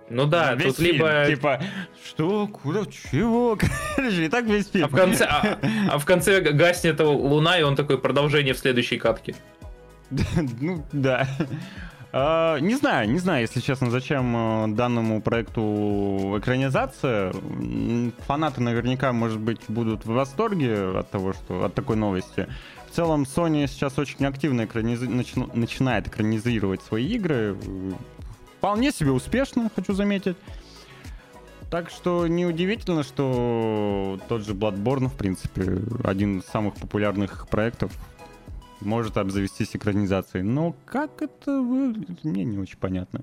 Ну 0.09 0.27
да, 0.27 0.55
весь 0.55 0.75
тут 0.75 0.85
фильм, 0.85 1.07
либо... 1.07 1.27
Типа, 1.27 1.63
что, 2.05 2.47
куда, 2.47 2.85
чего? 2.87 3.59
Короче, 3.97 4.27
и 4.27 4.29
так 4.29 4.45
весь 4.45 4.69
фильм. 4.69 4.85
А 4.85 4.89
в 4.89 4.93
конце, 4.93 5.25
а, 5.25 5.59
а 5.91 5.99
в 5.99 6.05
конце 6.05 6.41
гаснет 6.41 7.01
луна, 7.01 7.59
и 7.59 7.63
он 7.63 7.75
такой, 7.75 7.99
продолжение 7.99 8.55
в 8.55 8.59
следующей 8.59 8.99
катке. 8.99 9.35
ну, 10.61 10.85
да. 10.93 11.27
Uh, 12.17 12.61
не 12.61 12.77
знаю, 12.77 13.11
не 13.11 13.19
знаю, 13.19 13.43
если 13.43 13.61
честно, 13.61 13.91
зачем 13.91 14.35
uh, 14.35 14.75
данному 14.75 15.21
проекту 15.21 16.37
экранизация. 16.39 17.35
Фанаты 18.27 18.63
наверняка, 18.63 19.13
может 19.13 19.39
быть, 19.39 19.61
будут 19.69 20.07
в 20.07 20.13
восторге 20.13 20.99
от 20.99 21.11
того, 21.11 21.35
что 21.35 21.67
от 21.67 21.75
такой 21.75 21.97
новости. 21.97 22.49
В 22.91 22.97
целом, 22.97 23.25
Sony 23.25 23.67
сейчас 23.67 23.99
очень 23.99 24.25
активно 24.25 24.65
экраниз... 24.65 25.03
начи... 25.03 25.39
начинает 25.53 26.09
экранизировать 26.09 26.81
свои 26.81 27.07
игры. 27.07 27.55
Вполне 28.57 28.93
себе 28.93 29.11
успешно, 29.11 29.71
хочу 29.77 29.93
заметить. 29.93 30.39
Так 31.71 31.91
что 31.91 32.27
неудивительно, 32.27 33.03
что 33.03 34.19
тот 34.27 34.43
же 34.43 34.55
Bloodborne, 34.55 35.09
в 35.09 35.15
принципе, 35.19 35.83
один 36.03 36.39
из 36.39 36.47
самых 36.47 36.77
популярных 36.77 37.47
проектов 37.49 37.93
может 38.81 39.17
обзавестись 39.17 39.75
экранизацией. 39.75 40.45
Но 40.45 40.75
как 40.85 41.23
это 41.23 41.61
выглядит, 41.61 42.25
мне 42.25 42.45
не 42.45 42.59
очень 42.59 42.79
понятно. 42.79 43.23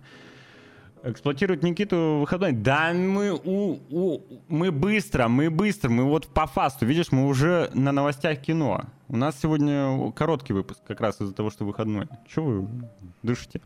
Эксплуатировать 1.04 1.64
Никиту 1.64 2.20
выходной. 2.22 2.54
Да 2.54 2.94
мы, 2.94 3.34
у, 3.34 3.80
у, 3.90 4.22
мы 4.48 4.72
быстро, 4.72 5.28
мы 5.28 5.50
быстро, 5.50 5.90
мы 5.90 6.06
вот 6.06 6.28
по 6.28 6.48
фасту. 6.48 6.86
Видишь, 6.86 7.12
мы 7.12 7.28
уже 7.28 7.70
на 7.74 7.92
новостях 7.92 8.40
кино. 8.40 8.86
У 9.10 9.18
нас 9.18 9.38
сегодня 9.42 10.12
короткий 10.14 10.54
выпуск, 10.54 10.80
как 10.88 11.02
раз 11.02 11.20
из-за 11.20 11.34
того, 11.34 11.50
что 11.50 11.66
выходной. 11.66 12.08
Чего 12.34 12.46
вы 12.46 12.68
дышите? 13.22 13.60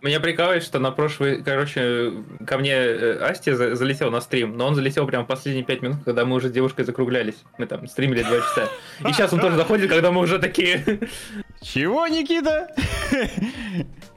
Меня 0.00 0.20
прикалывает, 0.20 0.62
что 0.62 0.78
на 0.78 0.92
прошлый, 0.92 1.42
короче, 1.42 2.12
ко 2.46 2.56
мне 2.58 2.72
э, 2.72 3.18
Асти 3.18 3.52
залетел 3.52 4.10
на 4.10 4.20
стрим, 4.20 4.56
но 4.56 4.66
он 4.66 4.74
залетел 4.76 5.06
прямо 5.06 5.24
в 5.24 5.26
последние 5.26 5.64
пять 5.64 5.82
минут, 5.82 5.98
когда 6.04 6.24
мы 6.24 6.36
уже 6.36 6.48
с 6.48 6.52
девушкой 6.52 6.84
закруглялись. 6.84 7.34
Мы 7.58 7.66
там 7.66 7.86
стримили 7.88 8.22
два 8.22 8.36
часа. 8.36 8.68
И 9.08 9.12
сейчас 9.12 9.32
он 9.32 9.40
тоже 9.40 9.56
заходит, 9.56 9.90
когда 9.90 10.12
мы 10.12 10.20
уже 10.20 10.38
такие... 10.38 10.84
Чего, 11.60 12.06
Никита? 12.06 12.72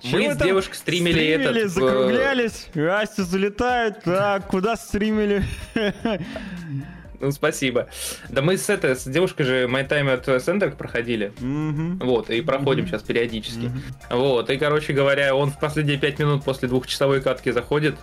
Мы 0.04 0.34
с 0.34 0.38
девушкой 0.38 0.76
стримили 0.76 1.26
этот... 1.26 1.56
Э, 1.56 1.68
закруглялись, 1.68 2.68
Асти 2.76 3.24
залетает, 3.24 4.04
так, 4.04 4.48
куда 4.48 4.76
стримили? 4.76 5.44
Ну, 7.22 7.32
спасибо. 7.32 7.88
Да 8.30 8.42
мы 8.42 8.58
с, 8.58 8.70
это, 8.70 8.96
с 8.96 9.06
девушкой 9.06 9.44
же 9.44 9.66
My 9.66 9.88
Time 9.88 10.08
at 10.20 10.26
Center 10.26 10.76
проходили. 10.76 11.32
Mm-hmm. 11.40 12.04
Вот, 12.04 12.30
и 12.30 12.42
проходим 12.42 12.86
mm-hmm. 12.86 12.88
сейчас 12.88 13.04
периодически. 13.04 13.66
Mm-hmm. 13.66 14.18
Вот, 14.18 14.50
и, 14.50 14.58
короче 14.58 14.94
говоря, 14.94 15.36
он 15.36 15.52
в 15.52 15.60
последние 15.60 15.98
пять 15.98 16.18
минут 16.20 16.44
после 16.44 16.68
двухчасовой 16.68 17.22
катки 17.22 17.52
заходит, 17.52 17.96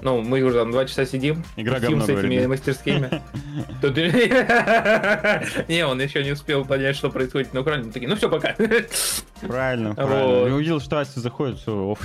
Ну, 0.00 0.20
мы 0.22 0.42
уже 0.42 0.58
там 0.58 0.70
два 0.70 0.84
часа 0.86 1.06
сидим. 1.06 1.44
Игра 1.56 1.78
говно, 1.78 2.04
с 2.04 2.08
этими 2.08 2.36
говорит. 2.36 2.48
мастерскими. 2.48 3.22
Тут- 3.80 3.96
Не, 5.68 5.86
он 5.86 6.00
еще 6.00 6.24
не 6.24 6.32
успел 6.32 6.64
понять, 6.64 6.96
что 6.96 7.10
происходит 7.10 7.54
на 7.54 7.60
Украине. 7.60 7.92
Такие, 7.92 8.08
ну 8.08 8.16
все, 8.16 8.28
пока. 8.28 8.54
Правильно, 9.40 9.94
правильно. 9.94 10.48
Я 10.48 10.54
увидел, 10.54 10.80
что 10.80 10.98
Ася 10.98 11.20
заходит, 11.20 11.58
все, 11.58 11.72
оф 11.72 12.00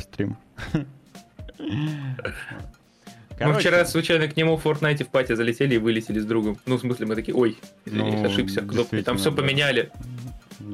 стрим. 3.39 3.53
Мы 3.53 3.59
вчера 3.59 3.85
случайно 3.85 4.27
к 4.27 4.35
нему 4.37 4.57
в 4.57 4.65
Fortnite 4.65 5.03
в 5.03 5.09
пати 5.09 5.33
залетели 5.35 5.75
и 5.75 5.77
вылетели 5.77 6.19
с 6.19 6.25
другом. 6.25 6.57
Ну, 6.65 6.77
в 6.77 6.79
смысле, 6.81 7.05
мы 7.07 7.15
такие, 7.15 7.35
ой, 7.35 7.57
извините, 7.85 8.17
Ну, 8.17 8.25
ошибся. 8.25 8.61
кнопкой. 8.61 9.03
Там 9.03 9.17
все 9.17 9.31
да. 9.31 9.41
поменяли. 9.41 9.91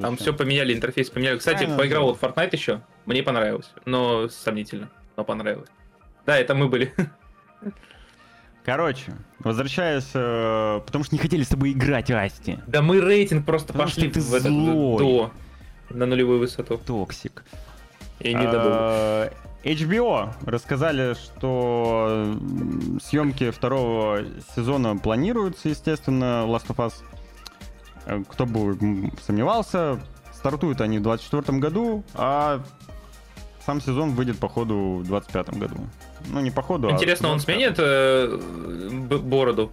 Там 0.02 0.18
все 0.18 0.34
поменяли, 0.34 0.74
интерфейс 0.74 1.10
поменяли. 1.10 1.38
Кстати, 1.38 1.58
Правильно, 1.60 1.78
поиграл 1.78 2.02
да. 2.02 2.08
вот 2.12 2.20
в 2.20 2.24
Fortnite 2.24 2.50
еще. 2.54 2.82
Мне 3.06 3.24
понравилось. 3.24 3.70
Но 3.86 4.28
сомнительно. 4.30 4.90
Но 5.16 5.24
понравилось. 5.24 5.70
Да, 6.26 6.38
это 6.38 6.56
мы 6.56 6.68
были. 6.68 6.94
Короче, 8.64 9.14
возвращаясь, 9.40 10.10
э, 10.16 10.82
потому 10.84 11.04
что 11.04 11.14
не 11.14 11.20
хотели 11.20 11.44
с 11.44 11.50
тобой 11.50 11.72
играть, 11.74 12.10
Асти. 12.10 12.58
Да 12.66 12.82
мы 12.82 13.00
рейтинг 13.00 13.46
просто 13.46 13.68
Потому 13.74 13.84
пошли 13.90 14.10
ты 14.10 14.20
в 14.20 14.34
этот 14.34 14.48
злой. 14.52 14.98
до 14.98 15.32
на 15.92 16.08
нулевую 16.08 16.40
высоту. 16.40 16.80
Токсик. 16.80 17.44
И 18.20 18.34
не 18.34 18.44
добыл. 18.44 19.30
HBO 19.66 20.30
рассказали, 20.46 21.16
что 21.16 22.36
съемки 23.02 23.50
второго 23.50 24.20
сезона 24.56 24.96
планируются, 24.96 25.70
естественно, 25.70 26.46
Last 26.48 26.68
of 26.68 26.76
Us. 26.78 26.94
Э, 28.06 28.24
Кто 28.30 28.46
бы 28.46 28.78
сомневался, 29.26 30.00
стартуют 30.34 30.82
они 30.82 31.00
в 31.00 31.02
24 31.02 31.58
году, 31.58 32.04
а 32.14 32.62
сам 33.66 33.82
сезон 33.82 34.12
выйдет 34.12 34.38
по 34.38 34.48
ходу 34.48 34.98
в 35.04 35.04
25 35.08 35.58
году. 35.58 35.78
Ну, 36.28 36.42
не 36.42 36.52
по 36.52 36.62
ходу, 36.62 36.88
а 36.88 36.92
Интересно, 36.92 37.30
он 37.30 37.38
25-м. 37.38 37.40
сменит 37.40 37.76
э, 37.80 38.38
бороду? 39.18 39.72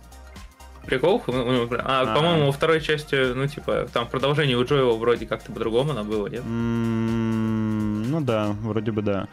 Прикол? 0.86 1.22
Ну, 1.26 1.66
ну, 1.68 1.68
А, 1.84 2.00
А. 2.10 2.14
по-моему, 2.16 2.46
во 2.46 2.52
второй 2.52 2.80
части, 2.80 3.34
ну, 3.34 3.46
типа, 3.46 3.86
там 3.92 4.06
в 4.06 4.10
продолжении 4.10 4.54
у 4.54 4.64
Джоэла 4.64 4.96
вроде 4.96 5.26
как-то 5.26 5.52
по-другому 5.52 5.90
она 5.92 6.02
была, 6.02 6.30
нет? 6.30 6.40
М, 6.44 8.10
Ну 8.10 8.20
да, 8.22 8.48
вроде 8.62 8.90
бы 8.90 9.02
да. 9.02 9.28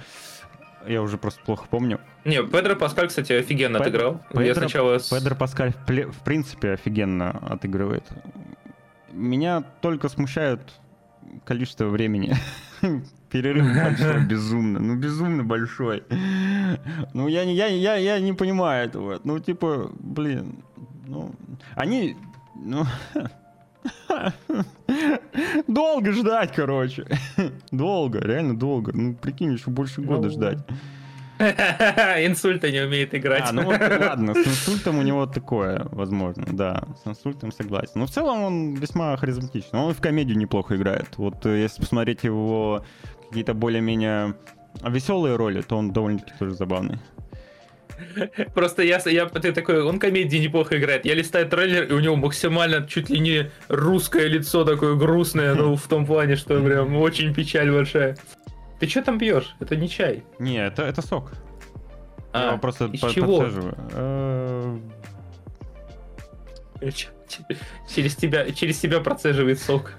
Я 0.90 1.04
уже 1.04 1.18
просто 1.20 1.40
плохо 1.46 1.66
помню. 1.70 2.00
Не, 2.26 2.44
Педро 2.44 2.76
Паскаль, 2.76 3.08
кстати, 3.10 3.32
офигенно 3.34 3.78
Пед- 3.78 3.88
отыграл. 3.90 4.22
Я 4.34 4.40
Педро- 4.42 4.54
сначала... 4.56 4.98
с- 4.98 5.10
Педро 5.10 5.36
Паскаль 5.36 5.72
в 5.72 5.88
пле- 5.88 6.12
в 6.12 6.24
принципе 6.24 6.72
офигенно 6.72 7.30
отыгрывает. 7.48 8.04
Меня 9.12 9.62
только 9.82 10.10
смущает 10.10 10.60
количество 11.46 11.86
времени. 11.86 12.34
Перерыв 13.30 13.66
большой, 13.76 14.26
безумно. 14.26 14.80
Ну, 14.80 14.96
безумно 14.96 15.44
большой. 15.44 16.04
Ну, 17.14 17.28
я, 17.28 17.46
не- 17.46 17.54
я, 17.56 17.68
я, 17.68 17.96
я 17.98 18.20
не 18.20 18.34
понимаю 18.34 18.88
этого. 18.88 19.22
Ну, 19.24 19.38
типа, 19.40 19.92
блин. 20.00 20.64
Ну, 21.06 21.36
они... 21.76 22.18
Ну, 22.56 22.84
долго 25.68 26.12
ждать, 26.12 26.54
короче. 26.54 27.06
Долго, 27.72 28.20
реально 28.20 28.58
долго. 28.58 28.92
Ну, 28.94 29.14
прикинь, 29.14 29.54
еще 29.54 29.70
больше 29.70 30.02
года 30.02 30.28
Ну, 30.28 30.30
ждать. 30.30 30.60
Инсульта 31.40 32.70
не 32.70 32.82
умеет 32.82 33.16
играть. 33.16 33.46
А, 33.48 33.54
ну 33.54 33.64
вот 33.64 33.80
ладно, 33.80 34.34
с 34.34 34.46
инсультом 34.46 35.00
у 35.00 35.04
него 35.04 35.26
такое, 35.26 35.88
возможно, 35.92 36.46
да, 36.52 36.84
с 37.02 37.08
инсультом 37.08 37.54
согласен. 37.54 37.94
Но 37.96 38.08
в 38.08 38.12
целом 38.12 38.42
он 38.44 38.74
весьма 38.76 39.16
харизматичный. 39.16 39.80
Он 39.80 39.92
и 39.92 39.94
в 39.94 40.02
комедию 40.02 40.38
неплохо 40.38 40.76
играет. 40.76 41.18
Вот 41.18 41.46
э, 41.46 41.62
если 41.62 41.82
посмотреть 41.82 42.26
его 42.26 42.84
какие-то 43.30 43.54
более-менее 43.54 44.36
веселые 44.84 45.38
роли, 45.38 45.62
то 45.62 45.78
он 45.78 45.92
довольно-таки 45.92 46.34
тоже 46.38 46.56
забавный. 46.56 47.00
Просто 48.54 48.84
я, 48.84 49.00
я 49.06 49.26
ты 49.28 49.52
такой, 49.52 49.82
он 49.84 50.00
комедии 50.00 50.38
неплохо 50.38 50.78
играет. 50.78 51.06
Я 51.06 51.16
листаю 51.16 51.48
трейлер, 51.50 51.84
и 51.84 51.94
у 51.94 52.00
него 52.00 52.16
максимально 52.16 52.88
чуть 52.88 53.10
ли 53.10 53.20
не 53.20 53.52
русское 53.68 54.28
лицо 54.28 54.64
такое 54.66 54.96
грустное, 54.96 55.56
ну, 55.56 55.76
в 55.76 55.88
том 55.88 56.06
плане, 56.06 56.36
что 56.36 56.62
прям 56.62 56.96
очень 56.98 57.34
печаль 57.34 57.72
большая. 57.72 58.18
Ты 58.80 58.88
что 58.88 59.02
там 59.04 59.20
пьешь? 59.20 59.56
Это 59.60 59.76
не 59.76 59.90
чай. 59.90 60.24
Не, 60.40 60.66
это, 60.66 60.84
это 60.84 61.02
сок. 61.02 61.32
Я 62.34 62.42
А, 62.42 62.48
его 62.50 62.58
просто 62.60 62.86
из 62.86 63.00
по- 63.02 63.10
чего? 63.12 63.46
Э, 63.92 64.78
Через 67.88 68.16
тебя, 68.16 68.50
через 68.52 68.80
тебя 68.80 69.00
процеживает 69.02 69.60
сок. 69.60 69.94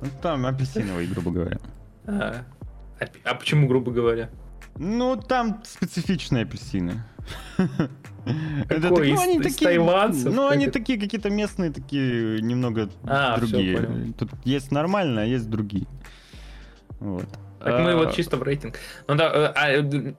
ну, 0.00 0.08
Там 0.22 0.46
апельсиновый, 0.46 1.06
грубо 1.06 1.30
говоря. 1.30 1.58
А, 2.06 2.44
а 3.00 3.04
а 3.24 3.34
почему, 3.34 3.66
грубо 3.68 3.90
говоря? 3.92 4.30
Ну, 4.76 5.16
там 5.16 5.62
специфичные 5.64 6.44
апельсины. 6.44 7.02
Это 8.68 8.80
Какой? 8.80 9.08
так- 9.08 9.16
ну, 9.16 9.22
они 9.22 9.40
такие, 9.40 9.68
тайванцев? 9.70 10.34
Ну, 10.34 10.48
они 10.48 10.66
такие 10.68 10.98
какие-то 11.00 11.30
местные, 11.30 11.72
такие 11.72 12.40
немного 12.42 12.90
А, 13.04 13.38
другие. 13.38 13.76
понял. 13.78 14.12
Тут 14.18 14.30
есть 14.44 14.70
нормально, 14.70 15.22
а 15.22 15.24
есть 15.24 15.48
другие. 15.48 15.86
Вот. 17.00 17.26
Так 17.62 17.80
мы 17.80 17.96
вот 17.96 18.14
чисто 18.14 18.36
в 18.36 18.42
рейтинг. 18.42 18.78
Ну 19.06 19.14
да, 19.14 19.30
э, 19.32 19.52
а, 19.54 19.70
э. 19.70 20.14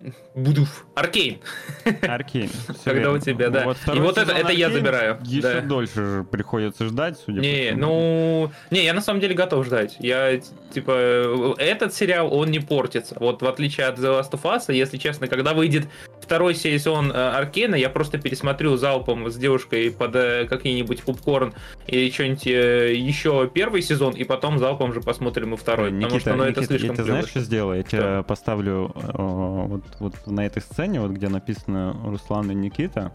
Аркейн. 0.96 1.40
Аркейн. 2.02 2.50
Когда 2.84 3.12
у 3.12 3.18
тебя, 3.18 3.50
да. 3.50 3.64
И 3.64 4.00
вот 4.00 4.18
это- 4.18 4.32
это 4.32 4.52
я 4.52 4.70
забираю, 4.70 5.20
Еще 5.24 5.42
да. 5.42 5.62
дольше 5.62 5.94
же 6.06 6.24
приходится 6.24 6.86
ждать, 6.86 7.18
судя 7.18 7.40
Не, 7.40 7.72
по 7.72 7.76
всему. 7.76 7.80
ну... 7.80 8.52
Не, 8.72 8.84
я 8.84 8.94
на 8.94 9.02
самом 9.02 9.20
деле 9.20 9.36
готов 9.36 9.66
ждать. 9.66 9.96
Я, 10.00 10.40
типа, 10.74 10.92
э, 10.96 11.54
этот 11.58 11.94
сериал, 11.94 12.34
он 12.34 12.52
не 12.52 12.60
портится. 12.60 13.16
Вот 13.20 13.42
в 13.42 13.48
отличие 13.48 13.88
от 13.88 13.98
The 13.98 14.20
Last 14.20 14.32
of 14.32 14.42
Us, 14.44 14.74
если 14.74 14.98
честно, 14.98 15.28
когда 15.28 15.54
выйдет 15.54 15.88
второй 16.22 16.56
сезон 16.56 17.12
э, 17.12 17.16
Аркейна, 17.16 17.76
я 17.76 17.90
просто 17.90 18.18
пересмотрю 18.18 18.76
залпом 18.78 19.30
с 19.30 19.36
девушкой 19.36 19.92
под 19.92 20.16
э, 20.16 20.46
какие-нибудь 20.46 21.04
попкорн 21.04 21.54
или 21.88 22.12
что-нибудь 22.12 22.48
э, 22.48 22.94
еще 22.96 23.50
первый 23.52 23.82
сезон, 23.82 24.14
и 24.14 24.24
потом 24.24 24.60
залпом 24.60 24.94
же 24.94 25.02
посмотрим 25.02 25.54
и 25.54 25.58
второй. 25.58 25.92
потому 25.92 26.20
что, 26.20 26.36
ну, 26.36 26.44
это 26.44 26.64
слишком 26.64 26.96
знаешь, 26.96 27.29
что 27.30 27.42
сделаю? 27.42 27.78
Я 27.78 27.84
тебе 27.84 28.24
поставлю 28.24 28.92
э, 28.96 29.12
вот, 29.16 29.84
вот 30.00 30.28
на 30.28 30.46
этой 30.46 30.62
сцене, 30.62 31.00
вот 31.00 31.12
где 31.12 31.30
написано 31.30 31.96
Руслан 32.04 32.52
и 32.52 32.56
Никита, 32.56 33.14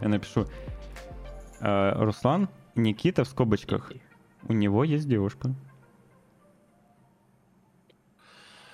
я 0.00 0.08
напишу 0.08 0.46
э, 1.60 1.92
Руслан, 1.96 2.48
Никита 2.74 3.24
в 3.24 3.28
скобочках. 3.28 3.92
У 4.48 4.52
него 4.52 4.84
есть 4.84 5.08
девушка. 5.08 5.54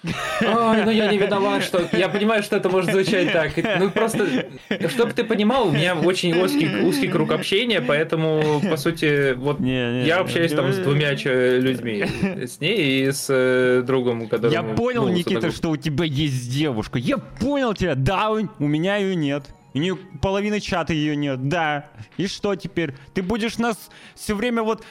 Ой, 0.03 0.85
ну 0.85 0.91
я 0.91 1.11
не 1.11 1.19
виноват, 1.19 1.63
что... 1.63 1.89
Я 1.93 2.09
понимаю, 2.09 2.43
что 2.43 2.57
это 2.57 2.69
может 2.69 2.91
звучать 2.91 3.33
так. 3.33 3.53
Ну 3.79 3.91
просто, 3.91 4.47
чтобы 4.89 5.13
ты 5.13 5.25
понимал, 5.25 5.69
у 5.69 5.71
меня 5.71 5.95
очень 5.95 6.33
узкий, 6.41 6.83
узкий 6.83 7.09
круг 7.09 7.33
общения, 7.33 7.81
поэтому, 7.81 8.61
по 8.69 8.77
сути, 8.77 9.35
вот 9.35 9.61
Не, 9.61 9.93
не, 9.93 10.07
я 10.07 10.17
не, 10.17 10.21
общаюсь 10.23 10.53
там 10.53 10.73
с 10.73 10.79
не. 10.79 10.85
двумя 10.85 11.13
людьми. 11.13 12.05
С 12.47 12.61
ней 12.61 13.07
и 13.07 13.13
с 13.13 13.27
э, 13.29 13.83
другом, 13.85 14.29
который... 14.29 14.53
Я 14.53 14.63
понял, 14.63 15.09
Никита, 15.09 15.51
что 15.51 15.71
у 15.71 15.77
тебя 15.77 16.05
есть 16.05 16.51
девушка. 16.51 16.99
Я 16.99 17.19
понял 17.19 17.75
тебя. 17.75 17.95
Да, 17.95 18.31
у 18.31 18.67
меня 18.67 18.97
ее 18.97 19.15
нет. 19.15 19.45
У 19.73 19.79
нее 19.79 19.97
половины 20.21 20.61
чата 20.61 20.93
ее 20.93 21.15
нет. 21.15 21.49
Да. 21.49 21.87
И 22.17 22.27
что 22.27 22.55
теперь? 22.57 22.95
Ты 23.15 23.23
будешь 23.23 23.59
нас 23.59 23.91
все 24.15 24.35
время 24.35 24.63
вот 24.63 24.85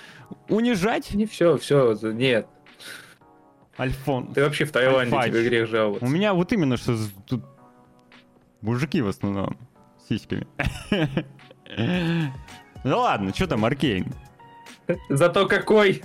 унижать? 0.47 1.14
Не 1.14 1.26
все, 1.26 1.57
все, 1.57 1.93
нет. 2.01 2.47
Альфон. 3.80 4.34
Ты 4.34 4.44
вообще 4.44 4.66
в 4.66 4.72
Таиланде, 4.72 5.16
Альфач. 5.16 5.32
тебе 5.32 5.46
грех 5.48 5.68
жаловаться. 5.70 6.06
У 6.06 6.10
меня 6.10 6.34
вот 6.34 6.52
именно 6.52 6.78
что 6.78 6.98
тут 7.28 7.44
мужики 8.62 9.02
в 9.02 9.08
основном 9.08 9.58
с 10.04 10.10
сиськами. 10.10 10.48
Ну 12.86 12.98
ладно, 12.98 13.34
что 13.36 13.46
там, 13.46 13.66
Аркейн? 13.66 14.06
Зато 15.10 15.46
какой! 15.48 16.02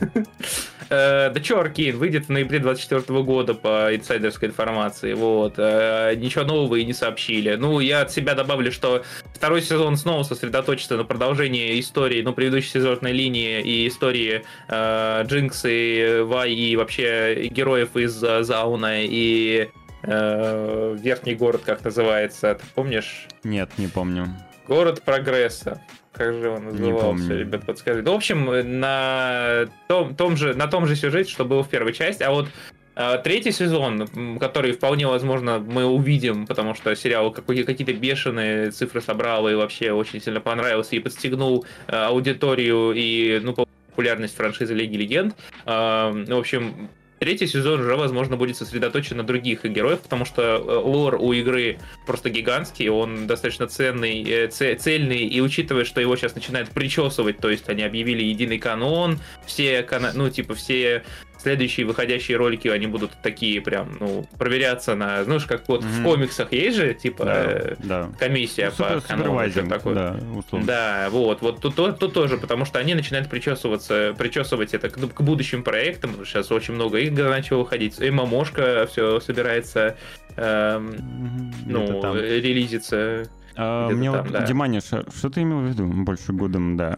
Э, 0.91 1.31
Да 1.31 1.41
чё, 1.41 1.61
Аркейн 1.61 1.97
выйдет 1.97 2.27
в 2.27 2.29
ноябре 2.29 2.59
24 2.59 3.23
года 3.23 3.55
по 3.55 3.95
инсайдерской 3.97 4.49
информации. 4.51 5.15
Вот. 5.15 5.55
Э, 5.57 6.15
Ничего 6.17 6.45
нового 6.45 6.77
и 6.77 6.85
не 6.85 6.93
сообщили. 6.93 7.55
Ну, 7.55 7.81
я 7.81 8.03
от 8.03 8.13
себя 8.13 8.35
добавлю, 8.35 8.71
что 8.71 9.03
второй 9.35 9.63
сезон 9.63 9.97
снова 9.97 10.23
сосредоточится 10.25 10.97
на 10.97 11.05
продолжении 11.05 11.81
истории, 11.81 12.21
ну, 12.23 12.33
предыдущей 12.35 12.69
сезонной 12.71 13.13
линии 13.13 13.61
и 13.63 13.89
истории 13.89 14.45
э, 14.69 15.25
Джинкс 15.27 15.63
и 15.67 16.21
Вай 16.23 16.53
и 16.53 16.77
вообще 16.77 17.49
героев 17.51 17.97
из 17.97 18.23
э, 18.23 18.43
Зауна 18.43 19.03
и 19.05 19.69
э, 20.03 20.97
Верхний 21.01 21.35
город, 21.35 21.63
как 21.65 21.83
называется. 21.83 22.57
Ты 22.57 22.65
помнишь? 22.75 23.27
Нет, 23.43 23.71
не 23.79 23.87
помню. 23.87 24.29
Город 24.69 25.03
прогресса. 25.03 25.81
Как 26.15 26.33
же 26.35 26.49
он 26.49 26.65
назывался, 26.67 27.35
ребят, 27.35 27.67
подскажите. 27.67 28.05
Ну, 28.07 28.13
в 28.13 28.17
общем, 28.17 28.81
на 28.81 29.67
том, 29.89 30.15
том 30.15 30.37
же, 30.37 30.55
на 30.55 30.69
том 30.69 30.87
же 30.87 30.95
сюжете, 30.95 31.31
что 31.31 31.45
было 31.45 31.65
в 31.65 31.69
первой 31.69 31.93
части. 31.93 32.23
А 32.23 32.31
вот 32.31 32.47
э, 32.95 33.19
третий 33.25 33.51
сезон, 33.51 34.39
который 34.39 34.73
вполне 34.73 35.09
возможно 35.09 35.59
мы 35.59 35.85
увидим, 35.85 36.47
потому 36.47 36.75
что 36.75 36.95
сериал 36.95 37.33
какие-то 37.33 37.93
бешеные 37.93 38.71
цифры 38.71 39.01
собрал 39.01 39.49
и 39.49 39.55
вообще 39.55 39.91
очень 39.91 40.23
сильно 40.23 40.41
понравился 40.41 40.95
и 40.95 41.01
подстегнул 41.01 41.67
э, 41.89 41.97
аудиторию 41.97 42.93
и 42.95 43.41
ну, 43.43 43.53
популярность 43.91 44.37
франшизы 44.37 44.73
Лиги 44.73 44.97
Легенд. 44.97 45.35
Э, 45.67 46.13
в 46.13 46.39
общем, 46.39 46.89
Третий 47.25 47.47
сезон 47.47 47.81
уже, 47.81 47.97
возможно, 47.97 48.37
будет 48.37 48.55
сосредоточен 48.59 49.17
на 49.17 49.23
других 49.23 49.65
героев, 49.65 50.01
потому 50.01 50.27
что 50.27 50.43
э, 50.43 50.77
лор 50.77 51.15
у 51.15 51.33
игры 51.33 51.79
просто 52.05 52.29
гигантский, 52.29 52.91
он 52.91 53.27
достаточно 53.27 53.67
ценный, 53.67 54.23
э, 54.23 54.49
цельный, 54.49 55.21
и 55.21 55.41
учитывая, 55.41 55.87
что 55.87 56.03
его 56.03 56.17
сейчас 56.17 56.35
начинают 56.35 56.69
причесывать, 56.69 57.39
то 57.39 57.49
есть 57.49 57.67
они 57.71 57.83
объявили 57.83 58.23
единый 58.23 58.59
канон, 58.59 59.21
все, 59.47 59.89
ну, 60.13 60.29
типа, 60.29 60.55
все 60.55 61.03
следующие 61.45 61.87
выходящие 61.87 62.39
ролики, 62.39 62.69
они 62.69 62.87
будут 62.87 63.13
такие 63.23 63.61
прям, 63.61 63.97
ну, 64.01 64.27
проверяться 64.39 64.95
на, 64.95 65.23
знаешь, 65.25 65.45
как 65.45 65.69
вот 65.69 65.83
mm-hmm. 65.83 66.01
в 66.01 66.03
комиксах 66.03 66.53
есть 66.53 66.77
же, 66.77 66.95
типа, 66.95 67.25
да, 67.25 67.45
э, 67.45 67.77
да. 67.79 68.09
комиссия 68.19 68.73
ну, 68.79 68.85
по 68.85 69.01
канону. 69.01 69.69
Такой. 69.69 69.95
Да, 69.95 70.17
условно. 70.35 70.67
Да, 70.67 71.09
вот, 71.11 71.43
вот 71.43 71.61
тут, 71.61 71.77
тут, 71.77 71.99
тут 71.99 72.15
тоже, 72.15 72.39
потому 72.39 72.65
что 72.65 72.79
они 72.79 72.95
начинают 72.95 73.29
причесываться, 73.29 74.15
причесывать 74.17 74.73
это 74.73 74.89
к, 74.89 74.97
к 74.97 75.21
будущим 75.21 75.63
проектам, 75.63 76.25
сейчас 76.25 76.51
очень 76.51 76.75
много 76.75 76.99
игр 76.99 77.25
начало 77.25 77.61
выходить, 77.61 78.01
и 78.01 78.11
Мамошка 78.11 78.89
все 78.91 79.21
собирается, 79.21 79.97
mm-hmm. 80.37 81.53
ну, 81.67 82.01
там. 82.01 82.17
релизиться. 82.17 83.29
А, 83.57 83.91
мне 83.91 84.11
там, 84.11 84.25
вот, 84.25 84.33
да. 84.33 84.47
Диманиш, 84.47 84.85
что 84.85 85.31
ты 85.31 85.43
имел 85.43 85.61
в 85.61 85.67
виду 85.67 85.87
больше 85.87 86.33
годом, 86.33 86.77
да? 86.79 86.97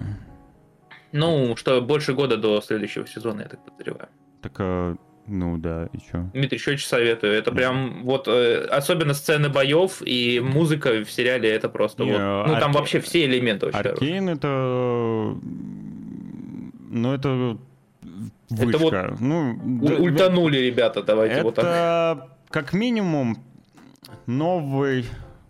Ну, 1.12 1.56
что 1.56 1.80
больше 1.80 2.12
года 2.12 2.36
до 2.36 2.60
следующего 2.60 3.06
сезона, 3.06 3.42
я 3.42 3.48
так 3.48 3.64
подозреваю. 3.64 4.08
Так, 4.46 4.56
а, 4.60 4.96
ну 5.26 5.56
да, 5.58 5.88
и 5.92 5.98
что? 5.98 6.30
Дмитрий, 6.32 6.58
еще 6.58 6.72
очень 6.72 6.86
советую. 6.86 7.32
Это 7.32 7.50
да. 7.50 7.56
прям 7.56 8.04
вот, 8.04 8.28
э, 8.28 8.64
особенно 8.66 9.12
сцены 9.12 9.48
боев 9.48 10.00
и 10.04 10.40
музыка 10.40 11.04
в 11.04 11.10
сериале, 11.10 11.50
это 11.50 11.68
просто 11.68 12.04
Не, 12.04 12.12
вот. 12.12 12.18
Ну, 12.18 12.42
Арке... 12.52 12.60
там 12.60 12.72
вообще 12.72 13.00
все 13.00 13.24
элементы 13.24 13.66
очень 13.66 13.78
Аркейн 13.78 14.28
это... 14.28 15.36
Ну, 16.88 17.12
это 17.12 17.58
вышка. 18.50 18.68
Это 18.68 18.78
вот 18.78 19.20
ну, 19.20 19.58
ультанули 19.98 20.58
ребята, 20.58 21.02
давайте 21.02 21.34
это 21.36 21.44
вот 21.44 21.54
так. 21.56 21.64
Это 21.64 22.30
как 22.50 22.72
минимум 22.72 23.38
новый, 24.26 25.06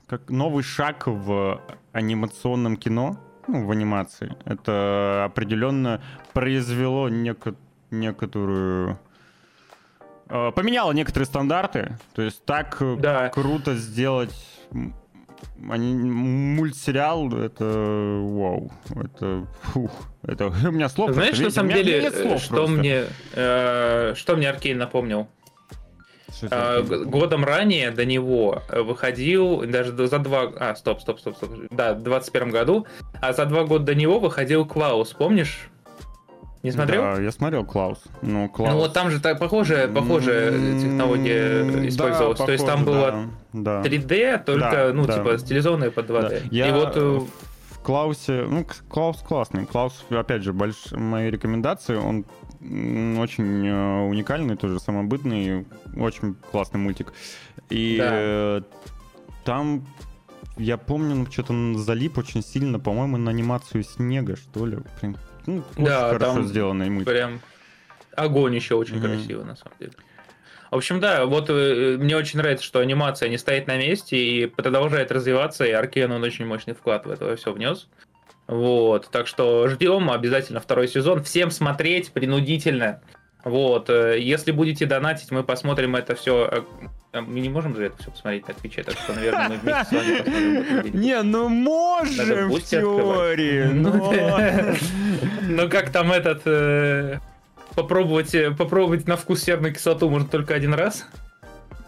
как 0.07 0.31
новый 0.31 0.65
шаг 0.65 1.07
в 1.07 1.61
анимационном 1.93 2.79
кино, 2.79 3.19
ну, 3.47 3.67
в 3.67 3.71
анимации. 3.71 4.35
Это 4.47 5.25
определенно 5.27 6.01
произвело 6.33 7.11
некоторую 7.11 7.66
некоторую... 7.91 8.99
Э, 10.29 10.51
поменяла 10.55 10.93
некоторые 10.93 11.27
стандарты. 11.27 11.99
То 12.15 12.23
есть 12.23 12.45
так 12.45 12.77
э, 12.81 12.97
да. 12.99 13.29
круто 13.29 13.75
сделать 13.75 14.35
они, 15.71 15.95
мультсериал, 15.95 17.33
это 17.33 17.65
вау, 17.65 18.71
это 18.95 19.47
фух, 19.63 19.91
это 20.23 20.47
у 20.69 20.71
меня 20.71 20.89
слов. 20.89 21.13
Знаешь, 21.13 21.31
просто, 21.31 21.45
на 21.45 21.51
самом 21.51 21.73
деле, 21.73 22.11
слов 22.11 22.43
что 22.43 22.55
просто. 22.55 22.73
мне, 22.73 23.05
э, 23.33 24.15
что 24.17 24.37
мне 24.37 24.51
Аркейн 24.51 24.79
напомнил? 24.79 25.29
А, 26.51 26.83
годом 26.83 27.45
ранее 27.45 27.91
до 27.91 28.05
него 28.05 28.63
выходил, 28.71 29.63
даже 29.67 29.97
за 30.07 30.19
два... 30.19 30.53
А, 30.57 30.75
стоп, 30.75 31.01
стоп, 31.01 31.21
стоп, 31.21 31.37
стоп. 31.37 31.51
Да, 31.71 31.95
в 31.95 32.03
21 32.03 32.51
году. 32.51 32.87
А 33.23 33.33
за 33.33 33.47
два 33.47 33.65
года 33.65 33.87
до 33.87 33.95
него 33.95 34.19
выходил 34.19 34.67
Клаус, 34.67 35.13
помнишь? 35.13 35.71
Не 36.63 36.73
смотрел? 36.73 37.03
Да, 37.03 37.21
я 37.21 37.31
смотрел 37.31 37.65
Клаус. 37.65 38.03
Ну, 38.23 38.49
Клаус... 38.49 38.73
ну 38.73 38.79
вот 38.79 38.93
там 38.93 39.11
же 39.11 39.21
так 39.21 39.39
похожая, 39.39 39.89
похожая 39.89 40.51
технология 40.81 41.89
использовалась. 41.89 42.39
Да, 42.39 42.47
То 42.47 42.53
есть 42.53 42.67
там 42.67 42.85
было 42.85 43.27
да, 43.53 43.83
3D, 43.83 44.45
только, 44.45 44.71
да, 44.71 44.91
ну, 44.93 45.07
да. 45.07 45.19
типа, 45.19 45.39
стилизованное 45.39 45.91
под 45.91 46.11
2D. 46.11 46.29
Да. 46.29 46.37
Я... 46.51 46.69
И 46.69 46.73
вот 46.73 46.97
э, 46.97 47.21
в 47.71 47.79
Клаусе, 47.81 48.47
ну, 48.49 48.67
Клаус 48.89 49.19
классный. 49.19 49.67
Клаус, 49.67 50.05
опять 50.11 50.43
же, 50.43 50.53
больш... 50.53 50.93
мои 50.93 51.31
рекомендации, 51.31 51.95
он 51.97 52.25
очень 52.61 53.67
э, 53.67 54.09
уникальный, 54.09 54.57
тоже 54.57 54.81
самобытный, 54.81 55.67
очень 55.97 56.35
классный 56.51 56.81
мультик. 56.81 57.13
И 57.71 57.99
да. 57.99 58.09
Э, 58.11 58.61
там 59.45 59.87
я 60.59 60.79
помню, 60.79 61.15
ну, 61.15 61.27
что-то 61.27 61.79
залип 61.79 62.19
очень 62.19 62.43
сильно, 62.43 62.79
по-моему, 62.79 63.19
на 63.19 63.31
анимацию 63.31 63.85
снега, 63.85 64.37
что 64.37 64.67
ли. 64.67 64.79
Прям 65.01 65.17
ну, 65.47 65.65
очень 65.75 65.85
да, 65.85 66.09
хорошо 66.11 66.35
там 66.35 66.47
сделанный 66.47 66.91
мультик. 66.91 67.13
Прям 67.13 67.41
огонь 68.17 68.55
еще 68.55 68.75
очень 68.75 68.97
mm-hmm. 68.97 69.17
красиво, 69.17 69.45
на 69.45 69.57
самом 69.57 69.77
деле. 69.79 69.93
В 70.71 70.77
общем, 70.77 71.01
да, 71.01 71.27
вот 71.27 71.49
э, 71.49 71.97
мне 71.99 72.17
очень 72.17 72.39
нравится, 72.39 72.65
что 72.65 72.81
анимация 72.81 73.29
не 73.29 73.39
стоит 73.39 73.67
на 73.67 73.77
месте 73.77 74.17
и 74.17 74.47
продолжает 74.47 75.13
развиваться, 75.13 75.65
и 75.65 75.71
Аркен 75.71 76.11
он 76.13 76.23
очень 76.23 76.45
мощный 76.45 76.75
вклад 76.75 77.07
в 77.07 77.11
это 77.11 77.37
все 77.37 77.53
внес. 77.53 77.89
Вот, 78.49 79.09
так 79.11 79.27
что 79.27 79.69
ждем 79.69 80.11
обязательно 80.11 80.61
второй 80.61 80.89
сезон. 80.89 81.23
Всем 81.23 81.51
смотреть 81.51 82.13
принудительно. 82.13 83.01
Вот, 83.45 83.91
э, 83.91 84.21
если 84.21 84.51
будете 84.51 84.87
донатить, 84.87 85.31
мы 85.31 85.45
посмотрим 85.45 85.95
это 85.95 86.15
все. 86.17 86.65
Э, 87.17 87.21
мы 87.21 87.41
не 87.41 87.49
можем 87.49 87.75
же 87.77 87.87
это 87.87 87.97
все 87.99 88.11
посмотреть 88.11 88.49
на 88.49 88.55
Твиче, 88.55 88.83
так 88.83 88.95
что, 88.95 89.15
наверное, 89.15 89.49
мы 89.49 89.57
вместе 89.57 89.85
с 89.85 89.93
вами 89.93 90.19
посмотрим. 90.19 91.01
Не, 91.01 91.23
ну 91.23 91.49
можем 91.49 92.51
в 92.51 92.61
теории, 92.61 93.65
но... 93.65 94.75
Ну 95.49 95.69
как 95.69 95.91
там 95.91 96.13
этот... 96.13 96.43
Э, 96.45 97.21
попробовать, 97.75 98.35
попробовать 98.57 99.07
на 99.07 99.17
вкус 99.17 99.43
серную 99.43 99.73
кислоту 99.75 100.09
можно 100.11 100.29
только 100.29 100.55
один 100.55 100.75
раз? 100.75 101.07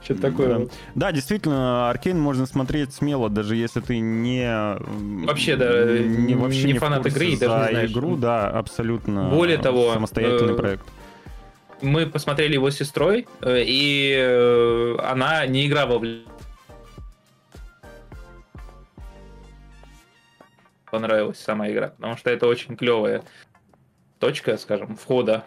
Что-то 0.03 0.23
такое. 0.23 0.59
Да. 0.59 0.65
да, 0.95 1.13
действительно, 1.13 1.91
Аркейн 1.91 2.19
можно 2.19 2.47
смотреть 2.47 2.95
смело, 2.95 3.29
даже 3.29 3.57
если 3.57 3.81
ты 3.81 3.99
не 3.99 4.49
вообще 5.27 5.57
да 5.57 5.99
не 5.99 6.35
вообще 6.35 6.69
не, 6.69 6.73
не 6.75 6.79
фанат 6.79 7.05
игры 7.07 7.27
и 7.27 7.37
даже 7.37 7.65
не 7.65 7.71
знаешь 7.71 7.91
игру, 7.91 8.17
да, 8.17 8.49
абсолютно. 8.49 9.29
Более 9.29 9.59
того, 9.59 9.93
самостоятельный 9.93 10.55
проект 10.55 10.87
мы 11.83 12.07
посмотрели 12.07 12.55
его 12.55 12.71
с 12.71 12.77
сестрой, 12.77 13.27
э, 13.43 13.63
и 13.65 14.15
э, 14.17 14.97
она 15.03 15.47
не 15.47 15.67
играла 15.67 15.99
в 15.99 16.05
понравилась 20.91 21.39
сама 21.39 21.69
игра, 21.71 21.89
потому 21.89 22.17
что 22.17 22.31
это 22.31 22.47
очень 22.47 22.77
клевая 22.77 23.23
точка, 24.19 24.57
скажем, 24.57 24.97
входа. 24.97 25.45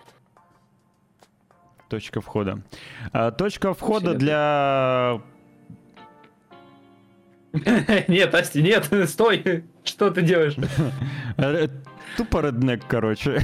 Точка 1.89 2.21
входа. 2.21 2.61
А, 3.11 3.31
точка 3.31 3.73
входа 3.73 4.13
для... 4.13 5.21
Нет, 8.07 8.33
Асти, 8.33 8.61
нет, 8.61 8.89
стой! 9.09 9.65
Что 9.83 10.09
ты 10.09 10.21
делаешь? 10.21 10.55
Тупо 12.17 12.41
реднек, 12.41 12.81
короче. 12.87 13.43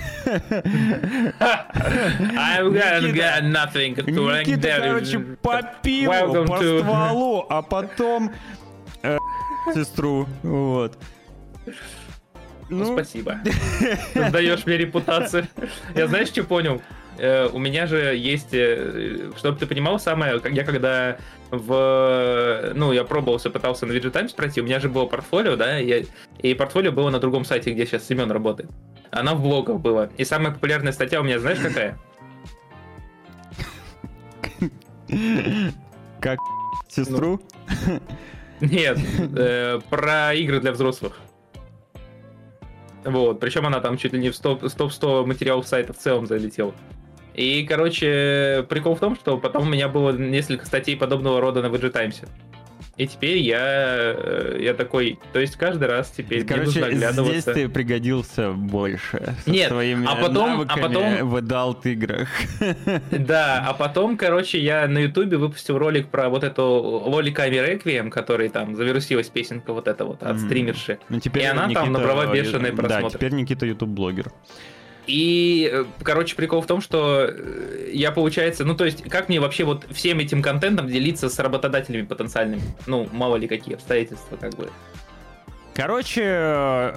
I've 1.39 2.73
got, 2.73 3.01
got 3.13 3.43
nothing 3.43 3.95
to 3.95 4.39
Никита, 4.39 4.77
короче, 4.79 5.19
по 5.41 5.61
пиву, 5.81 6.45
по 6.45 6.61
to... 6.61 6.79
стволу, 6.79 7.45
а 7.49 7.61
потом 7.61 8.31
э, 9.03 9.17
сестру, 9.73 10.27
вот. 10.43 10.97
Ну, 12.69 12.83
ну 12.83 12.93
спасибо. 12.93 13.39
Ты 14.13 14.29
даешь 14.29 14.65
мне 14.65 14.77
репутацию. 14.77 15.47
Я 15.95 16.07
знаешь, 16.07 16.27
что 16.27 16.43
понял? 16.43 16.81
Э, 17.17 17.49
у 17.51 17.57
меня 17.57 17.87
же 17.87 18.15
есть, 18.15 18.53
э, 18.53 19.31
чтобы 19.37 19.57
ты 19.57 19.65
понимал, 19.65 19.99
самое, 19.99 20.39
я 20.51 20.63
когда 20.63 21.17
в, 21.49 22.73
ну, 22.75 22.91
я 22.91 23.03
пробовался, 23.03 23.49
пытался 23.49 23.85
на 23.85 23.91
VG 23.91 24.11
Times 24.11 24.33
пройти, 24.33 24.61
у 24.61 24.63
меня 24.63 24.79
же 24.79 24.89
было 24.89 25.05
портфолио, 25.05 25.55
да, 25.55 25.77
я, 25.77 26.03
и 26.39 26.53
портфолио 26.53 26.91
было 26.91 27.09
на 27.09 27.19
другом 27.19 27.45
сайте, 27.45 27.71
где 27.71 27.85
сейчас 27.85 28.05
Семен 28.05 28.31
работает. 28.31 28.69
Она 29.11 29.33
в 29.33 29.41
блогах 29.41 29.79
была. 29.79 30.09
И 30.17 30.25
самая 30.25 30.51
популярная 30.51 30.91
статья 30.91 31.21
у 31.21 31.23
меня, 31.23 31.39
знаешь, 31.39 31.59
какая? 31.59 31.97
Как 36.19 36.39
сестру? 36.89 37.41
Нет, 38.59 38.97
э, 39.35 39.79
про 39.89 40.33
игры 40.33 40.59
для 40.59 40.71
взрослых. 40.71 41.19
Вот, 43.05 43.39
причем 43.39 43.65
она 43.65 43.79
там 43.79 43.97
чуть 43.97 44.13
ли 44.13 44.19
не 44.19 44.31
в 44.31 44.39
топ-100 44.39 45.25
материалов 45.25 45.67
сайта 45.67 45.93
в 45.93 45.97
целом 45.97 46.25
залетела. 46.25 46.73
И, 47.37 47.63
короче, 47.63 48.65
прикол 48.67 48.95
в 48.95 48.99
том, 48.99 49.15
что 49.15 49.37
потом 49.37 49.67
у 49.67 49.69
меня 49.69 49.87
было 49.87 50.11
несколько 50.11 50.65
статей 50.65 50.97
подобного 50.97 51.39
рода 51.39 51.61
на 51.61 51.67
VG 51.67 51.91
Times. 51.91 52.23
И 52.97 53.05
теперь 53.05 53.37
я, 53.37 53.59
э, 53.61 54.57
я 54.59 54.73
такой, 54.73 55.19
то 55.31 55.39
есть 55.39 55.55
каждый 55.55 55.87
раз 55.87 56.09
теперь 56.09 56.43
Короче, 56.43 56.81
не 56.81 57.11
нужно 57.11 57.23
здесь 57.25 57.43
ты 57.43 57.69
пригодился 57.69 58.53
больше. 58.53 59.35
Со 59.45 59.51
Нет, 59.51 59.69
своими 59.69 60.07
а 60.09 60.15
потом, 60.15 60.61
а 60.61 60.77
потом 60.77 61.29
в 61.29 61.35
adult 61.35 61.81
играх. 61.83 62.27
Да, 63.11 63.63
а 63.67 63.73
потом, 63.73 64.17
короче, 64.17 64.59
я 64.59 64.87
на 64.87 64.97
ютубе 64.97 65.37
выпустил 65.37 65.77
ролик 65.77 66.07
про 66.07 66.29
вот 66.29 66.43
эту 66.43 66.63
Лоли 66.63 67.29
Ками 67.29 67.57
Реквием, 67.57 68.09
который 68.09 68.49
там 68.49 68.75
завирусилась 68.75 69.27
песенка 69.27 69.73
вот 69.73 69.87
эта 69.87 70.03
вот 70.03 70.23
от 70.23 70.37
mm. 70.37 70.45
стримерши. 70.45 70.97
Ну, 71.09 71.19
теперь 71.19 71.43
и 71.43 71.45
она 71.45 71.65
Никита, 71.65 71.81
там 71.81 71.93
набрала 71.93 72.25
бешеные 72.25 72.71
просмотры. 72.73 73.11
Да, 73.11 73.15
теперь 73.15 73.33
Никита 73.33 73.67
ютуб-блогер. 73.67 74.31
И, 75.07 75.69
э, 75.71 75.85
короче, 76.03 76.35
прикол 76.35 76.61
в 76.61 76.67
том, 76.67 76.81
что 76.81 77.27
э, 77.29 77.91
я, 77.93 78.11
получается, 78.11 78.65
ну, 78.65 78.75
то 78.75 78.85
есть, 78.85 79.03
как 79.09 79.29
мне 79.29 79.39
вообще 79.39 79.63
вот 79.63 79.85
всем 79.89 80.19
этим 80.19 80.41
контентом 80.41 80.87
делиться 80.87 81.29
с 81.29 81.39
работодателями 81.39 82.05
потенциальными? 82.05 82.61
Ну, 82.85 83.07
мало 83.13 83.37
ли 83.37 83.47
какие 83.47 83.75
обстоятельства, 83.75 84.35
как 84.35 84.55
бы. 84.55 84.69
Короче, 85.73 86.93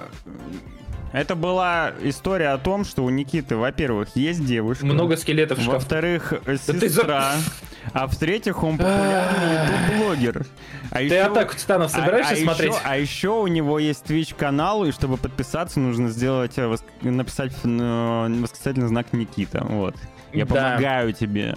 Это 1.13 1.35
была 1.35 1.91
история 2.03 2.49
о 2.49 2.57
том, 2.57 2.85
что 2.85 3.03
у 3.03 3.09
Никиты, 3.09 3.57
во-первых, 3.57 4.15
есть 4.15 4.45
девушка. 4.45 4.85
Много 4.85 5.17
скелетов 5.17 5.57
в 5.57 5.61
шкафу. 5.61 5.77
Во-вторых, 5.77 6.33
сестра. 6.47 7.33
А 7.93 8.07
в-третьих, 8.07 8.63
он 8.63 8.77
популярный 8.77 9.65
ютуб-блогер. 9.65 10.45
А 10.91 10.95
Ты 10.97 11.03
еще- 11.05 11.21
атаку 11.21 11.55
титанов 11.55 11.91
собираешься 11.91 12.33
а, 12.33 12.37
а 12.37 12.41
смотреть? 12.41 12.71
Еще, 12.73 12.81
а 12.83 12.97
еще 12.97 13.29
у 13.29 13.47
него 13.47 13.79
есть 13.79 14.05
Twitch 14.05 14.35
канал, 14.35 14.85
и 14.85 14.91
чтобы 14.91 15.17
подписаться, 15.17 15.79
нужно 15.79 16.09
сделать 16.09 16.57
э, 16.57 16.67
воск- 16.67 16.85
написать 17.01 17.53
э, 17.63 18.27
восклицательный 18.41 18.87
знак 18.87 19.13
Никита. 19.13 19.63
Вот. 19.65 19.95
Я 20.31 20.45
Да. 20.45 20.55
помогаю 20.55 21.13
тебе. 21.13 21.55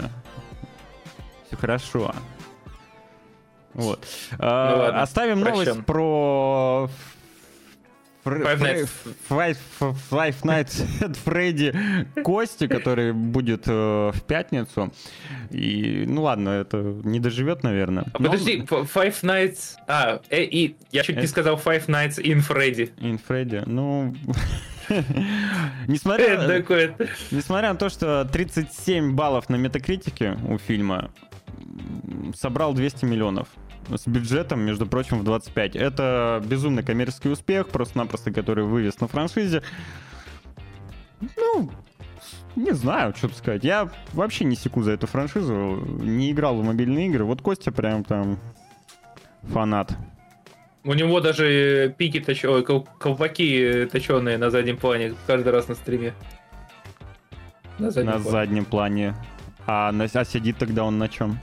Все 1.47 1.57
хорошо. 1.57 2.15
Вот. 3.75 4.05
А, 4.39 4.71
Ну 4.71 4.79
ладно, 4.83 5.03
Оставим 5.03 5.41
прощен. 5.43 5.65
новость 5.67 5.85
про 5.87 6.89
Five 8.25 8.61
Nights. 10.45 10.85
At 11.01 11.17
Freddy 11.25 11.73
Кости, 12.23 12.67
который 12.67 13.13
будет 13.13 13.65
э, 13.67 14.11
в 14.15 14.23
пятницу. 14.27 14.93
И, 15.51 16.05
ну 16.07 16.23
ладно, 16.23 16.51
это 16.51 16.79
не 17.05 17.21
доживет, 17.21 17.63
наверное. 17.63 18.05
А 18.13 18.19
Подожди, 18.19 18.63
F- 18.63 18.95
Five 18.95 19.23
Nights... 19.23 19.75
А, 19.87 20.21
э, 20.31 20.43
и... 20.45 20.77
Я 20.91 21.03
чуть 21.03 21.17
не 21.17 21.25
Э. 21.25 21.29
сказал 21.29 21.57
Five 21.57 21.87
Nights 21.87 22.21
in 22.23 22.41
Freddy. 22.47 22.91
In 22.99 23.21
Freddy, 23.27 23.63
ну... 23.67 24.15
Несмотря, 25.89 26.47
такое... 26.47 26.95
несмотря 27.31 27.73
на 27.73 27.79
то, 27.79 27.89
что 27.89 28.27
37 28.31 29.15
баллов 29.15 29.49
на 29.49 29.57
метакритике 29.57 30.37
у 30.47 30.59
фильма 30.59 31.11
собрал 32.37 32.75
200 32.75 33.07
миллионов 33.07 33.49
с 33.89 34.07
бюджетом, 34.07 34.61
между 34.61 34.87
прочим, 34.87 35.19
в 35.19 35.25
25. 35.25 35.77
Это 35.77 36.43
безумный 36.45 36.83
коммерческий 36.83 37.29
успех, 37.29 37.69
просто-напросто, 37.69 38.33
который 38.33 38.65
вывез 38.65 39.01
на 39.01 39.09
франшизе. 39.09 39.63
Ну, 41.37 41.71
не 42.57 42.73
знаю, 42.73 43.15
что 43.17 43.29
сказать. 43.29 43.65
Я 43.65 43.91
вообще 44.13 44.45
не 44.45 44.57
секу 44.57 44.83
за 44.83 44.93
эту 44.93 45.07
франшизу, 45.07 45.55
не 46.01 46.31
играл 46.31 46.57
в 46.57 46.65
мобильные 46.65 47.09
игры. 47.09 47.25
Вот 47.25 47.43
Костя 47.43 47.73
прям 47.73 48.05
там 48.05 48.39
фанат. 49.43 49.97
У 50.85 50.93
него 50.93 51.21
даже 51.21 51.95
пики 51.97 52.21
точеные, 52.21 52.63
колпаки 52.63 53.89
точеные 53.91 54.37
на 54.39 54.51
заднем 54.51 54.77
плане 54.77 55.15
каждый 55.27 55.53
раз 55.53 55.69
на 55.69 55.75
стриме. 55.75 56.13
На 57.79 57.91
заднем 57.91 58.13
на 58.13 58.19
плане. 58.19 58.31
заднем 58.31 58.65
плане. 58.65 59.15
А, 59.67 59.89
а 59.89 60.25
сидит 60.25 60.59
тогда 60.59 60.85
он 60.85 60.99
на 60.99 61.09
чем? 61.09 61.39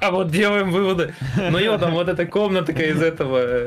А 0.00 0.10
вот 0.10 0.30
делаем 0.30 0.70
выводы. 0.70 1.14
Ну 1.36 1.58
его 1.58 1.78
там 1.78 1.92
вот 1.92 2.08
эта 2.08 2.26
комната 2.26 2.72
из 2.72 3.02
этого... 3.02 3.38
э, 3.38 3.66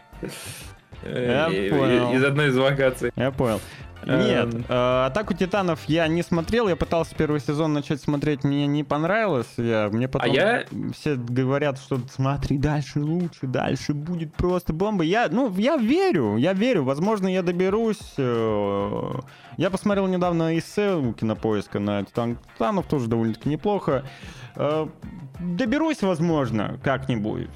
э. 1.04 2.16
Из 2.16 2.24
одной 2.24 2.48
из 2.50 2.56
локаций. 2.58 3.12
Я 3.16 3.32
понял. 3.32 3.60
Эм. 4.06 4.20
Нет, 4.20 4.66
э, 4.68 5.06
Атаку 5.06 5.34
Титанов 5.34 5.80
я 5.88 6.08
не 6.10 6.24
смотрел, 6.24 6.68
я 6.68 6.76
пытался 6.76 7.16
первый 7.16 7.40
сезон 7.40 7.72
начать 7.72 8.02
смотреть, 8.02 8.44
мне 8.44 8.68
не 8.68 8.84
понравилось, 8.84 9.48
я, 9.56 9.88
мне 9.90 10.10
потом 10.10 10.30
А 10.30 10.34
я- 10.34 10.66
все 10.94 11.16
говорят, 11.16 11.78
что 11.80 12.02
смотри 12.14 12.58
дальше 12.58 13.00
лучше, 13.00 13.48
дальше 13.48 13.94
будет 13.94 14.34
просто 14.34 14.74
бомба. 14.74 15.06
Я, 15.06 15.30
ну, 15.32 15.50
я 15.56 15.78
верю, 15.78 16.36
я 16.36 16.52
верю, 16.52 16.84
возможно, 16.84 17.28
я 17.30 17.44
доберусь. 17.44 18.14
э, 18.18 19.12
Я 19.56 19.70
посмотрел 19.70 20.08
недавно 20.08 20.58
эссе 20.60 20.96
у 20.96 21.14
Кинопоиска 21.14 21.80
на 21.80 22.04
Титан 22.04 22.38
Титанов, 22.56 22.88
тоже 22.88 23.08
довольно-таки 23.08 23.48
неплохо. 23.48 24.04
Э, 24.56 24.88
Доберусь, 25.40 26.02
возможно, 26.02 26.80
как-нибудь. 26.84 27.50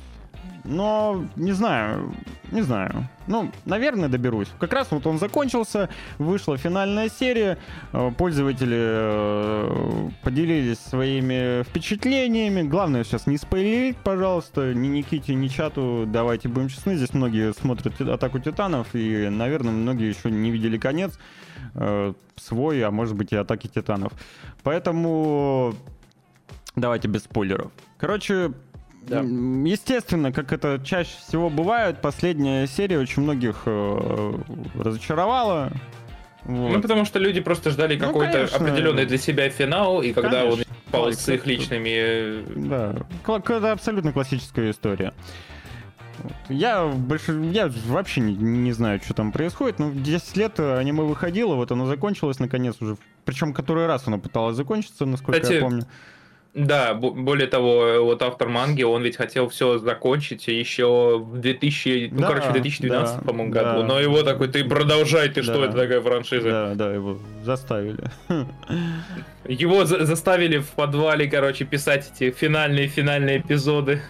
Но 0.66 1.24
не 1.38 1.54
знаю, 1.54 2.14
не 2.52 2.62
знаю. 2.62 3.08
Ну, 3.28 3.50
наверное, 3.64 4.10
доберусь. 4.10 4.50
Как 4.60 4.74
раз 4.74 4.92
вот 4.92 5.08
он 5.08 5.18
закончился, 5.18 5.88
вышла 6.18 6.58
финальная 6.58 7.08
серия. 7.08 7.58
э, 7.94 8.12
Пользователи 8.18 8.76
э, 8.78 10.10
поделились 10.24 10.80
своими 10.80 11.64
впечатлениями. 11.64 12.64
Главное 12.64 13.06
сейчас 13.06 13.28
не 13.28 13.38
спойлерить, 13.38 13.96
пожалуйста, 13.98 14.74
ни 14.74 14.88
Никите, 14.88 15.36
ни 15.36 15.48
чату. 15.48 16.04
Давайте 16.06 16.50
будем 16.50 16.68
честны. 16.68 16.98
Здесь 16.98 17.14
многие 17.14 17.54
смотрят 17.54 17.96
«Ти- 17.98 18.04
Атаку 18.10 18.40
Титанов, 18.40 18.88
и, 18.94 19.30
наверное, 19.30 19.72
многие 19.72 20.10
еще 20.10 20.30
не 20.30 20.52
видели 20.52 20.78
конец 20.78 21.18
свой, 22.36 22.84
а 22.84 22.92
может 22.92 23.16
быть 23.16 23.32
и 23.32 23.36
Атаки 23.36 23.68
Титанов. 23.68 24.12
Поэтому 24.64 25.74
давайте 26.78 27.08
без 27.10 27.24
спойлеров. 27.24 27.72
Короче, 27.98 28.54
Да. 29.08 29.20
естественно, 29.22 30.32
как 30.32 30.54
это 30.54 30.80
чаще 30.84 31.12
всего 31.28 31.50
бывает, 31.50 32.02
последняя 32.02 32.66
серия 32.68 33.00
очень 33.00 33.24
многих 33.24 33.64
э, 33.66 34.34
разочаровала. 34.76 35.72
Вот. 36.44 36.72
Ну, 36.74 36.82
потому 36.82 37.04
что 37.04 37.20
люди 37.20 37.42
просто 37.42 37.72
ждали 37.72 37.98
Ну, 38.00 38.08
какой-то 38.08 38.32
конечно. 38.32 38.58
определенный 38.58 39.06
для 39.06 39.18
себя 39.18 39.50
финал, 39.50 40.02
и 40.02 40.14
когда 40.14 40.44
Конечно. 40.44 40.62
он 40.62 40.92
пал 40.92 41.12
с 41.12 41.28
их 41.28 41.46
личными... 41.46 41.90
э, 41.94 42.44
Да, 42.56 42.96
кла- 43.26 43.40
это 43.58 43.74
абсолютно 43.74 44.14
классическая 44.14 44.72
история. 44.72 45.14
Я, 46.50 46.86
больше, 46.88 47.34
я 47.54 47.70
вообще 47.88 48.22
не, 48.22 48.34
не 48.36 48.72
знаю, 48.72 49.00
что 49.04 49.14
там 49.14 49.32
происходит. 49.32 49.78
Ну, 49.80 49.92
10 49.94 50.36
лет 50.38 50.60
аниме 50.60 51.04
выходило, 51.04 51.56
вот 51.56 51.72
оно 51.72 51.86
закончилось 51.86 52.40
наконец 52.40 52.78
уже. 52.82 52.98
Причем 53.26 53.54
который 53.54 53.86
раз 53.86 54.08
оно 54.08 54.18
пыталось 54.18 54.56
закончиться, 54.56 55.06
насколько 55.06 55.40
Кстати, 55.42 55.58
я 55.58 55.62
помню. 55.62 55.84
Да, 56.60 56.96
бо- 56.96 57.12
более 57.12 57.46
того, 57.48 58.04
вот 58.04 58.24
автор 58.24 58.50
манги, 58.50 58.82
он 58.82 59.04
ведь 59.04 59.16
хотел 59.16 59.48
все 59.48 59.78
закончить 59.78 60.48
еще 60.48 61.20
в 61.20 61.38
2000, 61.38 62.10
ну, 62.12 62.22
Да, 62.22 62.28
короче, 62.30 62.50
в 62.50 62.54
2012, 62.54 63.18
да, 63.18 63.22
по-моему, 63.24 63.54
да. 63.54 63.64
году. 63.76 63.84
Но 63.86 64.00
его 64.00 64.24
такой, 64.24 64.48
ты 64.48 64.64
продолжай, 64.66 65.30
ты 65.30 65.44
что, 65.44 65.60
Да. 65.60 65.66
это 65.66 65.74
такая 65.78 66.02
франшиза? 66.02 66.50
Да, 66.50 66.74
да, 66.74 66.94
его 66.94 67.20
заставили. 67.44 68.04
Его 69.48 69.86
за- 69.86 70.04
заставили 70.06 70.58
в 70.58 70.70
подвале, 70.72 71.30
короче, 71.30 71.64
писать 71.64 72.12
эти 72.16 72.32
финальные-финальные 72.32 73.38
эпизоды. 73.38 74.02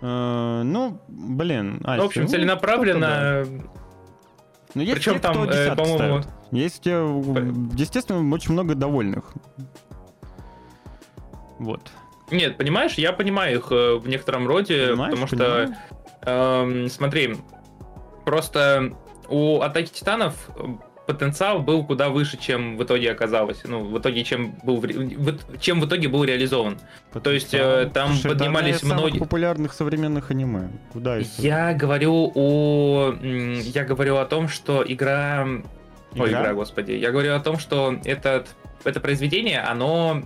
Э, 0.00 0.62
Ну, 0.64 1.00
блин, 1.08 1.80
Ну, 1.84 2.02
в 2.02 2.06
общем, 2.06 2.28
целенаправленно... 2.28 3.44
Ну, 3.44 3.62
есть 4.74 4.94
Причем 4.94 5.14
те, 5.14 5.18
там, 5.20 5.42
э, 5.42 5.74
по-моему. 5.74 6.22
Есть, 6.52 6.86
э, 6.86 7.52
естественно, 7.76 8.34
очень 8.34 8.52
много 8.52 8.74
довольных. 8.74 9.32
Вот. 11.58 11.80
Нет, 12.30 12.56
понимаешь, 12.56 12.94
я 12.94 13.12
понимаю 13.12 13.58
их 13.58 13.72
э, 13.72 13.96
в 13.96 14.08
некотором 14.08 14.46
роде, 14.46 14.88
Понимаешь, 14.88 15.10
потому 15.10 15.26
что, 15.26 15.36
понимаю. 15.36 15.76
эм, 16.22 16.88
смотри, 16.88 17.36
просто 18.24 18.92
у 19.28 19.60
Атаки 19.60 19.90
Титанов 19.90 20.48
потенциал 21.14 21.60
был 21.60 21.84
куда 21.84 22.08
выше, 22.08 22.36
чем 22.36 22.76
в 22.76 22.84
итоге 22.84 23.10
оказалось. 23.10 23.60
Ну, 23.64 23.84
в 23.84 23.98
итоге, 23.98 24.22
чем 24.24 24.54
был, 24.62 24.82
чем 25.60 25.80
в 25.80 25.86
итоге 25.86 26.08
был 26.08 26.24
реализован. 26.24 26.78
То 27.22 27.30
есть, 27.30 27.52
э, 27.54 27.90
там 27.92 28.12
Слушай, 28.14 28.30
поднимались 28.36 28.78
самых 28.78 28.98
многие- 28.98 29.18
популярных 29.18 29.72
современных 29.72 30.30
аниме. 30.30 30.70
Куда 30.92 31.16
еще? 31.16 31.30
Я 31.38 31.74
говорю 31.74 32.30
о... 32.34 33.14
Я 33.22 33.84
говорю 33.84 34.16
о 34.16 34.24
том, 34.24 34.48
что 34.48 34.84
игра... 34.86 35.46
Ой, 36.16 36.28
Игра? 36.28 36.40
игра, 36.42 36.54
господи. 36.54 36.92
Я 36.92 37.10
говорю 37.12 37.34
о 37.36 37.40
том, 37.40 37.58
что 37.58 37.94
этот, 38.04 38.48
это 38.84 38.98
произведение, 39.00 39.60
оно... 39.60 40.22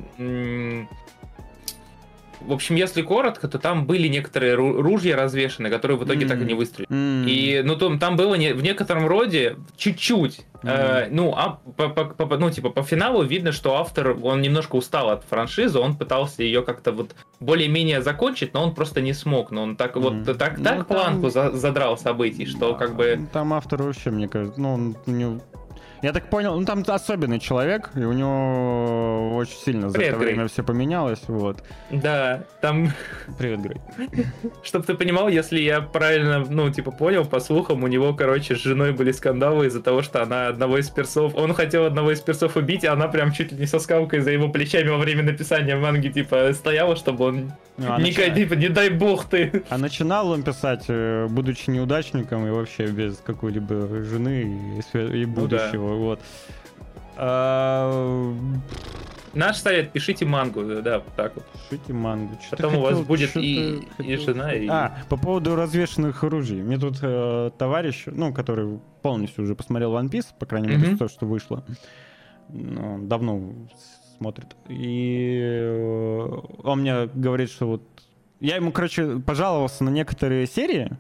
В 2.47 2.53
общем, 2.53 2.75
если 2.77 3.03
коротко, 3.03 3.49
то 3.49 3.59
там 3.59 3.87
были 3.87 4.07
некоторые 4.09 4.55
ру- 4.55 4.81
ружья 4.81 5.17
развешаны, 5.17 5.71
которые 5.71 5.97
в 5.99 6.05
итоге 6.05 6.27
так 6.27 6.41
и 6.41 6.45
не 6.45 6.55
выстрелили. 6.55 6.93
М. 6.93 7.27
И, 7.27 7.63
ну, 7.65 7.77
там, 7.77 7.99
там 7.99 8.17
было 8.17 8.35
не, 8.35 8.53
в 8.53 8.63
некотором 8.63 9.07
роде 9.07 9.57
чуть-чуть. 9.77 10.41
э, 10.63 11.09
ну, 11.11 11.35
а 11.37 11.59
по, 11.77 11.89
по- 11.91 12.05
по- 12.27 12.39
ну, 12.39 12.51
типа, 12.51 12.71
по 12.71 12.83
финалу 12.83 13.23
видно, 13.23 13.53
что 13.53 13.77
автор, 13.77 14.17
он 14.23 14.41
немножко 14.41 14.77
устал 14.77 15.11
от 15.11 15.23
франшизы, 15.25 15.79
он 15.79 15.95
пытался 15.97 16.43
ее 16.43 16.63
как-то 16.63 16.93
вот 16.93 17.15
более-менее 17.41 18.01
закончить, 18.03 18.55
но 18.55 18.63
он 18.63 18.75
просто 18.75 19.01
не 19.03 19.13
смог. 19.13 19.51
Но 19.51 19.63
он 19.63 19.77
так 19.77 19.97
вот, 19.97 20.13
Мгм. 20.15 20.25
так, 20.37 20.57
Ну, 20.59 20.65
так 20.65 20.77
там- 20.77 20.85
планку 20.87 21.29
за- 21.31 21.51
задрал 21.53 21.99
событий, 21.99 22.47
что 22.47 22.75
как 22.75 22.95
бы... 22.97 23.21
Там 23.33 23.53
автор 23.53 23.83
вообще, 23.83 24.11
мне 24.11 24.27
кажется, 24.29 24.59
ну, 24.61 24.75
он, 24.75 24.97
него- 25.07 25.41
Я 26.05 26.13
так 26.13 26.29
понял, 26.29 26.61
ну 26.61 26.67
там 26.67 26.85
особенный 26.87 27.41
человек, 27.41 27.91
и 27.97 28.01
у 28.01 28.13
него 28.13 29.37
очень 29.37 29.57
сильно 29.57 29.89
за 29.89 29.95
Привет, 29.95 30.11
это 30.11 30.21
Грей. 30.21 30.35
время 30.35 30.49
все 30.49 30.63
поменялось, 30.63 31.23
вот. 31.29 31.65
Да, 31.91 32.45
там, 32.61 32.93
Привет, 33.39 33.61
Грей. 33.63 33.81
чтобы 34.63 34.85
ты 34.85 34.93
понимал, 34.93 35.29
если 35.29 35.59
я 35.61 35.81
правильно, 35.81 36.45
ну, 36.47 36.71
типа, 36.71 36.91
понял, 36.91 37.25
по 37.25 37.41
слухам, 37.41 37.85
у 37.85 37.87
него, 37.87 38.13
короче, 38.13 38.55
с 38.55 38.59
женой 38.59 38.93
были 38.93 39.13
скандалы 39.13 39.69
из-за 39.69 39.83
того, 39.83 40.03
что 40.03 40.23
она 40.23 40.49
одного 40.49 40.77
из 40.77 40.91
персов, 40.91 41.35
он 41.37 41.55
хотел 41.55 41.87
одного 41.87 42.11
из 42.11 42.21
персов 42.21 42.57
убить, 42.57 42.85
а 42.85 42.93
она 42.93 43.09
прям 43.09 43.33
чуть 43.33 43.53
ли 43.53 43.59
не 43.59 43.67
со 43.67 43.79
скалкой 43.79 44.21
за 44.21 44.31
его 44.31 44.51
плечами 44.51 44.91
во 44.91 44.99
время 44.99 45.23
написания 45.23 45.75
манги, 45.75 46.09
типа, 46.09 46.51
стояла, 46.53 46.97
чтобы 46.97 47.25
он... 47.25 47.53
Ну, 47.79 47.93
а 47.93 47.99
не, 47.99 48.11
начи- 48.11 48.35
типа, 48.35 48.53
не 48.55 48.69
дай 48.69 48.91
бог 48.91 49.25
ты. 49.25 49.65
А 49.71 49.79
начинал 49.79 50.31
он 50.31 50.43
писать, 50.43 50.85
э, 50.89 51.27
будучи 51.31 51.71
неудачником 51.71 52.47
и 52.47 52.51
вообще 52.51 52.87
без 52.89 53.17
какой-либо 53.17 54.05
жены 54.05 54.77
и, 54.93 55.23
и 55.23 55.27
Ну 55.27 55.47
да. 55.49 55.71
Вот. 55.99 56.21
А, 57.17 58.33
Наш 59.35 59.57
совет, 59.57 59.91
пишите 59.91 60.25
мангу, 60.25 60.63
да, 60.65 61.01
вот 61.01 61.15
так 61.17 61.35
вот. 61.35 61.45
Пишите 61.69 61.93
мангу. 61.93 62.39
Что-то 62.41 62.63
Потом 62.63 62.79
у 62.79 62.83
вас 62.83 63.01
будет 63.01 63.37
и, 63.37 63.81
и 63.99 64.17
жена, 64.17 64.53
и... 64.53 64.69
А, 64.69 64.97
по 65.09 65.17
поводу 65.17 65.57
развешенных 65.57 66.23
оружий. 66.23 66.63
Мне 66.63 66.79
тут 66.79 66.99
э, 67.03 67.51
товарищ, 67.59 68.05
ну, 68.07 68.33
который 68.33 68.79
полностью 69.03 69.45
уже 69.45 69.57
посмотрел 69.57 69.93
One 69.93 70.09
Piece, 70.09 70.27
по 70.39 70.47
крайней 70.47 70.69
мере, 70.69 70.89
Мгм. 70.91 70.99
то, 70.99 71.09
что 71.09 71.27
вышло. 71.27 71.65
Ну, 72.49 73.01
давно 73.07 73.53
смотрит. 74.19 74.55
И 74.69 75.41
э, 75.43 76.41
он 76.63 76.81
мне 76.81 77.07
говорит, 77.07 77.51
что 77.51 77.67
вот... 77.67 77.83
Я 78.39 78.57
ему, 78.57 78.71
короче, 78.71 79.19
пожаловался 79.19 79.83
на 79.83 79.91
некоторые 79.91 80.47
серии. 80.47 80.97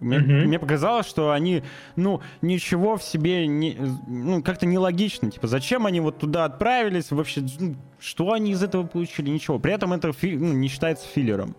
Мне, 0.00 0.18
Мгм. 0.20 0.44
мне 0.46 0.58
показалось, 0.60 1.06
что 1.06 1.32
они, 1.32 1.62
ну, 1.96 2.20
ничего 2.40 2.96
в 2.96 3.02
себе 3.02 3.46
не, 3.48 3.76
ну, 4.06 4.42
как-то 4.42 4.64
нелогично. 4.66 5.30
Типа, 5.30 5.48
зачем 5.48 5.86
они 5.86 6.00
вот 6.00 6.18
туда 6.18 6.44
отправились? 6.44 7.10
Вообще, 7.10 7.44
ну, 7.58 7.74
что 7.98 8.32
они 8.32 8.52
из 8.52 8.62
этого 8.62 8.86
получили? 8.86 9.30
Ничего. 9.30 9.58
При 9.58 9.72
этом 9.72 9.92
это 9.92 10.12
фи- 10.12 10.36
ну, 10.36 10.52
не 10.52 10.68
считается 10.68 11.06
филлером. 11.08 11.56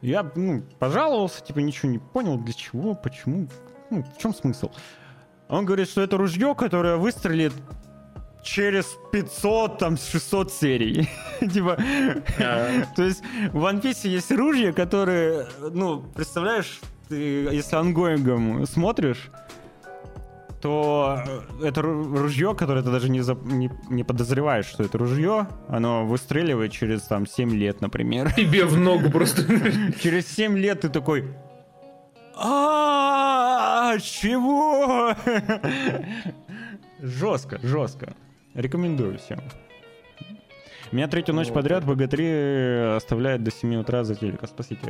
Я, 0.00 0.30
ну, 0.34 0.62
пожаловался, 0.78 1.44
типа, 1.44 1.58
ничего 1.58 1.90
не 1.90 1.98
понял, 1.98 2.38
для 2.38 2.54
чего, 2.54 2.94
почему, 2.94 3.48
ну, 3.90 4.02
в 4.02 4.18
чем 4.18 4.32
смысл? 4.34 4.70
Он 5.48 5.64
говорит, 5.66 5.88
что 5.90 6.00
это 6.02 6.16
ружье, 6.16 6.54
которое 6.54 6.96
выстрелит 6.96 7.52
через 8.42 8.96
500, 9.12 9.78
там, 9.78 9.96
600 9.96 10.52
серий. 10.52 11.08
Типа, 11.40 11.76
А, 12.38 12.84
то 12.96 13.02
есть 13.02 13.22
в 13.52 13.56
One 13.64 13.82
Piece 13.82 14.08
есть 14.08 14.30
ружья, 14.30 14.72
которые, 14.72 15.46
ну, 15.72 16.00
представляешь, 16.14 16.80
ты, 17.08 17.16
если 17.52 17.76
онгоингом 17.76 18.66
смотришь, 18.66 19.30
то 20.60 21.20
э, 21.60 21.66
это 21.66 21.80
ру- 21.82 22.16
ружье, 22.18 22.54
которое 22.54 22.82
ты 22.82 22.90
даже 22.90 23.08
не, 23.08 23.20
зап- 23.20 23.44
не, 23.46 23.70
не 23.90 24.02
подозреваешь, 24.04 24.66
что 24.66 24.82
это 24.82 24.98
ружье, 24.98 25.46
оно 25.68 26.04
выстреливает 26.04 26.72
через 26.72 27.02
там 27.02 27.26
7 27.26 27.50
лет, 27.54 27.80
например. 27.80 28.32
Тебе 28.34 28.64
в 28.64 28.76
ногу 28.78 29.10
просто. 29.12 29.42
Через 30.00 30.26
7 30.28 30.56
лет 30.58 30.80
ты 30.80 30.88
такой... 30.88 31.32
А, 32.36 33.98
чего? 33.98 35.14
Жестко, 37.00 37.58
жестко. 37.62 38.14
Рекомендую 38.54 39.18
всем. 39.18 39.40
Меня 40.92 41.06
третью 41.08 41.34
ночь 41.34 41.48
Вот 41.48 41.54
подряд 41.54 41.84
БГ-3 41.84 42.96
оставляет 42.96 43.42
до 43.42 43.50
7 43.50 43.76
утра 43.76 44.04
за 44.04 44.14
телека. 44.14 44.46
Спасите. 44.46 44.80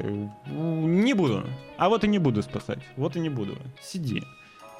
Не 0.46 1.14
буду. 1.14 1.44
А 1.76 1.88
вот 1.88 2.04
и 2.04 2.08
не 2.08 2.18
буду 2.18 2.42
спасать. 2.42 2.78
Вот 2.96 3.16
и 3.16 3.20
не 3.20 3.28
буду. 3.28 3.56
Сиди. 3.82 4.22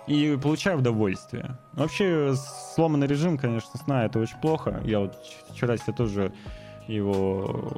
И 0.07 0.39
получаю 0.43 0.79
удовольствие. 0.79 1.59
Вообще, 1.75 2.35
сломанный 2.75 3.07
режим, 3.07 3.37
конечно, 3.37 3.79
сна 3.79 4.07
это 4.07 4.19
очень 4.19 4.39
плохо. 4.39 4.81
Я 4.85 5.01
вот 5.01 5.15
вчера 5.51 5.77
себе 5.77 5.93
тоже 5.93 6.33
его 6.87 7.73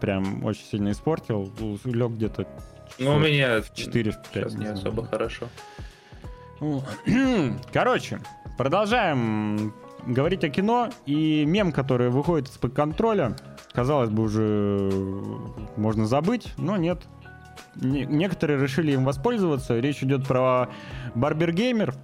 прям 0.00 0.44
очень 0.44 0.64
сильно 0.64 0.90
испортил. 0.90 1.52
Лег 1.84 2.12
где-то 2.12 2.46
Ну, 2.98 3.14
у 3.14 3.18
меня 3.18 3.60
в 3.62 3.72
4 3.72 4.10
в 4.10 4.16
5. 4.16 4.32
сейчас 4.32 4.54
не 4.54 4.66
особо 4.66 5.06
хорошо. 5.06 5.48
Короче, 7.72 8.20
продолжаем 8.56 9.72
говорить 10.06 10.44
о 10.44 10.48
кино. 10.48 10.90
И 11.04 11.44
мем, 11.44 11.72
который 11.72 12.10
выходит 12.10 12.48
из-под 12.48 12.74
контроля, 12.74 13.36
казалось 13.72 14.10
бы, 14.10 14.24
уже 14.24 14.90
можно 15.76 16.06
забыть, 16.06 16.52
но 16.56 16.76
нет. 16.76 17.02
Не- 17.74 18.06
Некоторые 18.06 18.60
решили 18.60 18.92
им 18.92 19.04
воспользоваться. 19.04 19.78
Речь 19.78 20.02
идет 20.02 20.26
про 20.26 20.68
Барбер 21.14 21.52
Геймер. 21.52 21.94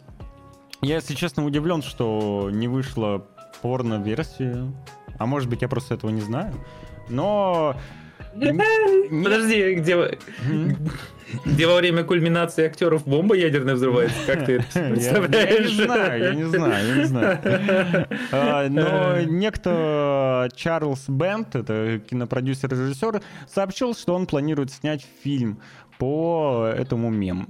Я, 0.81 0.97
если 0.97 1.15
честно, 1.15 1.45
удивлен, 1.45 1.83
что 1.83 2.51
не 2.53 2.69
вышла 2.69 3.27
порно-версия. 3.63 4.73
А 5.19 5.27
может 5.27 5.49
быть, 5.49 5.63
я 5.63 5.69
просто 5.69 5.95
этого 5.95 6.11
не 6.11 6.21
знаю. 6.21 6.53
Но... 7.09 7.77
Подожди, 8.35 9.75
где, 9.75 10.19
где 11.45 11.67
во 11.67 11.77
время 11.77 12.05
кульминации 12.05 12.65
актеров 12.65 13.07
бомба 13.07 13.35
ядерная 13.35 13.75
взрывается? 13.75 14.17
Как 14.27 14.47
ты 14.47 14.53
это 14.57 14.67
Я- 14.79 14.89
представляешь? 14.91 15.71
Я 15.71 15.77
не 15.77 15.85
знаю, 15.85 16.23
я 16.23 16.35
не 16.35 16.45
знаю, 16.45 16.87
я 16.89 16.95
не 16.97 17.05
знаю. 17.05 17.39
А, 18.33 18.69
Но 18.69 19.21
некто 19.23 20.49
Чарльз 20.55 21.09
Бент, 21.09 21.55
это 21.55 22.01
кинопродюсер-режиссер, 22.11 23.23
сообщил, 23.49 23.95
что 23.95 24.15
он 24.15 24.27
планирует 24.27 24.71
снять 24.73 25.07
фильм 25.23 25.59
по 25.99 26.71
этому 26.77 27.11
мему. 27.11 27.47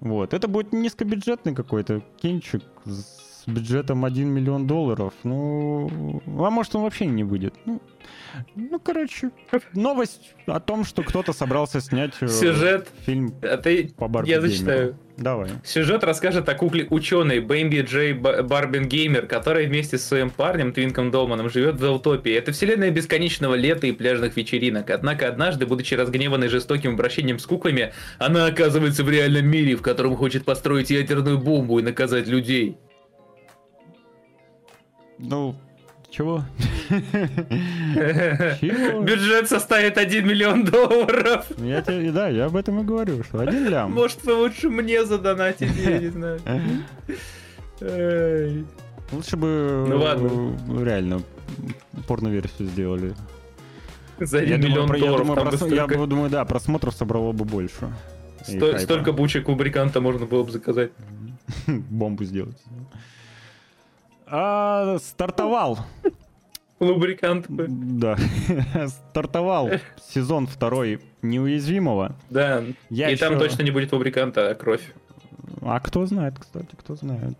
Вот. 0.00 0.32
Это 0.34 0.46
будет 0.48 0.72
низкобюджетный 0.72 1.54
какой-то 1.54 2.02
кинчик 2.20 2.62
с 2.84 3.44
бюджетом 3.46 4.04
1 4.04 4.28
миллион 4.28 4.66
долларов. 4.66 5.12
Ну, 5.24 6.20
а 6.26 6.50
может 6.50 6.74
он 6.76 6.82
вообще 6.82 7.06
не 7.06 7.24
выйдет. 7.24 7.54
Ну, 7.64 7.80
ну, 8.54 8.78
короче, 8.80 9.30
новость 9.74 10.34
о 10.46 10.60
том, 10.60 10.84
что 10.84 11.02
кто-то 11.02 11.32
собрался 11.32 11.80
снять 11.80 12.12
э, 12.20 12.28
Сюжет. 12.28 12.88
фильм 13.06 13.34
А 13.42 13.56
ты... 13.56 13.92
по 13.96 14.08
Барби 14.08 14.28
Я 14.28 14.40
зачитаю. 14.40 14.96
Давай. 15.16 15.50
Сюжет 15.64 16.04
расскажет 16.04 16.48
о 16.48 16.54
кукле 16.54 16.86
ученой 16.90 17.40
Бэмби 17.40 17.80
Джей 17.82 18.12
Ба- 18.12 18.44
Барбин 18.44 18.86
Геймер, 18.86 19.26
которая 19.26 19.66
вместе 19.66 19.98
с 19.98 20.04
своим 20.04 20.30
парнем 20.30 20.72
Твинком 20.72 21.10
Долманом 21.10 21.50
живет 21.50 21.74
в 21.74 21.80
Зелтопии. 21.80 22.32
Это 22.32 22.52
вселенная 22.52 22.92
бесконечного 22.92 23.56
лета 23.56 23.88
и 23.88 23.92
пляжных 23.92 24.36
вечеринок. 24.36 24.90
Однако 24.90 25.26
однажды, 25.26 25.66
будучи 25.66 25.94
разгневанной 25.94 26.48
жестоким 26.48 26.94
обращением 26.94 27.40
с 27.40 27.46
куклами, 27.46 27.92
она 28.18 28.46
оказывается 28.46 29.02
в 29.02 29.10
реальном 29.10 29.46
мире, 29.46 29.74
в 29.74 29.82
котором 29.82 30.14
хочет 30.16 30.44
построить 30.44 30.90
ядерную 30.90 31.38
бомбу 31.38 31.80
и 31.80 31.82
наказать 31.82 32.28
людей. 32.28 32.78
Ну, 35.18 35.56
чего? 36.10 36.42
Бюджет 39.02 39.48
составит 39.48 39.98
1 39.98 40.26
миллион 40.26 40.64
долларов. 40.64 41.46
Я 41.58 41.82
тебе, 41.82 42.10
да, 42.12 42.28
я 42.28 42.46
об 42.46 42.56
этом 42.56 42.80
и 42.80 42.84
говорю, 42.84 43.22
что 43.24 43.40
один 43.40 43.68
лям. 43.68 43.92
Может, 43.92 44.24
вы 44.24 44.34
лучше 44.34 44.68
мне 44.70 45.04
задонатить, 45.04 45.74
я 45.76 45.98
не 45.98 46.08
знаю. 46.08 46.40
Лучше 49.12 49.36
бы 49.36 49.86
Ну 49.88 49.98
ладно. 50.02 50.54
э, 50.68 50.84
реально 50.84 51.22
порно-версию 52.06 52.68
сделали. 52.68 53.14
За 54.20 54.38
Я 54.42 54.56
1 54.56 54.60
думаю, 54.60 54.70
миллион 54.88 54.94
я 54.94 55.00
долларов. 55.06 55.26
думаю, 55.26 55.46
прос- 55.46 55.74
я 55.74 55.84
столько- 55.86 56.06
думаю, 56.06 56.30
да, 56.30 56.44
просмотров 56.44 56.94
собрало 56.94 57.32
бы 57.32 57.44
больше. 57.46 57.90
Сто-. 58.42 58.76
Столько 58.78 59.12
бучек 59.12 59.48
лубриканта 59.48 60.00
можно 60.02 60.26
было 60.26 60.42
бы 60.44 60.50
заказать. 60.50 60.90
Бомбу 61.66 62.24
сделать. 62.24 62.58
А, 64.30 64.98
стартовал. 64.98 65.78
Лубрикант. 66.80 67.46
Да. 67.48 68.16
Стартовал 68.86 69.70
сезон 70.12 70.46
второй 70.46 71.00
неуязвимого. 71.22 72.14
Да. 72.30 72.62
Я 72.88 73.10
и 73.10 73.16
там 73.16 73.34
ещё- 73.34 73.40
точно 73.40 73.62
не 73.62 73.70
будет 73.70 73.92
лубриканта, 73.92 74.50
а 74.50 74.54
кровь. 74.54 74.82
А 75.62 75.80
кто 75.80 76.06
знает, 76.06 76.34
кстати, 76.38 76.68
кто 76.76 76.94
знает. 76.94 77.36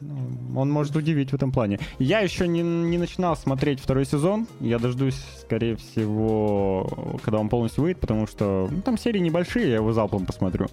Ну, 0.00 0.16
он 0.60 0.70
может 0.70 0.94
удивить 0.96 1.32
в 1.32 1.34
этом 1.34 1.50
плане. 1.50 1.80
Я 1.98 2.20
еще 2.20 2.46
не, 2.46 2.62
не 2.62 2.98
начинал 2.98 3.36
смотреть 3.36 3.80
второй 3.80 4.04
сезон. 4.06 4.46
Я 4.60 4.78
дождусь, 4.78 5.20
скорее 5.40 5.74
всего, 5.76 7.18
когда 7.24 7.40
он 7.40 7.48
полностью 7.48 7.82
выйдет, 7.82 8.00
потому 8.00 8.26
что 8.28 8.68
ну, 8.70 8.80
там 8.80 8.96
серии 8.96 9.18
небольшие, 9.18 9.68
я 9.68 9.74
его 9.76 9.92
залпом 9.92 10.24
посмотрю. 10.24 10.68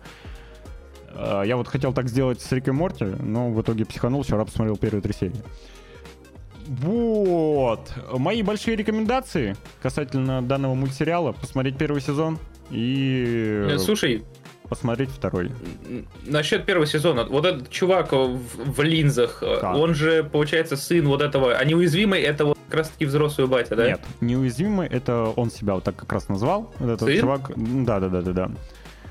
А, 1.15 1.43
Я 1.43 1.57
вот 1.57 1.67
хотел 1.67 1.93
так 1.93 2.07
сделать 2.09 2.41
с 2.41 2.51
Рик 2.51 2.67
и 2.67 2.71
Морти, 2.71 3.05
но 3.05 3.49
в 3.49 3.61
итоге 3.61 3.85
психанул, 3.85 4.23
вчера 4.23 4.43
посмотрел 4.45 4.77
первые 4.77 5.01
три 5.01 5.13
серии. 5.13 5.41
Вот. 6.67 7.91
Мои 8.11 8.41
большие 8.41 8.75
рекомендации 8.75 9.55
касательно 9.81 10.41
данного 10.41 10.73
мультсериала. 10.73 11.31
Посмотреть 11.31 11.77
первый 11.77 12.01
сезон 12.01 12.39
и 12.71 13.67
Э, 13.69 13.77
Слушай, 13.77 14.23
посмотреть 14.67 15.09
второй. 15.11 15.51
насчет 16.25 16.65
первого 16.65 16.87
сезона, 16.87 17.23
вот 17.25 17.45
этот 17.45 17.69
чувак 17.69 18.11
в, 18.13 18.39
в 18.73 18.81
линзах, 18.81 19.43
э, 19.43 19.59
Так. 19.61 19.75
он 19.75 19.93
же, 19.93 20.23
получается, 20.23 20.75
сын 20.75 21.07
вот 21.07 21.21
этого, 21.21 21.53
а 21.55 21.63
неуязвимый 21.63 22.21
это 22.21 22.45
вот 22.45 22.57
как 22.69 22.79
раз 22.79 22.89
таки 22.89 23.05
взрослый 23.05 23.45
батя, 23.45 23.75
да? 23.75 23.85
Нет, 23.87 24.01
неуязвимый 24.21 24.87
это 24.87 25.25
он 25.35 25.51
себя 25.51 25.75
вот 25.75 25.83
так 25.83 25.95
как 25.95 26.11
раз 26.11 26.29
назвал. 26.29 26.73
Вот 26.79 26.89
Этот 26.89 27.07
Сын? 27.07 27.19
чувак. 27.19 27.51
Да, 27.55 27.99
да, 27.99 28.09
да, 28.09 28.21
да, 28.23 28.31
да. 28.31 28.51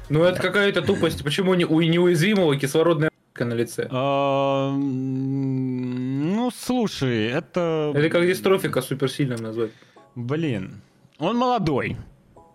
Ну 0.08 0.22
это 0.22 0.40
какая-то 0.40 0.82
тупость, 0.82 1.22
почему 1.24 1.54
не, 1.54 1.64
у 1.64 1.80
неуязвимого 1.80 2.56
кислородная 2.56 3.10
на 3.38 3.54
лице? 3.54 3.88
А, 3.90 4.70
Ну, 4.72 6.50
слушай, 6.56 7.26
это. 7.26 7.92
Это 7.94 8.08
как 8.08 8.26
дистрофика 8.26 8.80
суперсильным 8.80 9.42
назвать. 9.42 9.70
Блин. 10.14 10.82
Он 11.18 11.36
молодой. 11.36 11.96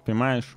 Понимаешь? 0.05 0.55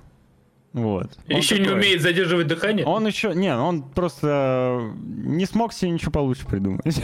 Вот. 0.71 1.17
Он 1.29 1.35
Еще 1.37 1.59
не 1.59 1.69
умеет 1.69 2.01
задерживать 2.01 2.47
дыхание? 2.47 2.85
Он 2.85 3.05
еще. 3.05 3.35
Не, 3.35 3.55
он 3.55 3.83
просто 3.83 4.79
не 4.95 5.45
смог 5.45 5.73
себе 5.73 5.91
ничего 5.91 6.11
получше 6.11 6.45
придумать. 6.47 7.01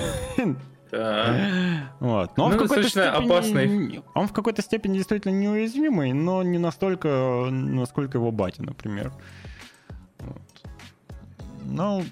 Вот. 0.92 2.36
Но 2.36 2.46
он 2.46 2.52
Ну, 2.52 2.58
в 2.58 2.62
какой-то 2.62 2.82
достаточно 2.82 3.12
степени, 3.12 3.26
опасный. 3.28 4.02
Он 4.16 4.28
в 4.28 4.34
какой-то 4.34 4.64
степени 4.64 4.98
действительно 4.98 5.34
неуязвимый, 5.34 6.14
но 6.14 6.42
не 6.42 6.58
настолько, 6.58 7.48
насколько 7.52 8.18
его 8.18 8.32
батя, 8.32 8.64
например. 8.64 9.12
Ну, 11.70 12.04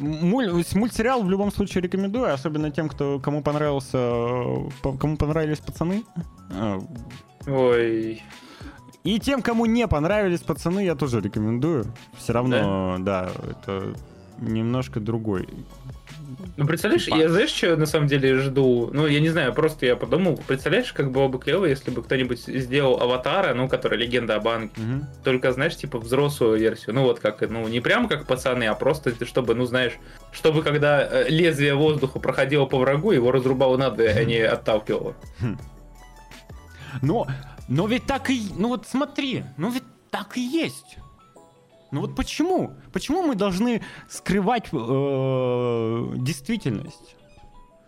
муль- 0.00 0.64
мультсериал 0.74 1.22
в 1.22 1.30
любом 1.30 1.50
случае 1.52 1.82
рекомендую, 1.82 2.32
особенно 2.32 2.70
тем, 2.70 2.88
кто 2.88 3.18
кому 3.18 3.42
понравился, 3.42 3.98
э, 3.98 4.68
кому 4.98 5.16
понравились 5.16 5.58
пацаны. 5.58 6.02
А, 6.50 6.78
Ой, 7.46 8.22
И 9.04 9.18
тем, 9.18 9.40
кому 9.42 9.66
не 9.66 9.86
понравились 9.88 10.40
пацаны, 10.40 10.80
я 10.84 10.94
тоже 10.94 11.20
рекомендую. 11.20 11.84
Все 12.18 12.32
равно, 12.32 12.96
да, 13.00 13.30
это 13.50 13.94
немножко 14.38 15.00
другой. 15.00 15.48
Ну, 16.56 16.66
представляешь, 16.66 17.08
я 17.08 17.28
знаешь, 17.28 17.50
что 17.50 17.76
на 17.76 17.86
самом 17.86 18.06
деле 18.06 18.38
жду? 18.38 18.90
Ну, 18.92 19.06
я 19.06 19.20
не 19.20 19.28
знаю, 19.28 19.52
просто 19.52 19.86
я 19.86 19.96
подумал, 19.96 20.40
представляешь, 20.46 20.92
как 20.92 21.10
было 21.10 21.28
бы 21.28 21.38
клево, 21.38 21.64
если 21.66 21.90
бы 21.90 22.02
кто-нибудь 22.02 22.40
сделал 22.40 23.00
аватара, 23.00 23.54
ну, 23.54 23.68
который 23.68 23.98
легенда 23.98 24.36
о 24.36 24.40
банке, 24.40 24.80
Мгм. 24.80 25.06
только, 25.24 25.52
знаешь, 25.52 25.76
типа 25.76 25.98
взрослую 25.98 26.58
версию. 26.58 26.94
Ну, 26.94 27.02
вот 27.02 27.20
как, 27.20 27.40
ну, 27.48 27.66
не 27.68 27.80
прям 27.80 28.08
как 28.08 28.26
пацаны, 28.26 28.64
а 28.64 28.74
просто, 28.74 29.12
чтобы, 29.24 29.54
ну, 29.54 29.64
знаешь, 29.64 29.94
чтобы 30.32 30.62
когда 30.62 31.02
э, 31.02 31.28
лезвие 31.28 31.74
воздуха 31.74 32.18
проходило 32.18 32.66
по 32.66 32.78
врагу, 32.78 33.12
его 33.12 33.30
разрубало 33.32 33.76
надо, 33.76 34.04
а 34.04 34.24
не 34.24 34.38
отталкивало. 34.38 35.14
Но, 37.02 37.26
но 37.68 37.86
ведь 37.86 38.06
так 38.06 38.30
и... 38.30 38.42
Ну 38.56 38.68
вот 38.68 38.86
смотри, 38.86 39.44
ну 39.56 39.70
ведь 39.70 39.84
так 40.10 40.36
и 40.36 40.40
есть. 40.40 40.98
Ну 41.92 42.00
вот 42.00 42.14
почему? 42.14 42.76
Почему 42.92 43.22
мы 43.22 43.34
должны 43.34 43.82
скрывать 44.08 44.68
э, 44.72 46.12
действительность? 46.16 47.16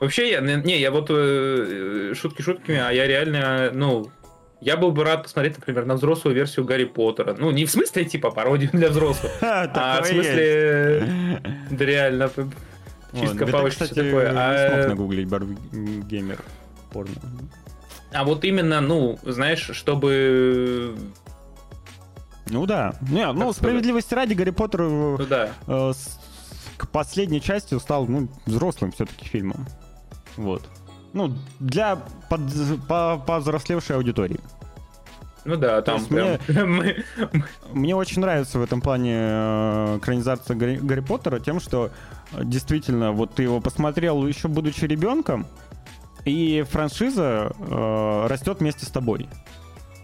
Вообще, 0.01 0.33
я, 0.33 0.41
не, 0.41 0.81
я 0.81 0.91
вот 0.91 1.07
э, 1.11 2.13
шутки 2.15 2.43
шутками, 2.43 2.79
а 2.79 2.91
я 2.91 3.07
реально, 3.07 3.71
ну, 3.73 4.11
я 4.61 4.77
был 4.77 4.91
бы 4.91 5.05
рад 5.05 5.23
посмотреть, 5.23 5.57
например, 5.59 5.87
на 5.87 5.95
взрослую 5.95 6.35
версию 6.35 6.65
Гарри 6.65 6.85
Поттера. 6.85 7.37
Ну, 7.39 7.53
не 7.53 7.65
в 7.65 7.71
смысле, 7.71 8.05
типа, 8.05 8.33
пародию 8.33 8.71
для 8.73 8.89
взрослых, 8.89 9.31
а 9.41 10.03
в 10.03 10.07
смысле, 10.07 11.07
есть. 11.41 11.79
да 11.79 11.85
реально, 11.85 12.31
чистка 13.15 13.47
кстати, 13.47 13.93
всё 13.93 14.05
такое. 14.05 14.33
не 14.33 14.39
А, 14.39 14.69
смог 14.71 14.89
нагуглить 14.89 15.29
Барби 15.29 15.57
Геймер 16.09 16.39
порно. 16.93 17.15
а 18.13 18.25
вот 18.25 18.45
именно, 18.45 18.81
ну, 18.81 19.19
знаешь, 19.23 19.71
чтобы... 19.73 20.97
Ну 22.53 22.67
да. 22.67 22.95
Не, 23.01 23.27
ну, 23.33 23.39
сказать? 23.41 23.57
справедливости 23.57 24.15
ради, 24.15 24.35
Гарри 24.35 24.51
Поттер 24.51 24.83
Ну 24.83 25.27
да, 25.27 25.49
э, 25.67 25.93
с- 25.95 26.21
к 26.77 26.87
последней 26.89 27.41
части 27.41 27.79
стал 27.79 28.07
ну, 28.07 28.29
взрослым 28.47 28.93
все-таки 28.93 29.27
фильмом. 29.27 29.67
Вот. 30.37 30.63
Ну, 31.15 31.35
для 31.61 31.97
под, 32.29 32.41
по, 32.89 33.19
повзрослевшей 33.27 33.97
аудитории. 33.97 34.41
ну 35.45 35.57
да, 35.57 35.81
там 35.83 36.05
прям... 36.05 36.39
мы- 36.71 37.05
Мне 37.73 37.97
очень 37.97 38.21
нравится 38.21 38.59
в 38.59 38.63
этом 38.63 38.81
плане 38.81 39.15
э, 39.17 39.99
экранизация 39.99 40.55
Гарри, 40.57 40.77
Гарри 40.77 41.01
Поттера 41.01 41.39
тем, 41.41 41.59
что 41.61 41.91
э, 42.33 42.45
действительно, 42.45 43.13
вот 43.13 43.35
ты 43.35 43.43
его 43.45 43.61
посмотрел 43.61 44.27
еще 44.27 44.49
будучи 44.49 44.85
ребенком, 44.85 45.47
и 46.25 46.65
франшиза 46.71 47.51
э, 47.59 48.27
растет 48.29 48.61
вместе 48.61 48.85
с 48.87 48.91
тобой. 48.91 49.29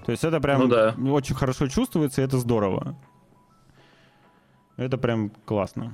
То 0.08 0.12
есть 0.12 0.24
это 0.24 0.40
прям 0.40 0.60
Ну 0.60 0.68
да. 0.68 0.94
очень 1.12 1.34
хорошо 1.34 1.68
чувствуется, 1.68 2.22
и 2.22 2.24
это 2.24 2.38
здорово. 2.38 2.96
Это 4.78 4.96
прям 4.96 5.30
классно. 5.44 5.92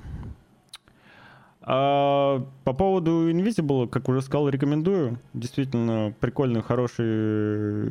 А, 1.61 2.47
по 2.63 2.73
поводу 2.73 3.29
Invisible, 3.29 3.89
как 3.89 4.09
уже 4.09 4.23
сказал, 4.23 4.49
рекомендую. 4.49 5.19
Действительно 5.33 6.15
прикольный, 6.21 6.63
хороший 6.63 7.07
э, 7.09 7.91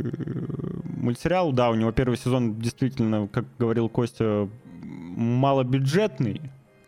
мультсериал. 0.86 1.51
Да, 1.51 1.69
у 1.71 1.76
него 1.76 1.91
первый 1.91 2.15
сезон 2.15 2.57
действительно, 2.57 3.28
как 3.28 3.43
говорил 3.59 3.89
Костя, 3.89 4.47
малобюджетный. 4.82 6.39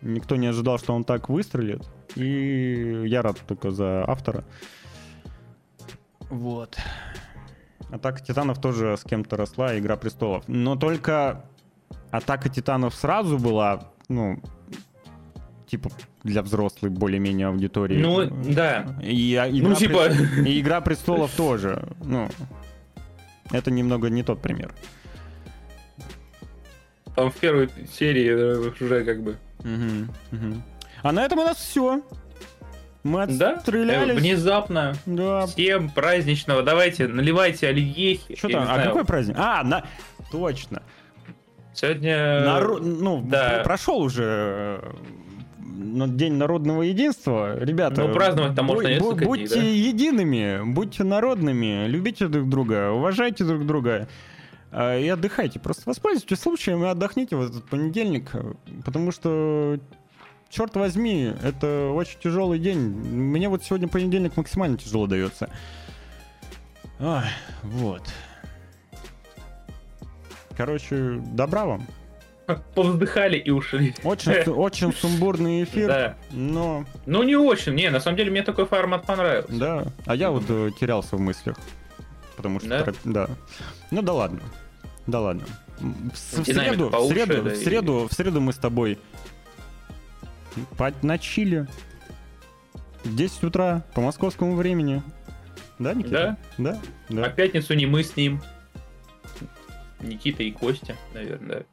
Никто 0.02 0.38
не 0.38 0.48
ожидал, 0.48 0.80
что 0.80 0.94
он 0.94 1.04
так 1.04 1.28
выстрелит. 1.28 1.86
И 2.16 3.04
я 3.06 3.22
рад 3.22 3.36
только 3.46 3.72
за 3.72 4.06
автора. 4.10 4.46
Вот. 6.30 6.78
Атака 7.92 8.20
Титанов 8.24 8.60
тоже 8.60 8.98
с 8.98 9.04
кем-то 9.04 9.38
росла, 9.38 9.78
Игра 9.78 9.96
престолов. 9.96 10.44
Но 10.48 10.76
только 10.76 11.46
Атака 12.12 12.50
Титанов 12.50 12.96
сразу 12.96 13.38
была, 13.38 13.92
ну, 14.10 14.42
типа 15.68 15.90
для 16.24 16.42
взрослой 16.42 16.90
более-менее 16.90 17.48
аудитории. 17.48 17.98
Ну, 17.98 18.26
да. 18.52 18.98
И, 19.02 19.36
а, 19.36 19.48
Игра 19.50 19.70
Ну, 19.70 19.76
типа... 19.76 20.08
Прес- 20.08 20.48
и 20.48 20.60
Игра 20.60 20.82
престолов 20.82 21.32
тоже. 21.36 21.88
Ну, 22.04 22.30
это 23.52 23.70
немного 23.72 24.10
не 24.10 24.24
тот 24.24 24.42
пример. 24.42 24.74
Там 27.16 27.32
в 27.32 27.36
первой 27.36 27.70
серии 27.92 28.30
э, 28.30 28.72
уже 28.80 29.06
как 29.06 29.24
бы... 29.24 29.38
Мгм, 29.64 30.10
мгм. 30.32 30.64
А 31.02 31.12
на 31.12 31.24
этом 31.24 31.40
у 31.40 31.44
нас 31.44 31.58
все. 31.58 32.02
Мы 33.06 33.28
Да? 33.28 33.52
Э, 33.52 33.56
отстрелялись. 33.58 34.20
Внезапно. 34.20 34.96
Да. 35.06 35.46
Всем 35.46 35.90
праздничного. 35.92 36.64
Давайте, 36.64 37.08
наливайте 37.08 37.68
оливьехи. 37.68 38.36
Что 38.36 38.50
там? 38.50 38.64
А 38.64 38.66
знаю. 38.66 38.88
какой 38.90 39.06
праздник? 39.06 39.36
А, 39.40 39.64
на... 39.64 39.84
точно. 40.32 40.82
Сегодня... 41.76 42.16
Наро- 42.44 42.80
Ну, 42.80 43.22
да. 43.22 43.62
прошел 43.64 44.00
уже 44.02 44.24
э, 44.82 44.92
ну, 45.60 46.08
День 46.08 46.34
народного 46.34 46.82
единства. 46.82 47.60
Ребята, 47.60 48.02
Ну, 48.08 48.14
праздновать-то 48.14 48.62
бу- 48.62 48.66
можно 48.66 48.88
бу- 48.88 49.14
дней, 49.16 49.26
Будьте 49.28 49.56
да? 49.56 49.62
едиными, 49.62 50.74
будьте 50.74 51.04
народными, 51.04 51.86
любите 51.88 52.28
друг 52.28 52.50
друга, 52.50 52.92
уважайте 52.92 53.44
друг 53.44 53.68
друга. 53.68 54.08
э, 54.72 55.02
И 55.04 55.10
отдыхайте. 55.10 55.60
Просто 55.60 55.84
воспользуйтесь 55.86 56.40
случаем 56.40 56.84
и 56.84 56.88
отдохните 56.88 57.36
в 57.36 57.42
этот 57.44 57.66
понедельник. 57.70 58.32
Потому 58.84 59.12
что, 59.12 59.78
черт 60.50 60.76
возьми, 60.76 61.34
это 61.44 61.90
очень 61.94 62.20
тяжелый 62.20 62.60
день. 62.60 62.80
Мне 62.80 63.50
вот 63.50 63.64
сегодня 63.64 63.88
понедельник 63.88 64.38
максимально 64.38 64.78
тяжело 64.78 65.08
дается. 65.08 65.50
Ай, 67.00 67.30
вот. 67.64 68.02
Короче, 70.56 71.20
добра 71.34 71.66
вам. 71.66 71.86
Повздыхали 72.76 73.38
и 73.38 73.50
ушли. 73.50 73.96
Очень, 74.04 74.32
очень 74.52 74.94
сумбурный 74.94 75.64
эфир, 75.64 75.88
Да. 75.88 76.16
но 76.32 76.86
Ну, 77.08 77.24
не 77.24 77.36
очень. 77.36 77.74
Не, 77.74 77.90
на 77.90 78.00
самом 78.00 78.18
деле, 78.18 78.30
мне 78.32 78.44
такой 78.44 78.66
формат 78.68 79.06
понравился. 79.06 79.52
да. 79.52 79.86
А 80.06 80.16
я 80.16 80.30
вот 80.30 80.44
э, 80.48 80.70
терялся 80.80 81.16
в 81.18 81.20
мыслях. 81.20 81.58
Потому 82.38 82.60
что 82.60 82.70
Да? 82.70 82.94
да. 83.04 83.30
Ну 83.92 84.02
да 84.04 84.14
ладно. 84.14 84.40
Да 85.08 85.22
ладно. 85.22 85.44
В, 85.80 86.12
в 86.14 86.18
среду, 86.46 86.90
в 86.90 87.08
среду, 87.10 87.42
да, 87.44 87.50
в 87.50 87.54
и- 87.54 87.56
среду, 87.56 88.08
в 88.10 88.14
среду 88.14 88.42
мы 88.42 88.54
с 88.54 88.58
тобой 88.58 89.00
на 91.02 91.18
чили. 91.18 91.68
В 93.04 93.16
10 93.16 93.44
утра 93.44 93.84
по 93.94 94.02
московскому 94.02 94.56
времени. 94.56 95.02
Да, 95.78 95.94
Никита? 95.94 96.38
Да. 96.58 96.80
Да, 97.10 97.26
А 97.26 97.30
пятницу 97.30 97.74
не 97.76 97.86
мы 97.86 98.04
с 98.04 98.16
ним. 98.16 98.42
Никита 100.02 100.44
и 100.44 100.52
Костя, 100.52 100.96
наверное, 101.14 101.60
да. 101.60 101.66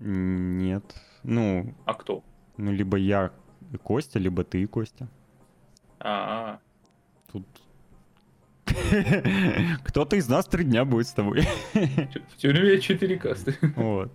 Нет. 0.00 0.84
Ну, 1.22 1.74
А 1.84 1.94
кто? 1.94 2.24
ну, 2.56 2.72
либо 2.72 2.96
я 2.96 3.30
и 3.72 3.76
Костя, 3.76 4.18
либо 4.18 4.44
ты 4.44 4.62
и 4.62 4.66
Костя. 4.66 5.08
А, 6.00 6.58
Тут 7.30 7.46
кто-то 9.84 10.16
из 10.16 10.28
нас 10.28 10.46
три 10.46 10.64
дня 10.64 10.84
будет 10.84 11.06
с 11.06 11.12
тобой. 11.12 11.46
в 11.74 12.36
тюрьме 12.36 12.80
4 12.80 13.18
касты. 13.18 13.56
Вот. 13.76 14.12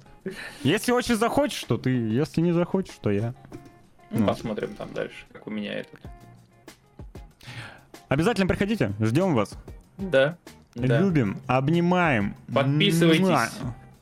Если 0.63 0.91
очень 0.91 1.15
захочешь, 1.15 1.63
то 1.63 1.77
ты. 1.77 1.89
Если 1.91 2.41
не 2.41 2.51
захочешь, 2.51 2.95
то 3.01 3.09
я. 3.09 3.33
Ну, 4.11 4.19
Ну. 4.21 4.27
посмотрим 4.27 4.73
там 4.75 4.93
дальше, 4.93 5.25
как 5.33 5.47
у 5.47 5.49
меня 5.51 5.73
этот. 5.73 5.99
Обязательно 8.09 8.47
приходите, 8.47 8.93
ждем 8.99 9.33
вас. 9.35 9.57
Да. 9.97 10.37
Да. 10.75 10.99
Любим, 10.99 11.39
обнимаем. 11.47 12.35
Подписывайтесь. 12.53 13.51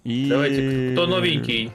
И... 0.04 0.28
Давайте, 0.30 0.92
кто 0.94 1.08
новенький? 1.08 1.72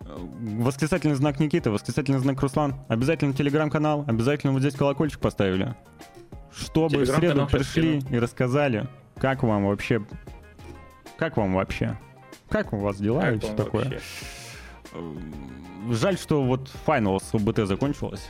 Восклицательный 0.00 1.14
знак 1.14 1.38
Никита, 1.38 1.70
восклицательный 1.70 2.18
знак 2.18 2.40
Руслан. 2.40 2.74
Обязательно 2.88 3.34
телеграм-канал, 3.34 4.04
обязательно 4.08 4.52
вот 4.52 4.60
здесь 4.60 4.74
колокольчик 4.74 5.20
поставили. 5.20 5.74
Чтобы 6.50 7.04
в 7.04 7.06
среду 7.06 7.46
пришли 7.46 7.98
и 8.10 8.18
рассказали, 8.18 8.88
как 9.16 9.42
вам 9.42 9.66
вообще... 9.66 10.04
Как 11.18 11.36
вам 11.36 11.54
вообще? 11.54 11.98
Как 12.48 12.72
у 12.72 12.78
вас 12.78 12.96
дела 12.96 13.30
и 13.30 13.34
Как 13.34 13.38
все 13.40 13.48
вам 13.48 13.56
такое? 13.56 13.84
вообще? 13.84 14.00
Жаль, 15.90 16.18
что 16.18 16.42
вот 16.42 16.70
Finals 16.86 17.24
ОБТ 17.32 17.66
закончилась. 17.68 18.26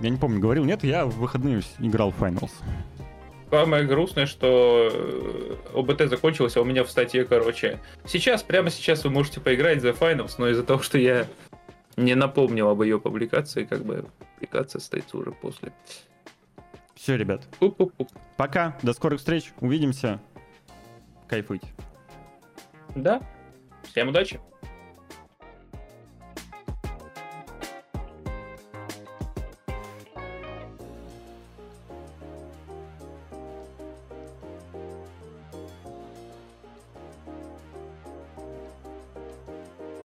Я 0.00 0.10
не 0.10 0.16
помню, 0.16 0.40
говорил, 0.40 0.64
нет, 0.64 0.84
я 0.84 1.06
в 1.06 1.16
выходные 1.16 1.62
играл 1.78 2.10
в 2.10 2.22
Finals. 2.22 2.50
Самое 3.50 3.84
грустное, 3.84 4.26
что 4.26 4.90
э, 4.92 5.56
ОБТ 5.74 6.10
закончилось, 6.10 6.56
а 6.56 6.60
у 6.60 6.64
меня 6.64 6.84
в 6.84 6.90
статье, 6.90 7.24
короче. 7.24 7.80
Сейчас, 8.04 8.42
прямо 8.42 8.68
сейчас 8.68 9.04
вы 9.04 9.10
можете 9.10 9.40
поиграть 9.40 9.80
за 9.80 9.90
Finals, 9.90 10.34
но 10.36 10.48
из-за 10.50 10.64
того, 10.64 10.82
что 10.82 10.98
я 10.98 11.26
не 11.96 12.14
напомнил 12.14 12.68
об 12.68 12.82
ее 12.82 13.00
публикации, 13.00 13.64
как 13.64 13.84
бы 13.84 14.04
публикация 14.34 14.80
состоится 14.80 15.16
уже 15.16 15.32
после. 15.32 15.72
Все, 16.94 17.16
ребят, 17.16 17.48
Пуп-пуп-пуп. 17.58 18.08
пока, 18.36 18.76
до 18.82 18.92
скорых 18.92 19.20
встреч, 19.20 19.52
увидимся. 19.60 20.20
Кайфуйте. 21.26 21.68
Да. 22.94 23.22
Всем 23.84 24.08
удачи. 24.08 24.40